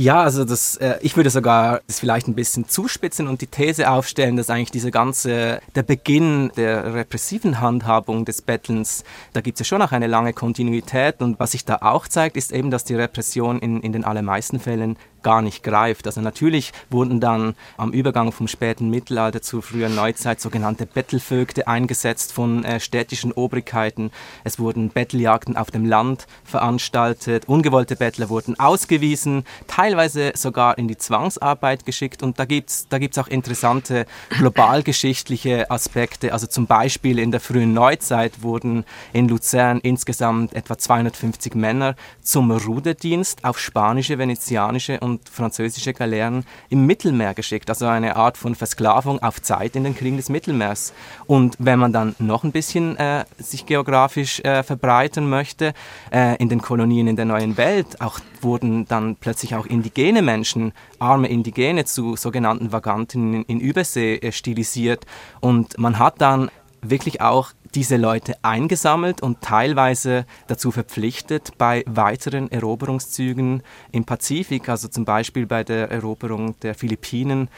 Ja, 0.00 0.22
also 0.22 0.46
das, 0.46 0.76
äh, 0.78 0.98
ich 1.02 1.18
würde 1.18 1.28
sogar 1.28 1.82
das 1.86 2.00
vielleicht 2.00 2.26
ein 2.26 2.34
bisschen 2.34 2.66
zuspitzen 2.66 3.28
und 3.28 3.42
die 3.42 3.46
These 3.46 3.90
aufstellen, 3.90 4.38
dass 4.38 4.48
eigentlich 4.48 4.70
diese 4.70 4.90
ganze, 4.90 5.60
der 5.74 5.82
Beginn 5.82 6.50
der 6.56 6.94
repressiven 6.94 7.60
Handhabung 7.60 8.24
des 8.24 8.40
Bettelns, 8.40 9.04
da 9.34 9.42
gibt 9.42 9.56
es 9.56 9.58
ja 9.60 9.64
schon 9.68 9.82
auch 9.82 9.92
eine 9.92 10.06
lange 10.06 10.32
Kontinuität 10.32 11.20
und 11.20 11.38
was 11.38 11.50
sich 11.50 11.66
da 11.66 11.80
auch 11.82 12.08
zeigt, 12.08 12.38
ist 12.38 12.50
eben, 12.50 12.70
dass 12.70 12.84
die 12.84 12.94
Repression 12.94 13.58
in, 13.58 13.82
in 13.82 13.92
den 13.92 14.04
allermeisten 14.04 14.58
Fällen 14.58 14.96
gar 15.22 15.42
nicht 15.42 15.62
greift. 15.62 16.06
Also 16.06 16.20
natürlich 16.20 16.72
wurden 16.90 17.20
dann 17.20 17.54
am 17.76 17.92
Übergang 17.92 18.32
vom 18.32 18.48
späten 18.48 18.90
Mittelalter 18.90 19.42
zur 19.42 19.62
frühen 19.62 19.94
Neuzeit 19.94 20.40
sogenannte 20.40 20.86
Bettelvögte 20.86 21.68
eingesetzt 21.68 22.32
von 22.32 22.64
äh, 22.64 22.80
städtischen 22.80 23.32
Obrigkeiten. 23.32 24.10
Es 24.44 24.58
wurden 24.58 24.90
Betteljagden 24.90 25.56
auf 25.56 25.70
dem 25.70 25.84
Land 25.84 26.26
veranstaltet. 26.44 27.44
Ungewollte 27.46 27.96
Bettler 27.96 28.28
wurden 28.28 28.58
ausgewiesen, 28.58 29.44
teilweise 29.66 30.32
sogar 30.34 30.78
in 30.78 30.88
die 30.88 30.96
Zwangsarbeit 30.96 31.86
geschickt. 31.86 32.22
Und 32.22 32.38
da 32.38 32.44
gibt 32.44 32.70
es 32.70 32.88
da 32.88 32.98
gibt's 32.98 33.18
auch 33.18 33.28
interessante 33.28 34.06
globalgeschichtliche 34.30 35.70
Aspekte. 35.70 36.32
Also 36.32 36.46
zum 36.46 36.66
Beispiel 36.66 37.18
in 37.18 37.30
der 37.30 37.40
frühen 37.40 37.72
Neuzeit 37.72 38.42
wurden 38.42 38.84
in 39.12 39.28
Luzern 39.28 39.80
insgesamt 39.80 40.54
etwa 40.54 40.78
250 40.78 41.54
Männer 41.54 41.94
zum 42.22 42.50
Ruderdienst 42.50 43.44
auf 43.44 43.58
spanische, 43.58 44.18
venezianische 44.18 45.00
und 45.00 45.09
und 45.10 45.28
französische 45.28 45.92
Galeeren 45.92 46.44
im 46.68 46.86
Mittelmeer 46.86 47.34
geschickt, 47.34 47.68
also 47.68 47.86
eine 47.86 48.16
Art 48.16 48.36
von 48.38 48.54
Versklavung 48.54 49.22
auf 49.22 49.42
Zeit 49.42 49.76
in 49.76 49.84
den 49.84 49.96
Kriegen 49.96 50.16
des 50.16 50.28
Mittelmeers. 50.28 50.92
Und 51.26 51.56
wenn 51.58 51.78
man 51.78 51.92
dann 51.92 52.14
noch 52.18 52.44
ein 52.44 52.52
bisschen 52.52 52.96
äh, 52.96 53.24
sich 53.38 53.66
geografisch 53.66 54.40
äh, 54.40 54.62
verbreiten 54.62 55.28
möchte, 55.28 55.74
äh, 56.12 56.36
in 56.36 56.48
den 56.48 56.62
Kolonien 56.62 57.08
in 57.08 57.16
der 57.16 57.24
neuen 57.24 57.56
Welt, 57.56 58.00
auch 58.00 58.20
wurden 58.40 58.86
dann 58.86 59.16
plötzlich 59.16 59.54
auch 59.54 59.66
indigene 59.66 60.22
Menschen, 60.22 60.72
arme 60.98 61.28
Indigene 61.28 61.84
zu 61.84 62.16
sogenannten 62.16 62.72
Vaganten 62.72 63.34
in, 63.34 63.42
in 63.44 63.60
Übersee 63.60 64.16
äh, 64.16 64.32
stilisiert. 64.32 65.06
Und 65.40 65.78
man 65.78 65.98
hat 65.98 66.20
dann 66.20 66.50
wirklich 66.82 67.20
auch 67.20 67.52
diese 67.74 67.96
Leute 67.96 68.34
eingesammelt 68.42 69.22
und 69.22 69.40
teilweise 69.40 70.26
dazu 70.46 70.70
verpflichtet, 70.70 71.52
bei 71.58 71.84
weiteren 71.86 72.50
Eroberungszügen 72.50 73.62
im 73.92 74.04
Pazifik, 74.04 74.68
also 74.68 74.88
zum 74.88 75.04
Beispiel 75.04 75.46
bei 75.46 75.64
der 75.64 75.90
Eroberung 75.90 76.58
der 76.60 76.74
Philippinen, 76.74 77.48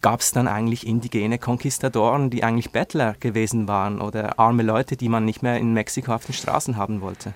gab 0.00 0.20
es 0.20 0.32
dann 0.32 0.48
eigentlich 0.48 0.86
indigene 0.86 1.38
Konquistadoren, 1.38 2.30
die 2.30 2.44
eigentlich 2.44 2.72
Bettler 2.72 3.14
gewesen 3.20 3.68
waren 3.68 4.00
oder 4.00 4.38
arme 4.38 4.62
Leute, 4.62 4.96
die 4.96 5.08
man 5.08 5.24
nicht 5.24 5.42
mehr 5.42 5.58
in 5.58 5.72
Mexiko 5.72 6.12
auf 6.12 6.24
den 6.24 6.34
Straßen 6.34 6.76
haben 6.76 7.00
wollte. 7.00 7.34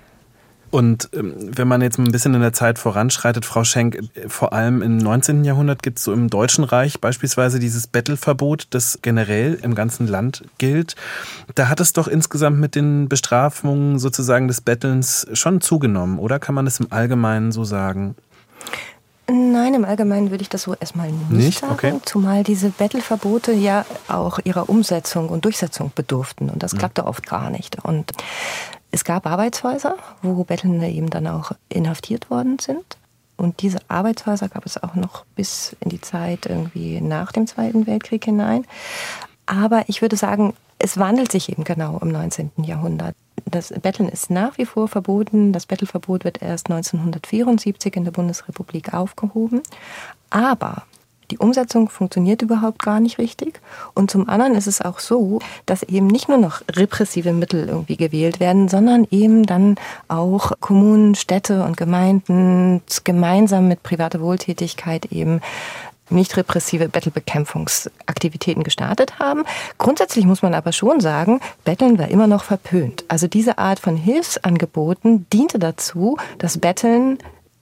Und 0.70 1.08
ähm, 1.12 1.34
wenn 1.36 1.68
man 1.68 1.82
jetzt 1.82 1.98
ein 1.98 2.10
bisschen 2.10 2.34
in 2.34 2.40
der 2.40 2.52
Zeit 2.52 2.78
voranschreitet, 2.78 3.44
Frau 3.44 3.64
Schenk, 3.64 3.98
vor 4.26 4.52
allem 4.52 4.82
im 4.82 4.96
19. 4.96 5.44
Jahrhundert 5.44 5.82
gibt 5.82 5.98
es 5.98 6.04
so 6.04 6.12
im 6.12 6.28
Deutschen 6.28 6.64
Reich 6.64 7.00
beispielsweise 7.00 7.58
dieses 7.58 7.86
Bettelverbot, 7.86 8.66
das 8.70 8.98
generell 9.02 9.58
im 9.62 9.74
ganzen 9.74 10.06
Land 10.06 10.44
gilt. 10.58 10.96
Da 11.54 11.68
hat 11.68 11.80
es 11.80 11.92
doch 11.92 12.08
insgesamt 12.08 12.58
mit 12.58 12.74
den 12.74 13.08
Bestrafungen 13.08 13.98
sozusagen 13.98 14.48
des 14.48 14.60
Bettelns 14.60 15.26
schon 15.32 15.60
zugenommen, 15.60 16.18
oder 16.18 16.38
kann 16.38 16.54
man 16.54 16.66
es 16.66 16.80
im 16.80 16.88
Allgemeinen 16.90 17.52
so 17.52 17.64
sagen? 17.64 18.16
Nein, 19.26 19.72
im 19.72 19.86
Allgemeinen 19.86 20.30
würde 20.30 20.42
ich 20.42 20.50
das 20.50 20.62
so 20.62 20.74
erstmal 20.74 21.10
nicht, 21.10 21.30
nicht? 21.30 21.60
sagen, 21.60 21.72
okay. 21.72 21.94
zumal 22.04 22.44
diese 22.44 22.68
Bettelverbote 22.68 23.52
ja 23.52 23.86
auch 24.06 24.38
ihrer 24.44 24.68
Umsetzung 24.68 25.30
und 25.30 25.46
Durchsetzung 25.46 25.92
bedurften 25.94 26.50
und 26.50 26.62
das 26.62 26.72
hm. 26.72 26.78
klappte 26.80 27.06
oft 27.06 27.26
gar 27.26 27.48
nicht. 27.48 27.82
Und 27.82 28.12
es 28.94 29.02
gab 29.02 29.26
Arbeitshäuser, 29.26 29.96
wo 30.22 30.44
Bettelnde 30.44 30.86
eben 30.86 31.10
dann 31.10 31.26
auch 31.26 31.50
inhaftiert 31.68 32.30
worden 32.30 32.60
sind. 32.60 32.96
Und 33.36 33.60
diese 33.60 33.78
Arbeitshäuser 33.88 34.48
gab 34.48 34.64
es 34.66 34.80
auch 34.80 34.94
noch 34.94 35.24
bis 35.34 35.74
in 35.80 35.88
die 35.88 36.00
Zeit 36.00 36.46
irgendwie 36.46 37.00
nach 37.00 37.32
dem 37.32 37.48
Zweiten 37.48 37.88
Weltkrieg 37.88 38.24
hinein. 38.24 38.64
Aber 39.46 39.82
ich 39.88 40.00
würde 40.00 40.16
sagen, 40.16 40.54
es 40.78 40.96
wandelt 40.96 41.32
sich 41.32 41.50
eben 41.50 41.64
genau 41.64 41.98
im 41.98 42.10
19. 42.10 42.52
Jahrhundert. 42.58 43.16
Das 43.46 43.74
Betteln 43.82 44.08
ist 44.08 44.30
nach 44.30 44.58
wie 44.58 44.64
vor 44.64 44.86
verboten. 44.86 45.52
Das 45.52 45.66
Bettelverbot 45.66 46.22
wird 46.22 46.40
erst 46.40 46.70
1974 46.70 47.96
in 47.96 48.04
der 48.04 48.12
Bundesrepublik 48.12 48.94
aufgehoben. 48.94 49.60
Aber 50.30 50.84
die 51.30 51.38
Umsetzung 51.38 51.88
funktioniert 51.88 52.42
überhaupt 52.42 52.82
gar 52.82 53.00
nicht 53.00 53.18
richtig. 53.18 53.60
Und 53.94 54.10
zum 54.10 54.28
anderen 54.28 54.54
ist 54.54 54.66
es 54.66 54.80
auch 54.80 54.98
so, 54.98 55.40
dass 55.66 55.82
eben 55.82 56.06
nicht 56.06 56.28
nur 56.28 56.38
noch 56.38 56.62
repressive 56.70 57.32
Mittel 57.32 57.68
irgendwie 57.68 57.96
gewählt 57.96 58.40
werden, 58.40 58.68
sondern 58.68 59.06
eben 59.10 59.44
dann 59.44 59.76
auch 60.08 60.52
Kommunen, 60.60 61.14
Städte 61.14 61.64
und 61.64 61.76
Gemeinden 61.76 62.82
gemeinsam 63.04 63.68
mit 63.68 63.82
privater 63.82 64.20
Wohltätigkeit 64.20 65.06
eben 65.06 65.40
nicht 66.10 66.36
repressive 66.36 66.88
Bettelbekämpfungsaktivitäten 66.88 68.62
gestartet 68.62 69.18
haben. 69.18 69.44
Grundsätzlich 69.78 70.26
muss 70.26 70.42
man 70.42 70.54
aber 70.54 70.72
schon 70.72 71.00
sagen, 71.00 71.40
Betteln 71.64 71.98
war 71.98 72.08
immer 72.08 72.26
noch 72.26 72.44
verpönt. 72.44 73.04
Also 73.08 73.26
diese 73.26 73.58
Art 73.58 73.80
von 73.80 73.96
Hilfsangeboten 73.96 75.26
diente 75.32 75.58
dazu, 75.58 76.18
dass 76.38 76.58
Betteln 76.58 77.18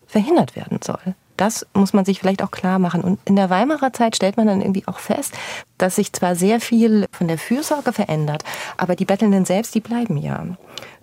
verhindert 0.07 0.57
werden 0.57 0.81
soll. 0.83 1.15
Das 1.43 1.67
muss 1.75 1.93
man 1.93 2.05
sich 2.05 2.21
vielleicht 2.21 2.41
auch 2.45 2.53
klar 2.53 2.79
machen. 2.79 3.01
Und 3.01 3.19
in 3.25 3.35
der 3.35 3.51
Weimarer 3.51 3.93
Zeit 3.93 4.15
stellt 4.15 4.37
man 4.37 4.47
dann 4.47 4.61
irgendwie 4.61 4.87
auch 4.87 5.01
fest, 5.01 5.35
dass 5.83 5.97
sich 5.97 6.13
zwar 6.13 6.37
sehr 6.37 6.61
viel 6.61 7.07
von 7.11 7.29
der 7.29 7.39
Fürsorge 7.39 7.93
verändert, 7.93 8.45
aber 8.77 8.95
die 8.95 9.05
Bettelnden 9.05 9.45
selbst, 9.45 9.75
die 9.75 9.81
bleiben 9.81 10.17
ja. 10.17 10.47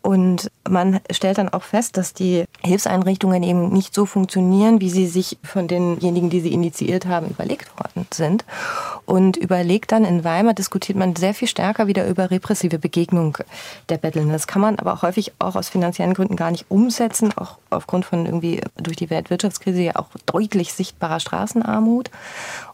Und 0.02 0.50
man 0.68 1.02
stellt 1.12 1.38
dann 1.38 1.50
auch 1.50 1.64
fest, 1.64 1.98
dass 1.98 2.14
die 2.14 2.46
Hilfseinrichtungen 2.64 3.44
eben 3.44 3.70
nicht 3.70 3.94
so 3.94 4.06
funktionieren, 4.06 4.80
wie 4.80 4.90
sie 4.90 5.08
sich 5.08 5.38
von 5.44 5.68
denjenigen, 5.68 6.30
die 6.30 6.40
sie 6.40 6.54
initiiert 6.54 7.06
haben, 7.06 7.28
überlegt 7.28 7.78
worden 7.78 8.08
sind. 8.14 8.46
Und 9.06 9.36
überlegt 9.36 9.92
dann 9.92 10.06
in 10.06 10.24
Weimar 10.24 10.54
diskutiert 10.54 10.98
man 10.98 11.16
sehr 11.16 11.34
viel 11.34 11.48
stärker 11.48 11.88
wieder 11.88 12.08
über 12.08 12.32
repressive 12.32 12.80
Begegnung 12.80 13.38
der 13.90 13.98
Bettelnden. 13.98 14.32
Das 14.32 14.48
kann 14.48 14.62
man 14.62 14.80
aber 14.80 15.02
häufig 15.02 15.34
auch 15.40 15.56
aus 15.56 15.68
finanziellen 15.68 16.14
Gründen 16.14 16.36
gar 16.36 16.52
nicht 16.52 16.68
umsetzen, 16.70 17.34
auch 17.36 17.58
aufgrund 17.70 18.06
von 18.06 18.26
irgendwie 18.26 18.62
durch 18.78 18.96
die 18.96 19.10
Weltwirtschaftskrise 19.10 19.82
ja 19.82 19.96
auch 19.98 20.08
deutlich 20.26 20.74
sichtbarer 20.74 21.20
Straßenarmut. 21.20 22.10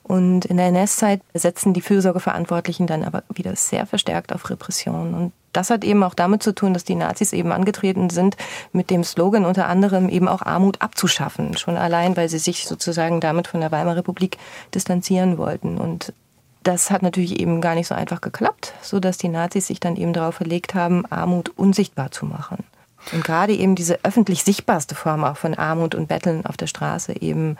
Und 0.07 0.45
in 0.45 0.57
der 0.57 0.67
NS-Zeit 0.67 1.21
setzen 1.33 1.73
die 1.73 1.81
Fürsorgeverantwortlichen 1.81 2.85
dann 2.85 3.03
aber 3.03 3.23
wieder 3.33 3.55
sehr 3.55 3.87
verstärkt 3.87 4.33
auf 4.33 4.51
Repression. 4.51 5.15
Und 5.15 5.33
das 5.51 5.71
hat 5.71 5.83
eben 5.83 6.03
auch 6.03 6.13
damit 6.13 6.43
zu 6.43 6.53
tun, 6.53 6.75
dass 6.75 6.83
die 6.83 6.93
Nazis 6.93 7.33
eben 7.33 7.51
angetreten 7.51 8.11
sind, 8.11 8.37
mit 8.71 8.91
dem 8.91 9.03
Slogan 9.03 9.45
unter 9.45 9.67
anderem 9.67 10.07
eben 10.07 10.27
auch 10.27 10.43
Armut 10.43 10.79
abzuschaffen. 10.79 11.57
Schon 11.57 11.75
allein, 11.75 12.15
weil 12.15 12.29
sie 12.29 12.37
sich 12.37 12.67
sozusagen 12.67 13.19
damit 13.19 13.47
von 13.47 13.61
der 13.61 13.71
Weimarer 13.71 13.97
Republik 13.97 14.37
distanzieren 14.75 15.39
wollten. 15.39 15.79
Und 15.79 16.13
das 16.61 16.91
hat 16.91 17.01
natürlich 17.01 17.39
eben 17.39 17.59
gar 17.59 17.73
nicht 17.73 17.87
so 17.87 17.95
einfach 17.95 18.21
geklappt, 18.21 18.73
so 18.83 18.99
dass 18.99 19.17
die 19.17 19.29
Nazis 19.29 19.65
sich 19.65 19.79
dann 19.79 19.95
eben 19.95 20.13
darauf 20.13 20.35
verlegt 20.35 20.75
haben, 20.75 21.07
Armut 21.07 21.49
unsichtbar 21.57 22.11
zu 22.11 22.27
machen. 22.27 22.63
Und 23.11 23.23
gerade 23.23 23.53
eben 23.53 23.75
diese 23.75 23.99
öffentlich 24.03 24.43
sichtbarste 24.43 24.95
Form 24.95 25.23
auch 25.23 25.37
von 25.37 25.53
Armut 25.53 25.95
und 25.95 26.07
Betteln 26.07 26.45
auf 26.45 26.57
der 26.57 26.67
Straße 26.67 27.21
eben 27.21 27.57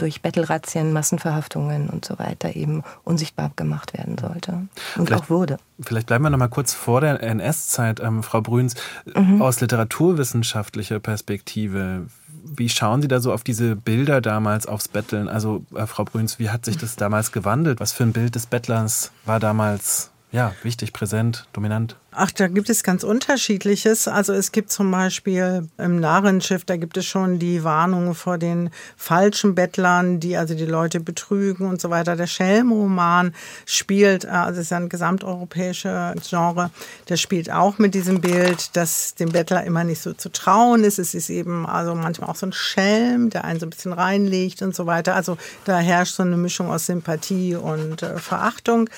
durch 0.00 0.22
Bettelrazzien, 0.22 0.92
Massenverhaftungen 0.92 1.88
und 1.88 2.04
so 2.04 2.18
weiter 2.18 2.56
eben 2.56 2.82
unsichtbar 3.04 3.50
gemacht 3.56 3.92
werden 3.94 4.16
sollte 4.18 4.52
und 4.96 5.06
vielleicht, 5.06 5.24
auch 5.24 5.30
wurde. 5.30 5.58
Vielleicht 5.80 6.06
bleiben 6.06 6.24
wir 6.24 6.30
noch 6.30 6.38
mal 6.38 6.48
kurz 6.48 6.72
vor 6.72 7.00
der 7.00 7.22
NS-Zeit, 7.22 8.00
ähm, 8.00 8.22
Frau 8.22 8.40
Brüns, 8.40 8.74
mhm. 9.14 9.42
aus 9.42 9.60
literaturwissenschaftlicher 9.60 11.00
Perspektive. 11.00 12.06
Wie 12.44 12.68
schauen 12.68 13.02
Sie 13.02 13.08
da 13.08 13.20
so 13.20 13.32
auf 13.32 13.44
diese 13.44 13.76
Bilder 13.76 14.20
damals 14.20 14.66
aufs 14.66 14.88
Betteln? 14.88 15.28
Also, 15.28 15.64
äh, 15.74 15.86
Frau 15.86 16.04
Brüns, 16.04 16.38
wie 16.38 16.50
hat 16.50 16.64
sich 16.64 16.78
das 16.78 16.96
damals 16.96 17.32
gewandelt? 17.32 17.80
Was 17.80 17.92
für 17.92 18.04
ein 18.04 18.12
Bild 18.12 18.34
des 18.34 18.46
Bettlers 18.46 19.12
war 19.26 19.40
damals 19.40 20.10
ja, 20.32 20.52
wichtig, 20.62 20.92
präsent, 20.92 21.46
dominant? 21.52 21.96
Ach, 22.12 22.32
da 22.32 22.48
gibt 22.48 22.68
es 22.68 22.82
ganz 22.82 23.04
unterschiedliches. 23.04 24.08
Also 24.08 24.32
es 24.32 24.50
gibt 24.50 24.72
zum 24.72 24.90
Beispiel 24.90 25.68
im 25.78 26.00
Narrenschiff, 26.00 26.64
da 26.64 26.76
gibt 26.76 26.96
es 26.96 27.06
schon 27.06 27.38
die 27.38 27.62
Warnung 27.62 28.16
vor 28.16 28.36
den 28.36 28.70
falschen 28.96 29.54
Bettlern, 29.54 30.18
die 30.18 30.36
also 30.36 30.54
die 30.54 30.66
Leute 30.66 30.98
betrügen 30.98 31.68
und 31.68 31.80
so 31.80 31.88
weiter. 31.88 32.16
Der 32.16 32.26
Schelmroman 32.26 33.32
spielt, 33.64 34.24
äh, 34.24 34.28
also 34.28 34.58
es 34.58 34.66
ist 34.66 34.70
ja 34.70 34.78
ein 34.78 34.88
gesamteuropäischer 34.88 36.16
Genre, 36.28 36.70
der 37.08 37.16
spielt 37.16 37.52
auch 37.52 37.78
mit 37.78 37.94
diesem 37.94 38.20
Bild, 38.20 38.74
dass 38.74 39.14
dem 39.14 39.30
Bettler 39.30 39.62
immer 39.62 39.84
nicht 39.84 40.02
so 40.02 40.12
zu 40.12 40.32
trauen 40.32 40.82
ist. 40.82 40.98
Es 40.98 41.14
ist 41.14 41.30
eben 41.30 41.64
also 41.64 41.94
manchmal 41.94 42.28
auch 42.28 42.36
so 42.36 42.46
ein 42.46 42.52
Schelm, 42.52 43.30
der 43.30 43.44
einen 43.44 43.60
so 43.60 43.66
ein 43.66 43.70
bisschen 43.70 43.92
reinlegt 43.92 44.62
und 44.62 44.74
so 44.74 44.86
weiter. 44.86 45.14
Also 45.14 45.38
da 45.64 45.78
herrscht 45.78 46.16
so 46.16 46.24
eine 46.24 46.36
Mischung 46.36 46.70
aus 46.70 46.86
Sympathie 46.86 47.54
und 47.54 48.02
äh, 48.02 48.18
Verachtung. 48.18 48.90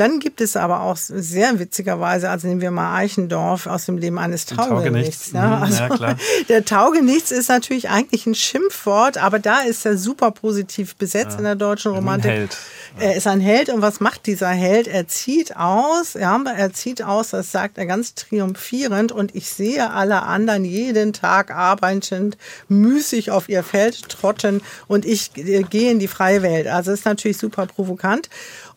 Dann 0.00 0.18
gibt 0.18 0.40
es 0.40 0.56
aber 0.56 0.80
auch 0.80 0.96
sehr 0.96 1.58
witzigerweise, 1.58 2.30
Also 2.30 2.48
nehmen 2.48 2.62
wir 2.62 2.70
mal 2.70 2.96
Eichendorff 2.96 3.66
aus 3.66 3.84
dem 3.84 3.98
Leben 3.98 4.18
eines 4.18 4.46
Taugenichts. 4.46 5.30
Taugenichts. 5.30 5.32
Ne? 5.34 5.42
Also 5.42 5.82
ja, 5.82 5.88
klar. 5.90 6.16
Der 6.48 6.64
Taugenichts 6.64 7.30
ist 7.30 7.50
natürlich 7.50 7.90
eigentlich 7.90 8.24
ein 8.24 8.34
Schimpfwort, 8.34 9.18
aber 9.18 9.38
da 9.38 9.60
ist 9.60 9.84
er 9.84 9.98
super 9.98 10.30
positiv 10.30 10.96
besetzt 10.96 11.32
ja. 11.32 11.38
in 11.38 11.44
der 11.44 11.54
deutschen 11.54 11.92
Romantik. 11.92 12.30
Ein 12.30 12.36
Held. 12.38 12.56
Er 12.98 13.14
ist 13.14 13.26
ein 13.26 13.40
Held 13.40 13.68
und 13.68 13.82
was 13.82 14.00
macht 14.00 14.26
dieser 14.26 14.48
Held? 14.48 14.88
Er 14.88 15.06
zieht 15.06 15.56
aus, 15.56 16.14
ja, 16.14 16.42
er 16.44 16.72
zieht 16.72 17.02
aus, 17.02 17.30
das 17.30 17.52
sagt 17.52 17.78
er 17.78 17.86
ganz 17.86 18.14
triumphierend 18.14 19.12
und 19.12 19.34
ich 19.36 19.50
sehe 19.50 19.90
alle 19.90 20.22
anderen 20.22 20.64
jeden 20.64 21.12
Tag 21.12 21.50
arbeitend, 21.50 22.36
müßig 22.68 23.30
auf 23.30 23.48
ihr 23.48 23.62
Feld 23.62 24.08
trotten 24.08 24.62
und 24.88 25.04
ich 25.04 25.34
gehe 25.34 25.90
in 25.90 25.98
die 25.98 26.08
freie 26.08 26.42
Welt. 26.42 26.66
Also 26.66 26.90
ist 26.90 27.04
natürlich 27.04 27.38
super 27.38 27.66
provokant 27.66 28.28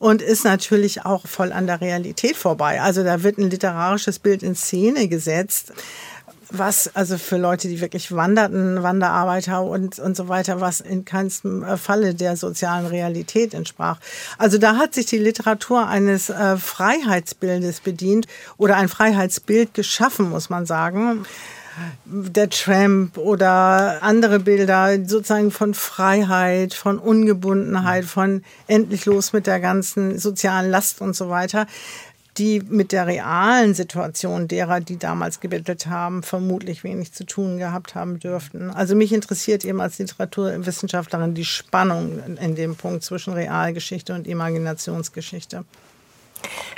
und 0.03 0.21
ist 0.21 0.43
natürlich 0.43 1.05
auch 1.05 1.25
voll 1.27 1.53
an 1.53 1.65
der 1.65 1.79
Realität 1.79 2.35
vorbei. 2.35 2.81
Also 2.81 3.05
da 3.05 3.23
wird 3.23 3.37
ein 3.37 3.49
literarisches 3.49 4.19
Bild 4.19 4.43
in 4.43 4.53
Szene 4.53 5.07
gesetzt 5.07 5.71
was 6.55 6.95
also 6.95 7.17
für 7.17 7.37
Leute, 7.37 7.67
die 7.67 7.81
wirklich 7.81 8.11
wanderten, 8.11 8.83
Wanderarbeiter 8.83 9.63
und, 9.63 9.97
und 9.97 10.15
so 10.15 10.27
weiter, 10.27 10.61
was 10.61 10.81
in 10.81 11.03
keinem 11.03 11.63
äh, 11.63 11.77
Falle 11.77 12.13
der 12.13 12.37
sozialen 12.37 12.85
Realität 12.85 13.55
entsprach. 13.55 13.97
Also 14.37 14.59
da 14.59 14.75
hat 14.75 14.93
sich 14.93 15.07
die 15.07 15.17
Literatur 15.17 15.87
eines 15.87 16.29
äh, 16.29 16.57
Freiheitsbildes 16.57 17.79
bedient 17.79 18.27
oder 18.57 18.77
ein 18.77 18.87
Freiheitsbild 18.87 19.73
geschaffen, 19.73 20.29
muss 20.29 20.51
man 20.51 20.67
sagen 20.67 21.25
der 22.05 22.49
Tramp 22.49 23.17
oder 23.17 24.01
andere 24.01 24.39
Bilder 24.39 24.97
sozusagen 25.05 25.51
von 25.51 25.73
Freiheit, 25.73 26.73
von 26.73 26.99
Ungebundenheit, 26.99 28.05
von 28.05 28.43
endlich 28.67 29.05
los 29.05 29.33
mit 29.33 29.47
der 29.47 29.59
ganzen 29.59 30.19
sozialen 30.19 30.69
Last 30.69 31.01
und 31.01 31.15
so 31.15 31.29
weiter 31.29 31.67
die 32.37 32.61
mit 32.67 32.91
der 32.91 33.07
realen 33.07 33.73
Situation 33.73 34.47
derer, 34.47 34.79
die 34.79 34.97
damals 34.97 35.39
gebettelt 35.39 35.85
haben, 35.87 36.23
vermutlich 36.23 36.83
wenig 36.83 37.13
zu 37.13 37.25
tun 37.25 37.57
gehabt 37.57 37.95
haben 37.95 38.19
dürften. 38.19 38.71
Also 38.71 38.95
mich 38.95 39.13
interessiert 39.13 39.63
eben 39.65 39.79
als 39.79 39.99
Literaturwissenschaftlerin 39.99 41.35
die 41.35 41.45
Spannung 41.45 42.37
in 42.37 42.55
dem 42.55 42.75
Punkt 42.75 43.03
zwischen 43.03 43.33
Realgeschichte 43.33 44.13
und 44.13 44.27
Imaginationsgeschichte. 44.27 45.63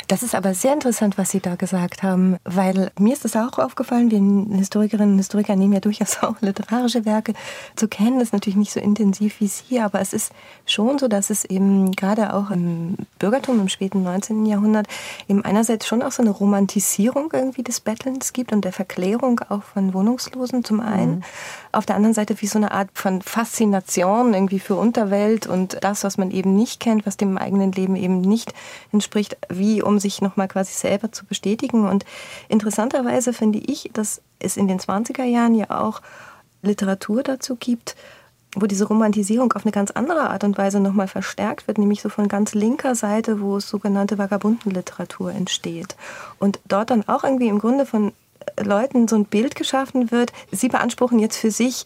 Das 0.07 0.21
ist 0.21 0.35
aber 0.35 0.53
sehr 0.53 0.73
interessant, 0.73 1.17
was 1.17 1.31
Sie 1.31 1.39
da 1.39 1.55
gesagt 1.55 2.03
haben, 2.03 2.37
weil 2.43 2.91
mir 2.99 3.13
ist 3.13 3.25
das 3.25 3.35
auch 3.35 3.57
aufgefallen. 3.57 4.11
Wir 4.11 4.57
Historikerinnen 4.57 5.13
und 5.13 5.17
Historiker 5.17 5.55
nehmen 5.55 5.73
ja 5.73 5.79
durchaus 5.79 6.17
auch 6.21 6.35
literarische 6.41 7.05
Werke 7.05 7.33
zu 7.75 7.87
kennen. 7.87 8.19
Das 8.19 8.29
ist 8.29 8.33
natürlich 8.33 8.57
nicht 8.57 8.71
so 8.71 8.79
intensiv 8.79 9.39
wie 9.39 9.47
Sie, 9.47 9.79
aber 9.79 10.01
es 10.01 10.13
ist 10.13 10.31
schon 10.65 10.99
so, 10.99 11.07
dass 11.07 11.29
es 11.29 11.45
eben 11.45 11.91
gerade 11.93 12.33
auch 12.33 12.51
im 12.51 12.97
Bürgertum 13.19 13.59
im 13.59 13.69
späten 13.69 14.03
19. 14.03 14.45
Jahrhundert 14.45 14.87
eben 15.27 15.43
einerseits 15.43 15.87
schon 15.87 16.01
auch 16.01 16.11
so 16.11 16.21
eine 16.21 16.31
Romantisierung 16.31 17.31
irgendwie 17.33 17.63
des 17.63 17.79
Bettelns 17.79 18.33
gibt 18.33 18.53
und 18.53 18.63
der 18.63 18.73
Verklärung 18.73 19.41
auch 19.49 19.63
von 19.63 19.93
Wohnungslosen 19.93 20.63
zum 20.63 20.81
einen. 20.81 21.15
Mhm. 21.15 21.23
Auf 21.71 21.85
der 21.85 21.95
anderen 21.95 22.13
Seite 22.13 22.41
wie 22.41 22.47
so 22.47 22.59
eine 22.59 22.71
Art 22.71 22.89
von 22.93 23.21
Faszination 23.21 24.33
irgendwie 24.33 24.59
für 24.59 24.75
Unterwelt 24.75 25.47
und 25.47 25.77
das, 25.81 26.03
was 26.03 26.17
man 26.17 26.31
eben 26.31 26.55
nicht 26.55 26.79
kennt, 26.79 27.05
was 27.05 27.17
dem 27.17 27.37
eigenen 27.37 27.71
Leben 27.71 27.95
eben 27.95 28.21
nicht 28.21 28.53
entspricht, 28.91 29.37
wie 29.57 29.81
um 29.81 29.99
sich 29.99 30.21
nochmal 30.21 30.47
quasi 30.47 30.73
selber 30.73 31.11
zu 31.11 31.25
bestätigen. 31.25 31.87
Und 31.87 32.05
interessanterweise 32.49 33.33
finde 33.33 33.59
ich, 33.59 33.89
dass 33.93 34.21
es 34.39 34.57
in 34.57 34.67
den 34.67 34.79
20er 34.79 35.23
Jahren 35.23 35.55
ja 35.55 35.81
auch 35.81 36.01
Literatur 36.61 37.23
dazu 37.23 37.55
gibt, 37.55 37.95
wo 38.55 38.67
diese 38.67 38.85
Romantisierung 38.85 39.51
auf 39.53 39.65
eine 39.65 39.71
ganz 39.71 39.91
andere 39.91 40.29
Art 40.29 40.43
und 40.43 40.57
Weise 40.57 40.79
nochmal 40.79 41.07
verstärkt 41.07 41.67
wird, 41.67 41.77
nämlich 41.77 42.01
so 42.01 42.09
von 42.09 42.27
ganz 42.27 42.53
linker 42.53 42.95
Seite, 42.95 43.41
wo 43.41 43.57
es 43.57 43.69
sogenannte 43.69 44.17
Vagabundenliteratur 44.17 45.31
entsteht. 45.31 45.95
Und 46.39 46.59
dort 46.65 46.89
dann 46.89 47.07
auch 47.07 47.23
irgendwie 47.23 47.49
im 47.49 47.59
Grunde 47.59 47.85
von 47.85 48.13
Leuten 48.61 49.07
so 49.07 49.15
ein 49.15 49.25
Bild 49.25 49.55
geschaffen 49.55 50.11
wird. 50.11 50.31
Sie 50.51 50.69
beanspruchen 50.69 51.19
jetzt 51.19 51.37
für 51.37 51.51
sich, 51.51 51.85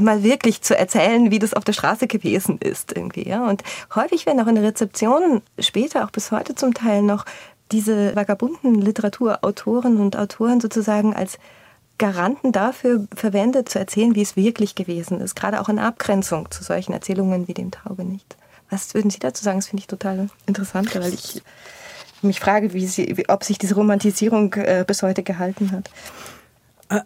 mal 0.00 0.22
wirklich 0.22 0.62
zu 0.62 0.76
erzählen, 0.76 1.30
wie 1.30 1.38
das 1.38 1.54
auf 1.54 1.64
der 1.64 1.72
Straße 1.72 2.06
gewesen 2.06 2.58
ist 2.58 2.96
irgendwie. 2.96 3.28
Ja? 3.28 3.48
Und 3.48 3.62
häufig 3.94 4.26
werden 4.26 4.40
auch 4.40 4.46
in 4.46 4.56
der 4.56 4.64
Rezeption, 4.64 5.42
später 5.58 6.04
auch 6.04 6.10
bis 6.10 6.30
heute 6.30 6.54
zum 6.54 6.74
Teil 6.74 7.02
noch, 7.02 7.24
diese 7.72 8.16
vagabunden 8.16 8.74
Literaturautoren 8.74 9.98
und 9.98 10.16
Autoren 10.16 10.60
sozusagen 10.60 11.14
als 11.14 11.38
Garanten 11.98 12.50
dafür 12.50 13.06
verwendet, 13.14 13.68
zu 13.68 13.78
erzählen, 13.78 14.14
wie 14.14 14.22
es 14.22 14.34
wirklich 14.34 14.74
gewesen 14.74 15.20
ist. 15.20 15.36
Gerade 15.36 15.60
auch 15.60 15.68
in 15.68 15.78
Abgrenzung 15.78 16.50
zu 16.50 16.64
solchen 16.64 16.92
Erzählungen 16.92 17.46
wie 17.46 17.54
dem 17.54 17.70
Taugenicht. 17.70 18.36
Was 18.70 18.94
würden 18.94 19.10
Sie 19.10 19.18
dazu 19.18 19.44
sagen? 19.44 19.58
Das 19.58 19.68
finde 19.68 19.82
ich 19.82 19.86
total 19.86 20.30
interessant, 20.46 20.94
weil 20.94 21.12
ich 21.12 21.42
mich 22.22 22.40
frage, 22.40 22.72
wie 22.72 22.86
sie, 22.86 23.24
ob 23.28 23.44
sich 23.44 23.58
diese 23.58 23.74
Romantisierung 23.74 24.54
äh, 24.54 24.84
bis 24.86 25.02
heute 25.02 25.22
gehalten 25.22 25.72
hat. 25.72 25.90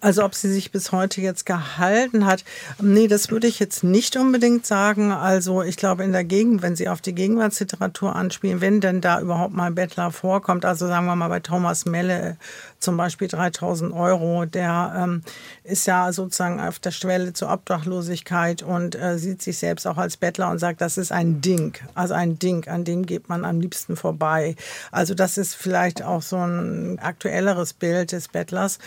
Also 0.00 0.24
ob 0.24 0.34
sie 0.34 0.50
sich 0.50 0.70
bis 0.70 0.92
heute 0.92 1.20
jetzt 1.20 1.44
gehalten 1.44 2.24
hat, 2.24 2.42
nee, 2.80 3.06
das 3.06 3.30
würde 3.30 3.46
ich 3.46 3.58
jetzt 3.58 3.84
nicht 3.84 4.16
unbedingt 4.16 4.64
sagen. 4.64 5.12
Also 5.12 5.62
ich 5.62 5.76
glaube 5.76 6.04
in 6.04 6.12
der 6.12 6.24
Gegend, 6.24 6.62
wenn 6.62 6.74
Sie 6.74 6.88
auf 6.88 7.02
die 7.02 7.14
Gegenwartsliteratur 7.14 8.16
anspielen, 8.16 8.62
wenn 8.62 8.80
denn 8.80 9.02
da 9.02 9.20
überhaupt 9.20 9.52
mal 9.52 9.70
Bettler 9.70 10.10
vorkommt, 10.10 10.64
also 10.64 10.86
sagen 10.86 11.04
wir 11.04 11.16
mal 11.16 11.28
bei 11.28 11.40
Thomas 11.40 11.84
Melle 11.84 12.38
zum 12.78 12.96
Beispiel 12.96 13.28
3000 13.28 13.92
Euro, 13.92 14.46
der 14.46 14.94
ähm, 14.96 15.22
ist 15.64 15.86
ja 15.86 16.12
sozusagen 16.12 16.60
auf 16.60 16.78
der 16.78 16.90
Schwelle 16.90 17.34
zur 17.34 17.52
Obdachlosigkeit 17.52 18.62
und 18.62 18.94
äh, 18.94 19.18
sieht 19.18 19.42
sich 19.42 19.58
selbst 19.58 19.86
auch 19.86 19.98
als 19.98 20.16
Bettler 20.16 20.50
und 20.50 20.58
sagt, 20.58 20.80
das 20.80 20.96
ist 20.96 21.12
ein 21.12 21.42
Ding, 21.42 21.74
also 21.94 22.14
ein 22.14 22.38
Ding, 22.38 22.68
an 22.68 22.84
dem 22.84 23.04
geht 23.04 23.28
man 23.28 23.44
am 23.44 23.60
liebsten 23.60 23.96
vorbei. 23.96 24.56
Also 24.90 25.14
das 25.14 25.36
ist 25.36 25.54
vielleicht 25.54 26.02
auch 26.02 26.22
so 26.22 26.36
ein 26.36 26.98
aktuelleres 27.00 27.74
Bild 27.74 28.12
des 28.12 28.28
Bettlers. 28.28 28.78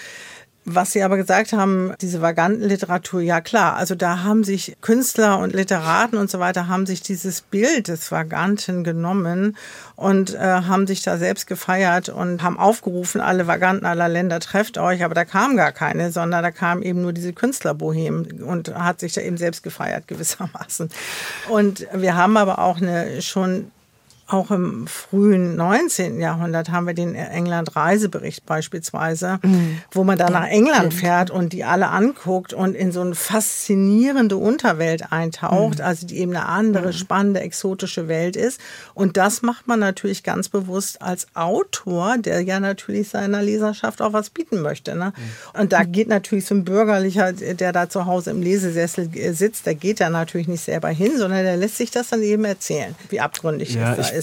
Was 0.70 0.92
Sie 0.92 1.02
aber 1.02 1.16
gesagt 1.16 1.54
haben, 1.54 1.94
diese 2.02 2.22
Vagantenliteratur, 2.22 3.22
ja 3.22 3.40
klar, 3.40 3.78
also 3.78 3.96
da 3.96 4.24
haben 4.24 4.44
sich 4.44 4.76
Künstler 4.82 5.40
und 5.40 5.54
Literaten 5.54 6.18
und 6.18 6.30
so 6.30 6.40
weiter, 6.40 6.68
haben 6.68 6.86
sich 6.86 7.02
dieses 7.02 7.40
Bild 7.40 7.88
des 7.88 8.12
Vaganten 8.12 8.84
genommen 8.84 9.56
und 9.96 10.34
äh, 10.34 10.40
haben 10.40 10.86
sich 10.86 11.04
da 11.04 11.18
selbst 11.18 11.48
gefeiert 11.48 12.10
und 12.10 12.44
haben 12.44 12.60
aufgerufen, 12.60 13.22
alle 13.22 13.48
Vaganten 13.48 13.86
aller 13.86 14.10
Länder 14.10 14.42
trefft 14.42 14.78
euch, 14.78 15.06
aber 15.06 15.14
da 15.14 15.24
kam 15.24 15.56
gar 15.56 15.72
keine, 15.72 16.12
sondern 16.12 16.44
da 16.44 16.52
kam 16.52 16.82
eben 16.82 17.02
nur 17.02 17.14
diese 17.14 17.32
Künstlerbohem 17.32 18.44
und 18.46 18.76
hat 18.76 19.00
sich 19.00 19.14
da 19.14 19.22
eben 19.22 19.38
selbst 19.38 19.64
gefeiert 19.64 20.10
gewissermaßen. 20.10 20.90
Und 21.48 21.88
wir 21.94 22.18
haben 22.18 22.36
aber 22.36 22.60
auch 22.60 22.82
eine 22.82 23.22
schon 23.22 23.72
auch 24.28 24.52
im 24.52 24.88
frühen 24.88 25.56
19. 25.56 26.20
Jahrhundert 26.20 26.70
haben 26.70 26.86
wir 26.86 26.94
den 26.94 27.16
England-Reisebericht 27.16 28.46
beispielsweise, 28.46 29.40
mhm. 29.42 29.82
wo 29.92 30.04
man 30.04 30.18
da 30.18 30.30
nach 30.30 30.48
England 30.48 30.94
fährt 30.94 31.32
und 31.32 31.54
die 31.54 31.64
alle 31.64 31.88
anguckt 31.88 32.54
und 32.54 32.76
in 32.76 32.92
so 32.92 33.00
eine 33.02 33.16
faszinierende 33.16 34.36
Unterwelt 34.36 35.14
eintaucht, 35.14 35.80
mhm. 35.80 35.86
also 35.86 36.06
die 36.06 36.18
eben 36.18 36.36
eine 36.36 36.46
andere, 36.46 36.88
mhm. 36.88 36.94
spannende, 36.94 37.40
exotische 37.40 38.10
Welt 38.10 38.36
ist. 38.36 38.60
Und 38.94 39.16
das 39.16 39.44
macht 39.44 39.68
man 39.68 39.80
natürlich 39.80 40.24
ganz 40.24 40.50
bewusst 40.50 41.02
als 41.02 41.28
Autor, 41.34 42.18
der 42.18 42.42
ja 42.42 42.60
natürlich 42.60 43.08
seiner 43.10 43.42
Leserschaft 43.42 44.02
auch 44.02 44.12
was 44.12 44.30
bieten 44.30 44.62
möchte. 44.62 44.96
Ne? 44.96 45.14
Mhm. 45.16 45.62
Und 45.62 45.72
da 45.72 45.84
geht 45.84 46.10
natürlich 46.10 46.46
so 46.46 46.56
ein 46.56 46.66
Bürgerlicher, 46.66 47.32
der 47.32 47.72
da 47.72 47.88
zu 47.90 48.06
Hause 48.06 48.32
im 48.32 48.42
Lesesessel 48.42 49.10
sitzt, 49.34 49.66
der 49.66 49.76
geht 49.76 50.02
da 50.02 50.10
natürlich 50.10 50.50
nicht 50.50 50.66
selber 50.66 50.90
hin, 50.90 51.18
sondern 51.18 51.44
der 51.44 51.56
lässt 51.56 51.78
sich 51.78 51.92
das 51.92 52.10
dann 52.10 52.22
eben 52.22 52.44
erzählen, 52.44 52.94
wie 53.10 53.22
abgründig 53.22 53.74
ja, 53.74 53.92
es 53.92 53.96
da 53.96 54.02
ist. 54.02 54.17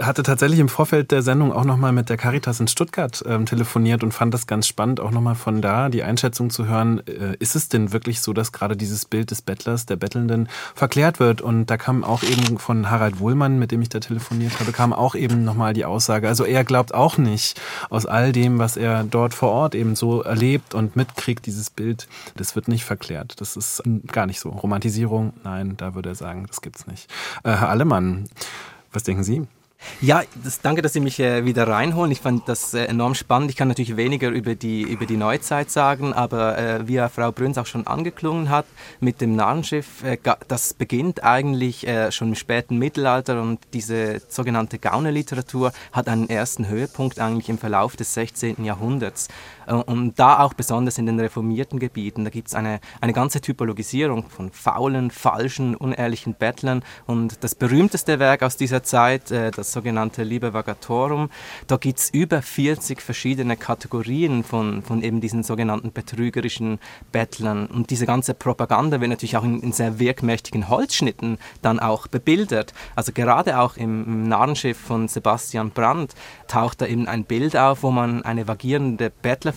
Hatte 0.00 0.22
tatsächlich 0.22 0.60
im 0.60 0.68
Vorfeld 0.68 1.10
der 1.10 1.22
Sendung 1.22 1.52
auch 1.52 1.64
nochmal 1.64 1.92
mit 1.92 2.08
der 2.08 2.16
Caritas 2.16 2.60
in 2.60 2.68
Stuttgart 2.68 3.22
ähm, 3.26 3.46
telefoniert 3.46 4.02
und 4.02 4.12
fand 4.12 4.32
das 4.32 4.46
ganz 4.46 4.66
spannend, 4.66 5.00
auch 5.00 5.10
nochmal 5.10 5.34
von 5.34 5.60
da 5.60 5.88
die 5.88 6.02
Einschätzung 6.02 6.50
zu 6.50 6.66
hören. 6.66 7.06
Äh, 7.06 7.36
ist 7.38 7.56
es 7.56 7.68
denn 7.68 7.92
wirklich 7.92 8.20
so, 8.20 8.32
dass 8.32 8.52
gerade 8.52 8.76
dieses 8.76 9.04
Bild 9.04 9.30
des 9.30 9.42
Bettlers, 9.42 9.86
der 9.86 9.96
Bettelnden, 9.96 10.48
verklärt 10.74 11.20
wird? 11.20 11.40
Und 11.40 11.66
da 11.66 11.76
kam 11.76 12.04
auch 12.04 12.22
eben 12.22 12.58
von 12.58 12.90
Harald 12.90 13.20
Wohlmann, 13.20 13.58
mit 13.58 13.72
dem 13.72 13.82
ich 13.82 13.88
da 13.88 14.00
telefoniert 14.00 14.60
habe, 14.60 14.72
kam 14.72 14.92
auch 14.92 15.14
eben 15.14 15.44
nochmal 15.44 15.74
die 15.74 15.84
Aussage. 15.84 16.28
Also 16.28 16.44
er 16.44 16.64
glaubt 16.64 16.94
auch 16.94 17.18
nicht 17.18 17.60
aus 17.88 18.06
all 18.06 18.32
dem, 18.32 18.58
was 18.58 18.76
er 18.76 19.04
dort 19.04 19.34
vor 19.34 19.50
Ort 19.50 19.74
eben 19.74 19.96
so 19.96 20.22
erlebt 20.22 20.74
und 20.74 20.96
mitkriegt, 20.96 21.46
dieses 21.46 21.70
Bild, 21.70 22.08
das 22.36 22.54
wird 22.54 22.68
nicht 22.68 22.84
verklärt. 22.84 23.40
Das 23.40 23.56
ist 23.56 23.82
gar 24.06 24.26
nicht 24.26 24.40
so. 24.40 24.50
Romantisierung, 24.50 25.32
nein, 25.44 25.76
da 25.76 25.94
würde 25.94 26.10
er 26.10 26.14
sagen, 26.14 26.46
das 26.46 26.60
gibt's 26.60 26.86
nicht. 26.86 27.10
Äh, 27.44 27.50
Herr 27.50 27.68
Allemann, 27.68 28.28
was 28.92 29.02
denken 29.02 29.24
Sie? 29.24 29.46
Ja, 30.00 30.22
das, 30.42 30.60
danke, 30.60 30.82
dass 30.82 30.92
Sie 30.92 31.00
mich 31.00 31.20
äh, 31.20 31.44
wieder 31.44 31.66
reinholen. 31.68 32.10
Ich 32.12 32.20
fand 32.20 32.48
das 32.48 32.74
äh, 32.74 32.84
enorm 32.84 33.14
spannend. 33.14 33.50
Ich 33.50 33.56
kann 33.56 33.68
natürlich 33.68 33.96
weniger 33.96 34.28
über 34.28 34.54
die, 34.54 34.82
über 34.82 35.06
die 35.06 35.16
Neuzeit 35.16 35.70
sagen, 35.70 36.12
aber 36.12 36.58
äh, 36.58 36.88
wie 36.88 36.94
ja 36.94 37.08
Frau 37.08 37.32
Brünns 37.32 37.58
auch 37.58 37.66
schon 37.66 37.86
angeklungen 37.86 38.50
hat, 38.50 38.66
mit 39.00 39.20
dem 39.20 39.36
Narrenschiff, 39.36 40.02
äh, 40.04 40.18
das 40.48 40.74
beginnt 40.74 41.24
eigentlich 41.24 41.86
äh, 41.86 42.12
schon 42.12 42.28
im 42.28 42.34
späten 42.34 42.78
Mittelalter 42.78 43.40
und 43.40 43.60
diese 43.72 44.20
sogenannte 44.28 44.78
Gaunerliteratur 44.78 45.72
hat 45.92 46.08
einen 46.08 46.28
ersten 46.28 46.68
Höhepunkt 46.68 47.18
eigentlich 47.18 47.48
im 47.48 47.58
Verlauf 47.58 47.96
des 47.96 48.14
16. 48.14 48.64
Jahrhunderts. 48.64 49.28
Äh, 49.70 49.74
und 49.74 50.18
da 50.18 50.40
auch 50.40 50.54
besonders 50.54 50.98
in 50.98 51.06
den 51.06 51.18
reformierten 51.20 51.78
Gebieten, 51.78 52.24
da 52.24 52.30
gibt 52.30 52.48
es 52.48 52.54
eine, 52.54 52.80
eine 53.00 53.12
ganze 53.12 53.40
Typologisierung 53.40 54.28
von 54.28 54.50
faulen, 54.50 55.10
falschen, 55.10 55.74
unehrlichen 55.76 56.34
Bettlern. 56.34 56.82
Und 57.06 57.42
das 57.42 57.54
berühmteste 57.54 58.18
Werk 58.18 58.42
aus 58.42 58.56
dieser 58.56 58.82
Zeit, 58.82 59.30
äh, 59.30 59.50
das 59.50 59.72
sogenannte 59.72 60.22
Liber 60.22 60.52
Vagatorum, 60.52 61.30
da 61.66 61.76
gibt 61.76 62.00
es 62.00 62.10
über 62.10 62.42
40 62.42 63.00
verschiedene 63.00 63.56
Kategorien 63.56 64.44
von, 64.44 64.82
von 64.82 65.02
eben 65.02 65.20
diesen 65.20 65.42
sogenannten 65.42 65.92
betrügerischen 65.92 66.78
Bettlern. 67.12 67.66
Und 67.66 67.90
diese 67.90 68.06
ganze 68.06 68.34
Propaganda 68.34 69.00
wird 69.00 69.10
natürlich 69.10 69.36
auch 69.36 69.44
in, 69.44 69.60
in 69.60 69.72
sehr 69.72 69.98
wirkmächtigen 69.98 70.68
Holzschnitten 70.68 71.38
dann 71.62 71.78
auch 71.78 72.06
bebildert. 72.06 72.72
Also 72.96 73.12
gerade 73.12 73.58
auch 73.58 73.76
im, 73.76 74.04
im 74.04 74.28
Narrenschiff 74.28 74.78
von 74.78 75.08
Sebastian 75.08 75.70
Brandt 75.70 76.14
taucht 76.48 76.80
da 76.80 76.86
eben 76.86 77.06
ein 77.06 77.24
Bild 77.24 77.56
auf, 77.56 77.82
wo 77.82 77.90
man 77.90 78.22
eine 78.22 78.48
vagierende 78.48 79.10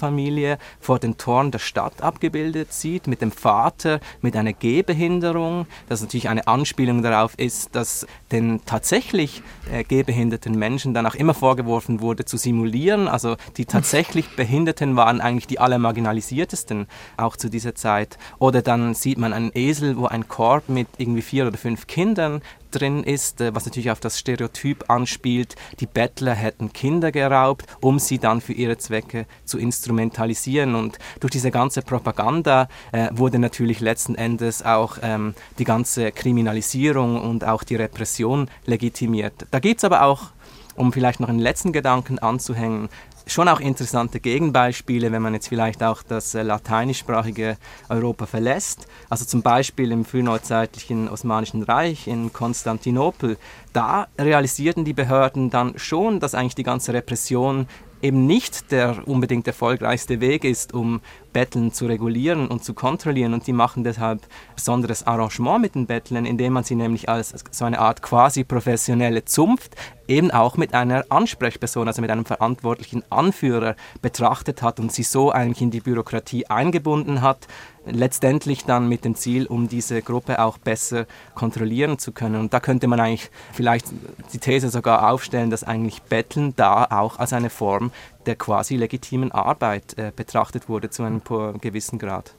Bettlerfamilie 0.03 0.57
vor 0.79 0.99
den 0.99 1.17
Toren 1.17 1.51
der 1.51 1.59
Stadt 1.59 2.01
abgebildet 2.01 2.73
sieht, 2.73 3.07
mit 3.07 3.21
dem 3.21 3.31
Vater 3.31 3.99
mit 4.21 4.35
einer 4.35 4.53
Gehbehinderung, 4.53 5.65
das 5.87 6.01
natürlich 6.01 6.27
eine 6.29 6.47
Anspielung 6.47 7.01
darauf 7.01 7.33
ist, 7.37 7.75
dass 7.75 8.05
den 8.31 8.61
tatsächlich 8.65 9.41
äh, 9.71 9.83
gehbehinderten 9.83 10.57
Menschen 10.57 10.93
dann 10.93 11.05
auch 11.05 11.15
immer 11.15 11.33
vorgeworfen 11.33 12.01
wurde 12.01 12.25
zu 12.25 12.37
simulieren. 12.37 13.07
Also 13.07 13.37
die 13.57 13.65
tatsächlich 13.65 14.27
Behinderten 14.35 14.95
waren 14.95 15.21
eigentlich 15.21 15.47
die 15.47 15.59
allermarginalisiertesten, 15.59 16.87
auch 17.17 17.37
zu 17.37 17.49
dieser 17.49 17.75
Zeit. 17.75 18.17
Oder 18.39 18.61
dann 18.61 18.93
sieht 18.93 19.17
man 19.17 19.31
einen 19.31 19.51
Esel, 19.53 19.97
wo 19.97 20.07
ein 20.07 20.27
Korb 20.27 20.67
mit 20.67 20.87
irgendwie 20.97 21.21
vier 21.21 21.47
oder 21.47 21.57
fünf 21.57 21.87
Kindern 21.87 22.41
drin 22.75 23.03
ist, 23.03 23.41
äh, 23.41 23.53
was 23.55 23.65
natürlich 23.65 23.91
auf 23.91 23.99
das 23.99 24.19
Stereotyp 24.19 24.89
anspielt, 24.89 25.55
die 25.79 25.85
Bettler 25.85 26.33
hätten 26.33 26.73
Kinder 26.73 27.11
geraubt, 27.11 27.65
um 27.81 27.99
sie 27.99 28.19
dann 28.19 28.41
für 28.41 28.53
ihre 28.53 28.77
Zwecke 28.77 29.25
zu 29.45 29.57
instrumentalisieren. 29.57 30.75
Und 30.75 30.99
durch 31.19 31.31
diese 31.31 31.51
ganze 31.51 31.81
Propaganda 31.81 32.67
äh, 32.91 33.09
wurde 33.11 33.39
natürlich 33.39 33.79
letzten 33.79 34.15
Endes 34.15 34.63
auch 34.63 34.97
ähm, 35.01 35.33
die 35.59 35.63
ganze 35.63 36.11
Kriminalisierung 36.11 37.21
und 37.21 37.45
auch 37.45 37.63
die 37.63 37.75
Repression 37.75 38.49
legitimiert. 38.65 39.33
Da 39.51 39.59
gibt 39.59 39.79
es 39.79 39.83
aber 39.83 40.03
auch 40.03 40.31
um 40.75 40.91
vielleicht 40.91 41.19
noch 41.19 41.29
einen 41.29 41.39
letzten 41.39 41.71
Gedanken 41.71 42.19
anzuhängen, 42.19 42.89
schon 43.25 43.47
auch 43.47 43.59
interessante 43.59 44.19
Gegenbeispiele, 44.19 45.11
wenn 45.11 45.21
man 45.21 45.33
jetzt 45.33 45.47
vielleicht 45.47 45.83
auch 45.83 46.03
das 46.03 46.35
äh, 46.35 46.41
lateinischsprachige 46.41 47.57
Europa 47.89 48.25
verlässt. 48.25 48.87
Also 49.09 49.25
zum 49.25 49.41
Beispiel 49.41 49.91
im 49.91 50.05
frühneuzeitlichen 50.05 51.09
Osmanischen 51.09 51.63
Reich 51.63 52.07
in 52.07 52.33
Konstantinopel. 52.33 53.37
Da 53.71 54.07
realisierten 54.19 54.85
die 54.85 54.93
Behörden 54.93 55.49
dann 55.49 55.77
schon, 55.77 56.19
dass 56.19 56.35
eigentlich 56.35 56.55
die 56.55 56.63
ganze 56.63 56.93
Repression 56.93 57.67
eben 58.03 58.27
nicht 58.27 58.71
der 58.71 59.07
unbedingt 59.07 59.47
erfolgreichste 59.47 60.19
Weg 60.19 60.43
ist, 60.43 60.73
um 60.73 60.99
Betteln 61.31 61.71
zu 61.71 61.85
regulieren 61.85 62.47
und 62.49 62.63
zu 62.63 62.73
kontrollieren. 62.73 63.33
Und 63.33 63.47
die 63.47 63.53
machen 63.53 63.83
deshalb 63.83 64.21
besonderes 64.55 65.07
Arrangement 65.07 65.61
mit 65.61 65.75
den 65.75 65.87
Bettlern, 65.87 66.25
indem 66.25 66.53
man 66.53 66.65
sie 66.65 66.75
nämlich 66.75 67.07
als 67.07 67.33
so 67.49 67.65
eine 67.65 67.79
Art 67.79 68.01
quasi 68.01 68.43
professionelle 68.43 69.23
Zunft 69.23 69.75
eben 70.07 70.31
auch 70.31 70.57
mit 70.57 70.73
einer 70.73 71.05
Ansprechperson, 71.09 71.87
also 71.87 72.01
mit 72.01 72.11
einem 72.11 72.25
verantwortlichen 72.25 73.03
Anführer 73.09 73.75
betrachtet 74.01 74.61
hat 74.61 74.81
und 74.81 74.91
sie 74.91 75.03
so 75.03 75.31
eigentlich 75.31 75.61
in 75.61 75.71
die 75.71 75.79
Bürokratie 75.79 76.47
eingebunden 76.47 77.21
hat, 77.21 77.47
letztendlich 77.85 78.65
dann 78.65 78.87
mit 78.87 79.05
dem 79.05 79.15
Ziel, 79.15 79.45
um 79.45 79.67
diese 79.67 80.01
Gruppe 80.01 80.39
auch 80.39 80.57
besser 80.57 81.05
kontrollieren 81.35 81.99
zu 81.99 82.11
können. 82.11 82.35
Und 82.35 82.53
da 82.53 82.59
könnte 82.59 82.87
man 82.87 82.99
eigentlich 82.99 83.29
vielleicht 83.51 83.87
die 84.33 84.37
These 84.37 84.69
sogar 84.69 85.09
aufstellen, 85.11 85.49
dass 85.49 85.63
eigentlich 85.63 86.01
Betteln 86.03 86.53
da 86.55 86.85
auch 86.85 87.19
als 87.19 87.33
eine 87.33 87.49
Form 87.49 87.91
der 88.25 88.35
quasi 88.35 88.77
legitimen 88.77 89.31
Arbeit 89.31 89.97
äh, 89.97 90.11
betrachtet 90.15 90.69
wurde 90.69 90.89
zu 90.89 91.03
einem 91.03 91.21
gewissen 91.59 91.99
Grad. 91.99 92.33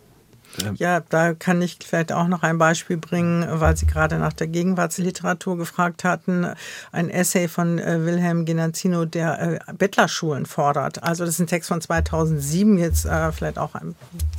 Ja, 0.76 1.00
da 1.00 1.34
kann 1.34 1.60
ich 1.62 1.78
vielleicht 1.84 2.12
auch 2.12 2.28
noch 2.28 2.42
ein 2.42 2.58
Beispiel 2.58 2.96
bringen, 2.96 3.46
weil 3.48 3.76
Sie 3.76 3.86
gerade 3.86 4.18
nach 4.18 4.32
der 4.32 4.46
Gegenwartsliteratur 4.46 5.56
gefragt 5.56 6.04
hatten. 6.04 6.46
Ein 6.92 7.10
Essay 7.10 7.48
von 7.48 7.78
äh, 7.78 8.04
Wilhelm 8.04 8.44
Genanzino, 8.44 9.04
der 9.04 9.40
äh, 9.68 9.72
Bettlerschulen 9.72 10.46
fordert. 10.46 11.02
Also 11.02 11.24
das 11.24 11.34
ist 11.34 11.40
ein 11.40 11.46
Text 11.46 11.68
von 11.68 11.80
2007, 11.80 12.78
jetzt 12.78 13.04
äh, 13.04 13.32
vielleicht 13.32 13.58
auch 13.58 13.74
ein 13.74 13.94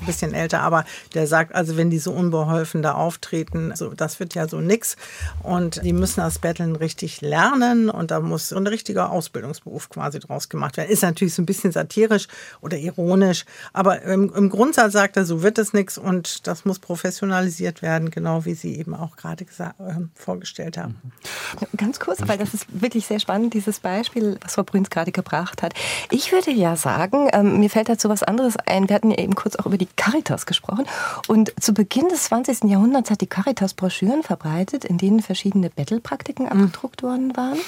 bisschen 0.05 0.33
älter, 0.33 0.61
aber 0.61 0.85
der 1.13 1.27
sagt, 1.27 1.53
also 1.53 1.75
wenn 1.77 1.89
die 1.89 1.99
so 1.99 2.11
unbeholfen 2.11 2.81
da 2.81 2.93
auftreten, 2.93 3.71
also 3.71 3.93
das 3.93 4.19
wird 4.19 4.35
ja 4.35 4.47
so 4.47 4.59
nix. 4.59 4.95
Und 5.43 5.83
die 5.83 5.93
müssen 5.93 6.21
das 6.21 6.39
Betteln 6.39 6.75
richtig 6.75 7.21
lernen 7.21 7.89
und 7.89 8.11
da 8.11 8.21
muss 8.21 8.49
so 8.49 8.55
ein 8.55 8.67
richtiger 8.67 9.11
Ausbildungsberuf 9.11 9.89
quasi 9.89 10.19
draus 10.19 10.49
gemacht 10.49 10.77
werden. 10.77 10.89
Ist 10.89 11.03
natürlich 11.03 11.33
so 11.33 11.41
ein 11.41 11.45
bisschen 11.45 11.71
satirisch 11.71 12.27
oder 12.61 12.77
ironisch, 12.77 13.45
aber 13.73 14.01
im, 14.03 14.33
im 14.33 14.49
Grundsatz 14.49 14.93
sagt 14.93 15.17
er, 15.17 15.25
so 15.25 15.43
wird 15.43 15.57
es 15.57 15.73
nichts 15.73 15.97
und 16.05 16.47
das 16.47 16.65
muss 16.65 16.79
professionalisiert 16.79 17.81
werden, 17.81 18.11
genau 18.11 18.45
wie 18.45 18.53
Sie 18.53 18.77
eben 18.77 18.93
auch 18.93 19.15
gerade 19.15 19.45
gesagt, 19.45 19.79
äh, 19.79 19.93
vorgestellt 20.13 20.77
haben. 20.77 21.01
Ganz 21.75 21.99
kurz, 21.99 22.19
weil 22.27 22.37
das 22.37 22.53
ist 22.53 22.67
wirklich 22.69 23.05
sehr 23.05 23.19
spannend, 23.19 23.53
dieses 23.53 23.79
Beispiel, 23.79 24.37
was 24.41 24.55
Frau 24.55 24.63
Brünz 24.63 24.89
gerade 24.89 25.11
gebracht 25.11 25.63
hat. 25.63 25.73
Ich 26.11 26.31
würde 26.31 26.51
ja 26.51 26.75
sagen, 26.75 27.29
ähm, 27.33 27.59
mir 27.59 27.69
fällt 27.69 27.89
dazu 27.89 28.09
was 28.09 28.23
anderes 28.23 28.55
ein. 28.57 28.87
Wir 28.89 28.95
hatten 28.95 29.11
ja 29.11 29.17
eben 29.17 29.35
kurz 29.35 29.55
auch 29.55 29.65
über 29.65 29.77
die 29.77 29.87
Caritas 29.95 30.45
gesprochen 30.45 30.85
und 31.27 31.53
zu 31.59 31.73
Beginn 31.73 32.07
des 32.09 32.25
20. 32.25 32.65
Jahrhunderts 32.65 33.09
hat 33.09 33.21
die 33.21 33.27
Caritas 33.27 33.73
Broschüren 33.73 34.23
verbreitet, 34.23 34.85
in 34.85 34.97
denen 34.97 35.21
verschiedene 35.21 35.69
Bettelpraktiken 35.69 36.47
abgedruckt 36.47 37.03
worden 37.03 37.35
waren, 37.35 37.59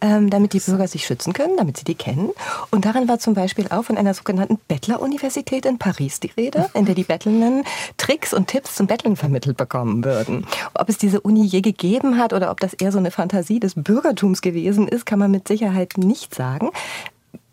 ähm, 0.00 0.30
damit 0.30 0.52
die 0.52 0.60
Bürger 0.60 0.88
sich 0.88 1.04
schützen 1.04 1.32
können, 1.32 1.56
damit 1.56 1.76
sie 1.76 1.84
die 1.84 1.94
kennen. 1.94 2.30
Und 2.70 2.84
darin 2.84 3.08
war 3.08 3.18
zum 3.18 3.34
Beispiel 3.34 3.66
auch 3.70 3.84
von 3.84 3.98
einer 3.98 4.14
sogenannten 4.14 4.58
Bettleruniversität 4.68 5.66
in 5.66 5.78
Paris 5.78 6.20
die 6.20 6.32
Rede, 6.36 6.70
in 6.74 6.84
der 6.84 6.94
die 6.94 7.04
Bettelnden 7.04 7.64
Tricks 7.96 8.32
und 8.34 8.48
Tipps 8.48 8.74
zum 8.76 8.86
Betteln 8.86 9.16
vermittelt 9.16 9.56
bekommen 9.56 10.04
würden. 10.04 10.46
Ob 10.74 10.88
es 10.88 10.98
diese 10.98 11.20
Uni 11.20 11.44
je 11.44 11.60
gegeben 11.60 12.18
hat 12.18 12.32
oder 12.32 12.50
ob 12.50 12.60
das 12.60 12.74
eher 12.74 12.92
so 12.92 12.98
eine 12.98 13.10
Fantasie 13.10 13.60
des 13.60 13.74
Bürgertums 13.74 14.42
gewesen 14.42 14.88
ist, 14.88 15.06
kann 15.06 15.18
man 15.18 15.30
mit 15.30 15.48
Sicherheit 15.48 15.94
nicht 15.96 16.34
sagen. 16.34 16.70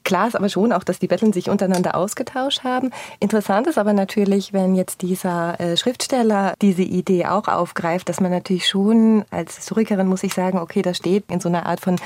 Klar 0.10 0.28
ist 0.28 0.36
aber 0.36 0.50
schon 0.50 0.74
auch, 0.74 0.84
dass 0.84 0.98
die 0.98 1.06
Betteln 1.06 1.34
sich 1.34 1.52
untereinander 1.52 1.94
ausgetauscht 1.94 2.64
haben. 2.64 2.90
Interessant 3.20 3.68
ist 3.68 3.78
aber 3.78 3.94
natürlich, 3.94 4.54
wenn 4.54 4.74
jetzt 4.74 5.04
dieser 5.04 5.60
äh, 5.60 5.78
Schriftsteller 5.78 6.56
diese 6.64 6.82
Idee 6.82 7.28
auch 7.28 7.48
aufgreift, 7.48 8.10
dass 8.10 8.20
man 8.20 8.32
natürlich 8.32 8.68
schon 8.68 9.24
als 9.30 9.58
Historikerin 9.58 10.08
muss 10.08 10.24
ich 10.24 10.34
sagen, 10.34 10.58
okay, 10.58 10.82
das 10.82 10.98
steht 10.98 11.26
in 11.30 11.40
so 11.40 11.48
einer 11.48 11.68
Art 11.68 11.82
von 11.82 11.98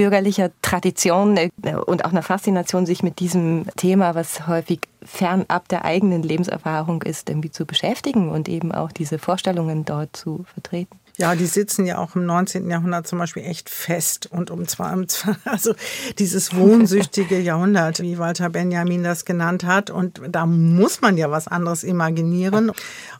bürgerlicher 0.00 0.50
Tradition 0.62 1.36
äh, 1.36 1.50
und 1.74 2.06
auch 2.06 2.10
einer 2.10 2.22
Faszination, 2.22 2.86
sich 2.86 3.02
mit 3.02 3.20
diesem 3.20 3.66
Thema, 3.76 4.14
was 4.14 4.46
häufig 4.46 4.80
fernab 5.02 5.68
der 5.68 5.84
eigenen 5.84 6.22
Lebenserfahrung 6.22 7.02
ist, 7.02 7.28
irgendwie 7.28 7.50
zu 7.50 7.66
beschäftigen 7.66 8.30
und 8.30 8.48
eben 8.48 8.72
auch 8.72 8.92
diese 8.92 9.18
Vorstellungen 9.18 9.84
dort 9.84 10.16
zu 10.16 10.46
vertreten. 10.54 10.98
Ja, 11.20 11.34
die 11.34 11.44
sitzen 11.44 11.84
ja 11.84 11.98
auch 11.98 12.16
im 12.16 12.24
19. 12.24 12.70
Jahrhundert 12.70 13.06
zum 13.06 13.18
Beispiel 13.18 13.44
echt 13.44 13.68
fest 13.68 14.30
und 14.32 14.50
um 14.50 14.66
zwei, 14.66 14.90
also 15.44 15.74
dieses 16.18 16.56
wohnsüchtige 16.56 17.38
Jahrhundert, 17.38 18.00
wie 18.00 18.16
Walter 18.16 18.48
Benjamin 18.48 19.04
das 19.04 19.26
genannt 19.26 19.64
hat. 19.64 19.90
Und 19.90 20.22
da 20.30 20.46
muss 20.46 21.02
man 21.02 21.18
ja 21.18 21.30
was 21.30 21.46
anderes 21.46 21.84
imaginieren 21.84 22.72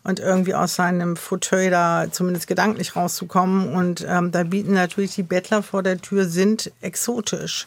und 0.03 0.19
irgendwie 0.19 0.55
aus 0.55 0.77
seinem 0.77 1.15
Fauteuil 1.15 1.71
da 1.71 2.07
zumindest 2.11 2.47
gedanklich 2.47 2.97
rauszukommen. 2.97 3.75
Und 3.75 4.03
ähm, 4.09 4.33
da 4.33 4.45
bieten 4.45 4.73
natürlich 4.73 5.15
die 5.15 5.23
Bettler 5.23 5.63
vor 5.63 5.83
der 5.83 6.01
Tür 6.01 6.25
sind 6.25 6.73
exotisch. 6.81 7.67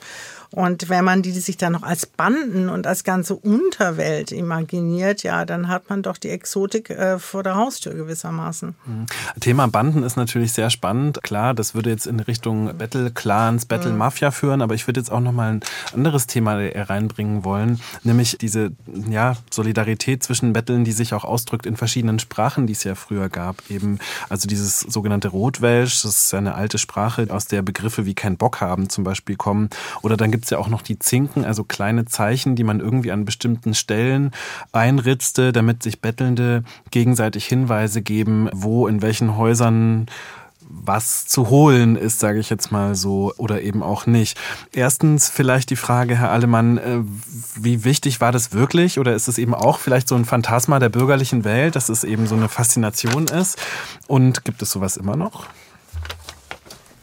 Und 0.54 0.88
wenn 0.88 1.04
man 1.04 1.24
die 1.24 1.32
sich 1.32 1.58
dann 1.58 1.74
noch 1.74 1.82
als 1.82 2.06
Banden 2.06 2.70
und 2.70 2.86
als 2.86 3.04
ganze 3.04 3.36
Unterwelt 3.36 4.32
imaginiert, 4.32 5.24
ja, 5.24 5.46
dann 5.46 5.68
hat 5.68 5.90
man 5.90 6.04
doch 6.04 6.18
die 6.18 6.30
Exotik 6.30 6.92
äh, 6.92 7.18
vor 7.18 7.42
der 7.42 7.56
Haustür 7.56 7.96
gewissermaßen. 7.96 8.76
Mhm. 8.86 9.06
Thema 9.40 9.68
Banden 9.68 10.04
ist 10.04 10.16
natürlich 10.16 10.54
sehr 10.54 10.70
spannend. 10.70 11.24
Klar, 11.24 11.56
das 11.56 11.74
würde 11.74 11.90
jetzt 11.90 12.06
in 12.06 12.20
Richtung 12.20 12.78
Battle 12.78 13.10
Clans, 13.10 13.66
Battle 13.66 13.92
mhm. 13.92 13.98
Mafia 13.98 14.30
führen, 14.30 14.62
aber 14.62 14.76
ich 14.76 14.86
würde 14.86 15.00
jetzt 15.00 15.12
auch 15.12 15.22
noch 15.22 15.32
mal 15.32 15.54
ein 15.54 15.62
anderes 15.92 16.28
Thema 16.28 16.54
reinbringen 16.54 17.44
wollen, 17.44 17.82
nämlich 18.04 18.38
diese 18.40 18.74
ja, 19.10 19.36
Solidarität 19.50 20.22
zwischen 20.22 20.54
Betteln, 20.54 20.86
die 20.86 20.92
sich 20.92 21.16
auch 21.16 21.24
ausdrückt 21.24 21.66
in 21.66 21.78
verschiedenen 21.78 22.20
Sprachen, 22.20 22.68
die 22.68 22.74
es 22.74 22.84
ja 22.84 22.94
früher 22.94 23.28
gab. 23.28 23.64
Eben, 23.72 23.98
also 24.30 24.48
dieses 24.48 24.82
sogenannte 24.82 25.30
Rotwelsch, 25.30 26.04
das 26.04 26.26
ist 26.26 26.32
ja 26.32 26.38
eine 26.38 26.54
alte 26.54 26.78
Sprache, 26.78 27.26
aus 27.32 27.48
der 27.48 27.64
Begriffe 27.64 28.06
wie 28.06 28.14
kein 28.14 28.38
Bock 28.38 28.62
haben 28.62 28.90
zum 28.90 29.04
Beispiel 29.04 29.36
kommen. 29.36 29.72
Oder 30.04 30.16
dann 30.16 30.30
gibt 30.30 30.43
gibt 30.44 30.48
es 30.48 30.58
ja 30.58 30.58
auch 30.58 30.68
noch 30.68 30.82
die 30.82 31.00
Zinken, 31.00 31.46
also 31.46 31.64
kleine 31.64 32.04
Zeichen, 32.04 32.58
die 32.58 32.66
man 32.66 32.82
irgendwie 32.82 33.14
an 33.14 33.24
bestimmten 33.24 33.74
Stellen 33.74 34.32
einritzte, 34.74 35.54
damit 35.54 35.82
sich 35.82 36.02
Bettelnde 36.02 36.66
gegenseitig 36.92 37.46
Hinweise 37.46 38.02
geben, 38.02 38.50
wo 38.52 38.90
in 38.90 39.02
welchen 39.02 39.38
Häusern 39.38 40.08
was 40.68 41.28
zu 41.28 41.50
holen 41.50 41.96
ist, 41.96 42.20
sage 42.20 42.40
ich 42.40 42.50
jetzt 42.50 42.74
mal 42.74 42.94
so, 42.94 43.32
oder 43.38 43.62
eben 43.62 43.84
auch 43.84 44.06
nicht. 44.06 44.38
Erstens 44.74 45.30
vielleicht 45.30 45.70
die 45.70 45.78
Frage, 45.78 46.18
Herr 46.18 46.32
Allemann, 46.32 46.78
äh, 46.78 47.00
wie 47.56 47.86
wichtig 47.86 48.20
war 48.20 48.34
das 48.34 48.52
wirklich? 48.52 49.00
Oder 49.00 49.16
ist 49.16 49.30
es 49.30 49.38
eben 49.38 49.54
auch 49.54 49.80
vielleicht 49.80 50.10
so 50.10 50.16
ein 50.16 50.26
Phantasma 50.26 50.80
der 50.80 50.90
bürgerlichen 50.90 51.46
Welt, 51.46 51.78
dass 51.78 51.88
es 51.88 52.04
eben 52.04 52.28
so 52.28 52.36
eine 52.36 52.50
Faszination 52.50 53.28
ist? 53.28 53.58
Und 54.08 54.44
gibt 54.44 54.62
es 54.62 54.72
sowas 54.72 54.98
immer 54.98 55.16
noch? 55.16 55.48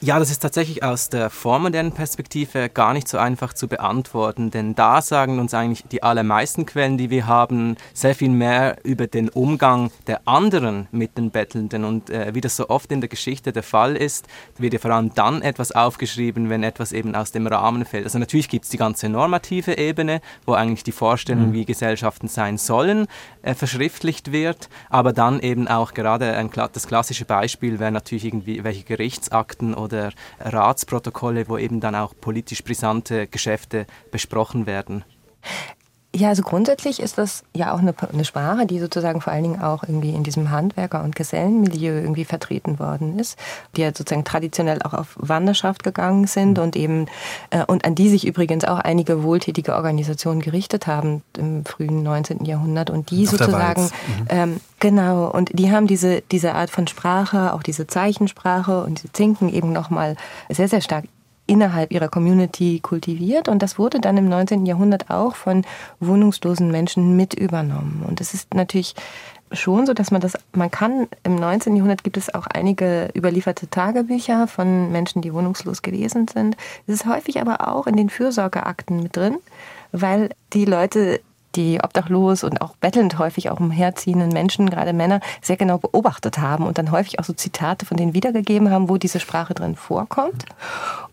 Ja, 0.02 0.18
das 0.18 0.30
ist 0.30 0.38
tatsächlich 0.38 0.82
aus 0.82 1.10
der 1.10 1.28
vormodernen 1.28 1.92
Perspektive 1.92 2.70
gar 2.70 2.94
nicht 2.94 3.06
so 3.06 3.18
einfach 3.18 3.52
zu 3.52 3.68
beantworten, 3.68 4.50
denn 4.50 4.74
da 4.74 5.02
sagen 5.02 5.38
uns 5.38 5.52
eigentlich 5.52 5.84
die 5.88 6.02
allermeisten 6.02 6.64
Quellen, 6.64 6.96
die 6.96 7.10
wir 7.10 7.26
haben, 7.26 7.76
sehr 7.92 8.14
viel 8.14 8.30
mehr 8.30 8.78
über 8.82 9.06
den 9.06 9.28
Umgang 9.28 9.90
der 10.06 10.26
anderen 10.26 10.88
mit 10.90 11.18
den 11.18 11.30
Bettelnden. 11.30 11.84
Und 11.84 12.08
äh, 12.08 12.34
wie 12.34 12.40
das 12.40 12.56
so 12.56 12.70
oft 12.70 12.90
in 12.90 13.02
der 13.02 13.08
Geschichte 13.08 13.52
der 13.52 13.62
Fall 13.62 13.94
ist, 13.94 14.26
wird 14.56 14.72
ja 14.72 14.78
vor 14.78 14.90
allem 14.90 15.12
dann 15.14 15.42
etwas 15.42 15.70
aufgeschrieben, 15.72 16.48
wenn 16.48 16.62
etwas 16.62 16.92
eben 16.92 17.14
aus 17.14 17.32
dem 17.32 17.46
Rahmen 17.46 17.84
fällt. 17.84 18.04
Also 18.04 18.18
natürlich 18.18 18.48
gibt 18.48 18.64
es 18.64 18.70
die 18.70 18.78
ganze 18.78 19.10
normative 19.10 19.76
Ebene, 19.76 20.22
wo 20.46 20.54
eigentlich 20.54 20.82
die 20.82 20.92
Vorstellung, 20.92 21.48
mhm. 21.48 21.52
wie 21.52 21.66
Gesellschaften 21.66 22.28
sein 22.28 22.56
sollen, 22.56 23.06
äh, 23.42 23.52
verschriftlicht 23.52 24.32
wird, 24.32 24.70
aber 24.88 25.12
dann 25.12 25.40
eben 25.40 25.68
auch 25.68 25.92
gerade 25.92 26.36
ein, 26.36 26.48
das 26.72 26.86
klassische 26.86 27.26
Beispiel 27.26 27.78
wäre 27.78 27.92
natürlich 27.92 28.24
irgendwie 28.24 28.64
welche 28.64 28.84
Gerichtsakten 28.84 29.74
oder 29.74 29.89
oder 29.92 30.12
Ratsprotokolle, 30.40 31.48
wo 31.48 31.58
eben 31.58 31.80
dann 31.80 31.94
auch 31.94 32.14
politisch 32.20 32.62
brisante 32.62 33.26
Geschäfte 33.26 33.86
besprochen 34.10 34.66
werden. 34.66 35.04
Ja, 36.12 36.28
also 36.28 36.42
grundsätzlich 36.42 36.98
ist 36.98 37.18
das 37.18 37.44
ja 37.54 37.72
auch 37.72 37.78
eine, 37.78 37.94
eine, 38.12 38.24
Sprache, 38.24 38.66
die 38.66 38.80
sozusagen 38.80 39.20
vor 39.20 39.32
allen 39.32 39.44
Dingen 39.44 39.62
auch 39.62 39.84
irgendwie 39.84 40.10
in 40.10 40.24
diesem 40.24 40.50
Handwerker- 40.50 41.04
und 41.04 41.14
Gesellenmilieu 41.14 41.92
irgendwie 42.00 42.24
vertreten 42.24 42.80
worden 42.80 43.16
ist, 43.16 43.38
die 43.76 43.82
ja 43.82 43.88
sozusagen 43.94 44.24
traditionell 44.24 44.82
auch 44.82 44.92
auf 44.92 45.14
Wanderschaft 45.16 45.84
gegangen 45.84 46.26
sind 46.26 46.58
und 46.58 46.74
eben 46.74 47.06
äh, 47.50 47.64
und 47.64 47.84
an 47.84 47.94
die 47.94 48.08
sich 48.08 48.26
übrigens 48.26 48.64
auch 48.64 48.80
einige 48.80 49.22
wohltätige 49.22 49.76
Organisationen 49.76 50.40
gerichtet 50.40 50.88
haben 50.88 51.22
im 51.38 51.64
frühen 51.64 52.02
19. 52.02 52.44
Jahrhundert 52.44 52.90
und 52.90 53.12
die 53.12 53.28
auf 53.28 53.30
sozusagen 53.30 53.82
mhm. 53.82 54.26
ähm, 54.30 54.60
genau 54.80 55.30
und 55.30 55.56
die 55.56 55.70
haben 55.70 55.86
diese 55.86 56.22
diese 56.32 56.56
Art 56.56 56.70
von 56.70 56.88
Sprache, 56.88 57.54
auch 57.54 57.62
diese 57.62 57.86
Zeichensprache 57.86 58.82
und 58.82 58.98
diese 58.98 59.12
Zinken 59.12 59.48
eben 59.48 59.72
nochmal 59.72 60.16
sehr 60.48 60.66
sehr 60.66 60.80
stark 60.80 61.04
innerhalb 61.50 61.90
ihrer 61.90 62.08
Community 62.08 62.78
kultiviert 62.80 63.48
und 63.48 63.60
das 63.60 63.76
wurde 63.76 63.98
dann 63.98 64.16
im 64.16 64.28
19. 64.28 64.66
Jahrhundert 64.66 65.10
auch 65.10 65.34
von 65.34 65.66
wohnungslosen 65.98 66.70
Menschen 66.70 67.16
mit 67.16 67.34
übernommen. 67.34 68.04
Und 68.06 68.20
es 68.20 68.34
ist 68.34 68.54
natürlich 68.54 68.94
schon 69.50 69.84
so, 69.84 69.92
dass 69.92 70.12
man 70.12 70.20
das, 70.20 70.38
man 70.52 70.70
kann, 70.70 71.08
im 71.24 71.34
19. 71.34 71.74
Jahrhundert 71.74 72.04
gibt 72.04 72.16
es 72.16 72.32
auch 72.32 72.46
einige 72.46 73.10
überlieferte 73.16 73.68
Tagebücher 73.68 74.46
von 74.46 74.92
Menschen, 74.92 75.22
die 75.22 75.34
wohnungslos 75.34 75.82
gewesen 75.82 76.28
sind. 76.28 76.56
Es 76.86 76.94
ist 76.94 77.06
häufig 77.06 77.40
aber 77.40 77.66
auch 77.66 77.88
in 77.88 77.96
den 77.96 78.10
Fürsorgeakten 78.10 79.02
mit 79.02 79.16
drin, 79.16 79.38
weil 79.90 80.30
die 80.52 80.66
Leute 80.66 81.20
die 81.56 81.80
obdachlos 81.82 82.44
und 82.44 82.60
auch 82.60 82.76
bettelnd 82.76 83.18
häufig 83.18 83.50
auch 83.50 83.60
umherziehenden 83.60 84.28
Menschen, 84.28 84.70
gerade 84.70 84.92
Männer, 84.92 85.20
sehr 85.42 85.56
genau 85.56 85.78
beobachtet 85.78 86.38
haben 86.38 86.66
und 86.66 86.78
dann 86.78 86.90
häufig 86.92 87.18
auch 87.18 87.24
so 87.24 87.32
Zitate 87.32 87.86
von 87.86 87.96
denen 87.96 88.14
wiedergegeben 88.14 88.70
haben, 88.70 88.88
wo 88.88 88.96
diese 88.96 89.20
Sprache 89.20 89.54
drin 89.54 89.76
vorkommt. 89.76 90.44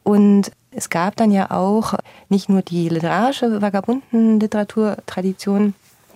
Und 0.08 0.52
es 0.72 0.90
gab 0.90 1.18
dann 1.18 1.32
ja 1.32 1.52
auch 1.52 1.96
nicht 2.30 2.48
nur 2.48 2.62
die 2.62 2.88
literarische 2.88 3.62
Vagabundenliteraturtradition, 3.62 5.74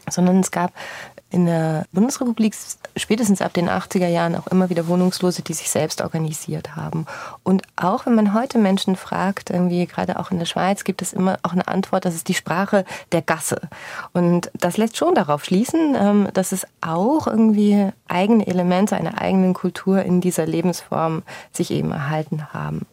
sondern 0.09 0.39
es 0.39 0.49
gab 0.49 0.71
in 1.29 1.45
der 1.45 1.85
Bundesrepublik 1.91 2.55
spätestens 2.95 3.41
ab 3.41 3.51
den 3.51 3.69
80er 3.69 4.07
Jahren 4.07 4.37
auch 4.37 4.47
immer 4.47 4.69
wieder 4.69 4.87
Wohnungslose, 4.87 5.41
die 5.41 5.51
sich 5.51 5.69
selbst 5.69 6.01
organisiert 6.01 6.77
haben. 6.77 7.05
Und 7.43 7.63
auch 7.75 8.05
wenn 8.05 8.15
man 8.15 8.33
heute 8.33 8.59
Menschen 8.59 8.95
fragt, 8.95 9.49
irgendwie 9.49 9.85
gerade 9.87 10.17
auch 10.19 10.31
in 10.31 10.39
der 10.39 10.45
Schweiz, 10.45 10.85
gibt 10.85 11.01
es 11.01 11.11
immer 11.11 11.37
auch 11.43 11.51
eine 11.51 11.67
Antwort, 11.67 12.05
das 12.05 12.15
ist 12.15 12.29
die 12.29 12.33
Sprache 12.33 12.85
der 13.11 13.21
Gasse. 13.21 13.59
Und 14.13 14.51
das 14.53 14.77
lässt 14.77 14.95
schon 14.95 15.15
darauf 15.15 15.43
schließen, 15.43 15.97
ähm, 15.99 16.29
dass 16.33 16.53
es 16.53 16.65
auch 16.79 17.27
irgendwie 17.27 17.91
eigene 18.07 18.47
Elemente 18.47 18.95
einer 18.95 19.19
eigenen 19.19 19.53
Kultur 19.53 20.01
in 20.01 20.21
dieser 20.21 20.45
Lebensform 20.45 21.23
sich 21.51 21.71
eben 21.71 21.91
erhalten 21.91 22.53
haben. 22.53 22.85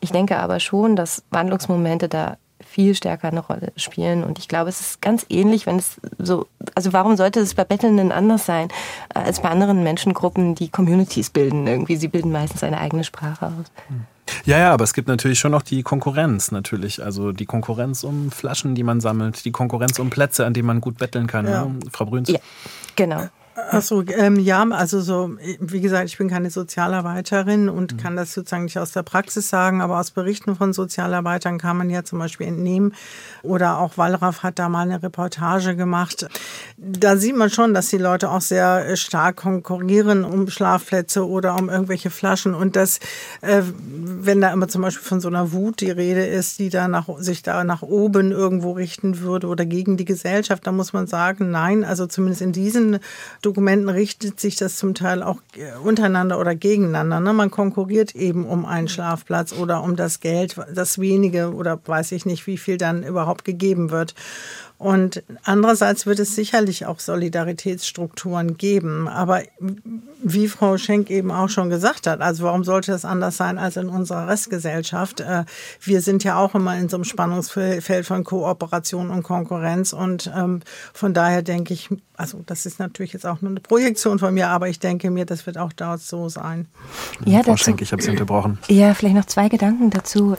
Ich 0.00 0.12
denke 0.12 0.38
aber 0.38 0.60
schon, 0.60 0.96
dass 0.96 1.22
Wandlungsmomente 1.30 2.08
da 2.08 2.36
viel 2.64 2.94
stärker 2.94 3.28
eine 3.28 3.40
Rolle 3.40 3.72
spielen. 3.76 4.24
Und 4.24 4.38
ich 4.38 4.48
glaube, 4.48 4.68
es 4.68 4.80
ist 4.80 5.02
ganz 5.02 5.26
ähnlich, 5.28 5.66
wenn 5.66 5.76
es 5.76 6.00
so, 6.18 6.46
also 6.74 6.92
warum 6.92 7.16
sollte 7.16 7.40
es 7.40 7.54
bei 7.54 7.64
Bettelnden 7.64 8.12
anders 8.12 8.46
sein 8.46 8.68
als 9.12 9.40
bei 9.40 9.48
anderen 9.48 9.82
Menschengruppen, 9.82 10.54
die 10.54 10.68
Communities 10.68 11.30
bilden 11.30 11.66
irgendwie? 11.66 11.96
Sie 11.96 12.08
bilden 12.08 12.32
meistens 12.32 12.62
eine 12.62 12.78
eigene 12.78 13.04
Sprache 13.04 13.46
aus. 13.46 13.66
Ja, 14.44 14.58
ja, 14.58 14.72
aber 14.72 14.84
es 14.84 14.92
gibt 14.92 15.08
natürlich 15.08 15.38
schon 15.38 15.52
noch 15.52 15.62
die 15.62 15.82
Konkurrenz 15.82 16.50
natürlich. 16.50 17.02
Also 17.02 17.32
die 17.32 17.46
Konkurrenz 17.46 18.04
um 18.04 18.30
Flaschen, 18.30 18.74
die 18.74 18.82
man 18.82 19.00
sammelt, 19.00 19.44
die 19.44 19.52
Konkurrenz 19.52 19.98
um 19.98 20.10
Plätze, 20.10 20.44
an 20.44 20.52
denen 20.52 20.66
man 20.66 20.80
gut 20.80 20.98
betteln 20.98 21.26
kann. 21.26 21.46
Ja. 21.46 21.64
Ne? 21.66 21.78
Frau 21.92 22.06
Brüns? 22.06 22.28
Ja, 22.28 22.38
genau. 22.96 23.28
Achso, 23.56 24.02
ähm, 24.02 24.38
ja, 24.38 24.62
also 24.68 25.00
so, 25.00 25.30
wie 25.60 25.80
gesagt, 25.80 26.10
ich 26.10 26.18
bin 26.18 26.28
keine 26.28 26.50
Sozialarbeiterin 26.50 27.70
und 27.70 27.94
mhm. 27.94 27.96
kann 27.96 28.14
das 28.14 28.34
sozusagen 28.34 28.64
nicht 28.64 28.78
aus 28.78 28.92
der 28.92 29.02
Praxis 29.02 29.48
sagen, 29.48 29.80
aber 29.80 29.98
aus 29.98 30.10
Berichten 30.10 30.56
von 30.56 30.74
Sozialarbeitern 30.74 31.56
kann 31.56 31.78
man 31.78 31.88
ja 31.88 32.04
zum 32.04 32.18
Beispiel 32.18 32.48
entnehmen, 32.48 32.92
oder 33.42 33.78
auch 33.78 33.96
Wallraff 33.96 34.42
hat 34.42 34.58
da 34.58 34.68
mal 34.68 34.82
eine 34.82 35.02
Reportage 35.02 35.74
gemacht. 35.74 36.28
Da 36.76 37.16
sieht 37.16 37.34
man 37.34 37.48
schon, 37.48 37.72
dass 37.72 37.88
die 37.88 37.96
Leute 37.96 38.30
auch 38.30 38.42
sehr 38.42 38.88
äh, 38.88 38.96
stark 38.96 39.36
konkurrieren 39.36 40.24
um 40.24 40.48
Schlafplätze 40.50 41.26
oder 41.26 41.56
um 41.56 41.70
irgendwelche 41.70 42.10
Flaschen 42.10 42.54
und 42.54 42.76
das, 42.76 42.98
äh, 43.40 43.62
wenn 43.78 44.42
da 44.42 44.52
immer 44.52 44.68
zum 44.68 44.82
Beispiel 44.82 45.06
von 45.06 45.20
so 45.20 45.28
einer 45.28 45.52
Wut 45.52 45.80
die 45.80 45.90
Rede 45.90 46.26
ist, 46.26 46.58
die 46.58 46.68
da 46.68 46.88
nach, 46.88 47.08
sich 47.20 47.42
da 47.42 47.64
nach 47.64 47.80
oben 47.80 48.32
irgendwo 48.32 48.72
richten 48.72 49.20
würde 49.20 49.46
oder 49.46 49.64
gegen 49.64 49.96
die 49.96 50.04
Gesellschaft, 50.04 50.66
da 50.66 50.72
muss 50.72 50.92
man 50.92 51.06
sagen, 51.06 51.50
nein, 51.50 51.84
also 51.84 52.06
zumindest 52.06 52.42
in 52.42 52.52
diesen 52.52 52.98
Dokumenten 53.46 53.88
richtet 53.88 54.40
sich 54.40 54.56
das 54.56 54.76
zum 54.76 54.94
Teil 54.94 55.22
auch 55.22 55.40
äh, 55.56 55.78
untereinander 55.78 56.40
oder 56.40 56.56
gegeneinander. 56.56 57.20
Ne? 57.20 57.32
Man 57.32 57.52
konkurriert 57.52 58.16
eben 58.16 58.44
um 58.44 58.66
einen 58.66 58.88
Schlafplatz 58.88 59.52
oder 59.52 59.84
um 59.84 59.94
das 59.94 60.18
Geld, 60.18 60.56
das 60.74 60.98
wenige 60.98 61.54
oder 61.54 61.78
weiß 61.84 62.10
ich 62.10 62.26
nicht, 62.26 62.48
wie 62.48 62.58
viel 62.58 62.76
dann 62.76 63.04
überhaupt 63.04 63.44
gegeben 63.44 63.90
wird. 63.90 64.16
Und 64.78 65.22
andererseits 65.42 66.04
wird 66.04 66.18
es 66.18 66.34
sicherlich 66.34 66.84
auch 66.84 67.00
Solidaritätsstrukturen 67.00 68.58
geben. 68.58 69.08
Aber 69.08 69.42
wie 70.22 70.48
Frau 70.48 70.76
Schenk 70.76 71.10
eben 71.10 71.30
auch 71.30 71.48
schon 71.48 71.70
gesagt 71.70 72.06
hat, 72.06 72.20
also 72.20 72.44
warum 72.44 72.62
sollte 72.62 72.92
das 72.92 73.04
anders 73.04 73.38
sein 73.38 73.56
als 73.58 73.76
in 73.76 73.88
unserer 73.88 74.28
Restgesellschaft? 74.28 75.20
Äh, 75.20 75.44
wir 75.80 76.02
sind 76.02 76.24
ja 76.24 76.36
auch 76.36 76.54
immer 76.54 76.76
in 76.76 76.88
so 76.88 76.98
einem 76.98 77.04
Spannungsfeld 77.04 78.06
von 78.06 78.24
Kooperation 78.24 79.10
und 79.10 79.22
Konkurrenz. 79.22 79.94
Und 79.94 80.30
ähm, 80.36 80.60
von 80.92 81.14
daher 81.14 81.42
denke 81.42 81.72
ich, 81.72 81.88
also 82.16 82.42
das 82.44 82.66
ist 82.66 82.78
natürlich 82.78 83.12
jetzt 83.12 83.26
auch 83.26 83.40
nur 83.40 83.50
eine 83.50 83.60
Projektion 83.60 84.18
von 84.18 84.34
mir, 84.34 84.48
aber 84.48 84.68
ich 84.68 84.78
denke 84.78 85.10
mir, 85.10 85.24
das 85.24 85.46
wird 85.46 85.58
auch 85.58 85.72
dort 85.72 86.00
so 86.00 86.28
sein. 86.28 86.66
Ja, 87.24 87.42
Frau 87.42 87.56
Schenk, 87.56 87.80
ich 87.80 87.92
habe 87.92 88.02
Sie 88.02 88.10
unterbrochen. 88.10 88.58
Ja, 88.68 88.94
vielleicht 88.94 89.16
noch 89.16 89.26
zwei 89.26 89.48
Gedanken 89.48 89.90
dazu. 89.90 90.36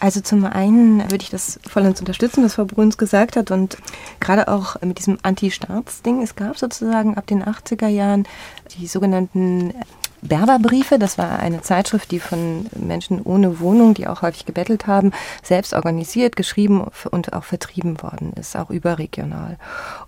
Also 0.00 0.20
zum 0.20 0.44
einen 0.44 1.00
würde 1.10 1.22
ich 1.22 1.30
das 1.30 1.58
vollends 1.68 2.00
unterstützen, 2.00 2.44
was 2.44 2.54
Frau 2.54 2.64
Bruns 2.64 2.98
gesagt 2.98 3.36
hat 3.36 3.50
und 3.50 3.78
gerade 4.20 4.48
auch 4.48 4.80
mit 4.82 4.98
diesem 4.98 5.18
Anti-Staats-Ding. 5.22 6.22
Es 6.22 6.36
gab 6.36 6.58
sozusagen 6.58 7.16
ab 7.16 7.26
den 7.26 7.42
80er 7.42 7.88
Jahren 7.88 8.26
die 8.78 8.86
sogenannten 8.86 9.72
Berberbriefe. 10.24 10.98
Das 10.98 11.18
war 11.18 11.38
eine 11.38 11.62
Zeitschrift, 11.62 12.10
die 12.10 12.20
von 12.20 12.66
Menschen 12.74 13.22
ohne 13.22 13.60
Wohnung, 13.60 13.94
die 13.94 14.06
auch 14.06 14.22
häufig 14.22 14.46
gebettelt 14.46 14.86
haben, 14.86 15.12
selbst 15.42 15.74
organisiert, 15.74 16.36
geschrieben 16.36 16.86
und 17.10 17.32
auch 17.32 17.44
vertrieben 17.44 18.02
worden 18.02 18.32
ist, 18.38 18.56
auch 18.56 18.70
überregional. 18.70 19.58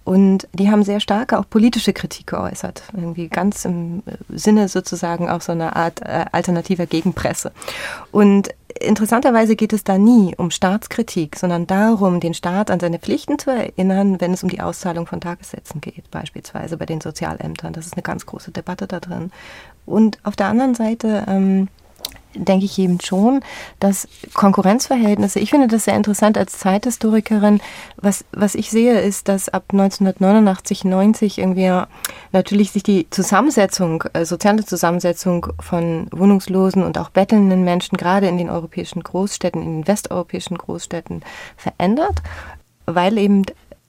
Und 0.05 0.49
die 0.53 0.71
haben 0.71 0.83
sehr 0.83 1.01
starke 1.01 1.39
auch 1.39 1.49
politische 1.49 1.93
Kritik 1.93 2.29
geäußert, 2.29 2.83
irgendwie 2.95 3.29
ganz 3.29 3.65
im 3.65 4.03
Sinne 4.29 4.69
sozusagen 4.69 5.29
auch 5.29 5.41
so 5.41 5.53
eine 5.53 5.77
Art 5.77 6.03
äh, 6.03 6.25
alternativer 6.33 6.87
Gegenpresse. 6.87 7.53
Und 8.11 8.51
interessanterweise 8.81 9.57
geht 9.57 9.73
es 9.73 9.85
da 9.85 9.99
nie 9.99 10.35
um 10.37 10.51
Staatskritik, 10.51 11.37
sondern 11.37 11.67
darum, 11.67 12.21
den 12.21 12.35
Staat 12.35 12.71
an 12.71 12.81
seine 12.81 12.99
Pflichten 12.99 13.39
zu 13.39 13.51
erinnern, 13.51 14.21
wenn 14.21 14.33
es 14.33 14.43
um 14.43 14.49
die 14.49 14.61
Auszahlung 14.61 15.07
von 15.07 15.21
Tagessätzen 15.21 15.81
geht, 15.81 16.11
beispielsweise 16.11 16.77
bei 16.77 16.87
den 16.87 17.01
Sozialämtern. 17.01 17.73
Das 17.73 17.87
ist 17.87 17.95
eine 17.95 18.03
ganz 18.03 18.27
große 18.27 18.51
Debatte 18.51 18.87
da 18.87 19.01
drin. 19.01 19.31
Und 19.87 20.19
auf 20.25 20.37
der 20.37 20.47
anderen 20.47 20.75
Seite 20.75 21.25
ähm, 21.29 21.69
denke 22.39 22.65
ich 22.65 22.79
eben 22.79 23.01
schon, 23.01 23.41
dass 23.81 24.09
Konkurrenzverhältnisse, 24.35 25.41
ich 25.41 25.51
finde 25.51 25.69
das 25.69 25.85
sehr 25.85 25.97
interessant 25.97 26.37
als 26.39 26.59
Zeithistorikerin, 26.59 27.61
was, 27.97 28.25
was 28.33 28.55
ich 28.55 28.71
sehe, 28.71 29.01
ist, 29.01 29.29
dass 29.29 29.49
ab 29.49 29.65
1989, 29.73 30.85
90 30.85 31.39
irgendwie 31.39 31.83
natürlich 32.33 32.73
sich 32.73 32.83
die 32.83 33.09
Zusammensetzung, 33.11 34.05
äh, 34.13 34.25
soziale 34.25 34.65
Zusammensetzung 34.65 35.49
von 35.61 36.09
wohnungslosen 36.13 36.83
und 36.83 36.99
auch 36.99 37.11
bettelnden 37.11 37.65
Menschen 37.65 37.97
gerade 37.97 38.29
in 38.29 38.39
den 38.39 38.51
europäischen 38.51 39.03
Großstädten, 39.03 39.63
in 39.63 39.81
den 39.81 39.89
westeuropäischen 39.89 40.59
Großstädten 40.59 41.23
verändert, 41.57 42.23
weil 42.87 43.19
eben 43.19 43.45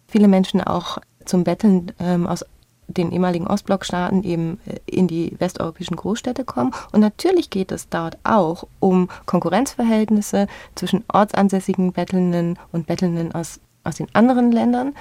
viele 0.08 0.28
Menschen 0.28 0.62
auch 0.62 1.00
zum 1.26 1.44
Betteln 1.44 1.92
ähm, 2.00 2.26
aus 2.26 2.46
den 2.88 3.12
ehemaligen 3.12 3.48
Ostblockstaaten 3.48 4.24
eben 4.24 4.60
äh, 4.66 4.80
in 4.86 5.08
die 5.08 5.36
westeuropäischen 5.40 5.96
Großstädte 5.96 6.46
kommen. 6.46 6.74
Und 6.92 7.02
natürlich 7.02 7.50
geht 7.50 7.72
es 7.72 7.90
dort 7.90 8.18
auch 8.24 8.68
um 8.80 9.10
Konkurrenzverhältnisse 9.26 10.48
zwischen 10.76 11.04
ortsansässigen 11.12 11.92
Bettelnden 11.92 12.58
und 12.72 12.88
Bettelnden 12.88 13.34
aus, 13.34 13.60
aus 13.84 13.96
den 13.98 14.08
anderen 14.14 14.52
Ländern. 14.52 14.96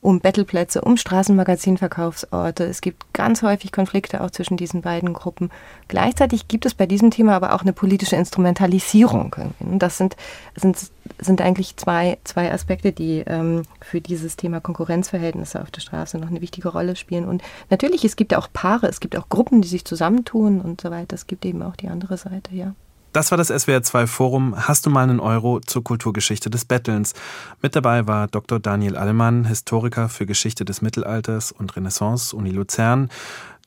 Um 0.00 0.20
Battleplätze, 0.20 0.80
um 0.80 0.96
Straßenmagazinverkaufsorte. 0.96 2.64
Es 2.64 2.80
gibt 2.80 3.12
ganz 3.12 3.42
häufig 3.42 3.72
Konflikte 3.72 4.22
auch 4.22 4.30
zwischen 4.30 4.56
diesen 4.56 4.82
beiden 4.82 5.12
Gruppen. 5.12 5.50
Gleichzeitig 5.88 6.46
gibt 6.46 6.66
es 6.66 6.74
bei 6.74 6.86
diesem 6.86 7.10
Thema 7.10 7.34
aber 7.34 7.52
auch 7.52 7.62
eine 7.62 7.72
politische 7.72 8.16
Instrumentalisierung. 8.16 9.34
Das 9.60 9.98
sind, 9.98 10.16
sind, 10.54 10.78
sind 11.18 11.40
eigentlich 11.40 11.76
zwei, 11.76 12.18
zwei 12.22 12.52
Aspekte, 12.52 12.92
die 12.92 13.24
ähm, 13.26 13.62
für 13.80 14.00
dieses 14.00 14.36
Thema 14.36 14.60
Konkurrenzverhältnisse 14.60 15.60
auf 15.60 15.70
der 15.72 15.80
Straße 15.80 16.18
noch 16.18 16.28
eine 16.28 16.40
wichtige 16.40 16.68
Rolle 16.68 16.94
spielen. 16.94 17.26
Und 17.26 17.42
natürlich, 17.68 18.04
es 18.04 18.14
gibt 18.14 18.34
auch 18.34 18.48
Paare, 18.52 18.86
es 18.86 19.00
gibt 19.00 19.16
auch 19.16 19.28
Gruppen, 19.28 19.62
die 19.62 19.68
sich 19.68 19.84
zusammentun 19.84 20.60
und 20.60 20.80
so 20.80 20.90
weiter. 20.90 21.14
Es 21.14 21.26
gibt 21.26 21.44
eben 21.44 21.62
auch 21.62 21.74
die 21.74 21.88
andere 21.88 22.16
Seite, 22.16 22.54
ja. 22.54 22.74
Das 23.12 23.30
war 23.30 23.38
das 23.38 23.50
SWR2 23.50 24.06
Forum 24.06 24.54
Hast 24.56 24.84
du 24.84 24.90
mal 24.90 25.02
einen 25.02 25.18
Euro 25.18 25.60
zur 25.60 25.82
Kulturgeschichte 25.82 26.50
des 26.50 26.66
Bettelns? 26.66 27.14
Mit 27.62 27.74
dabei 27.74 28.06
war 28.06 28.26
Dr. 28.28 28.60
Daniel 28.60 28.96
Allmann, 28.96 29.46
Historiker 29.46 30.08
für 30.10 30.26
Geschichte 30.26 30.64
des 30.66 30.82
Mittelalters 30.82 31.50
und 31.50 31.74
Renaissance, 31.74 32.36
Uni 32.36 32.50
Luzern. 32.50 33.08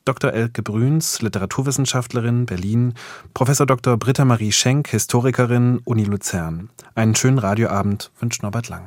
Dr. 0.05 0.33
Elke 0.33 0.63
Brüns, 0.63 1.21
Literaturwissenschaftlerin, 1.21 2.45
Berlin, 2.45 2.93
Professor 3.33 3.65
Dr. 3.65 3.97
Britta 3.97 4.25
Marie 4.25 4.51
Schenk, 4.51 4.87
Historikerin, 4.89 5.79
Uni 5.85 6.03
Luzern. 6.05 6.69
Einen 6.95 7.15
schönen 7.15 7.37
Radioabend 7.37 8.11
wünscht 8.19 8.41
Norbert 8.41 8.69
Lang. 8.69 8.83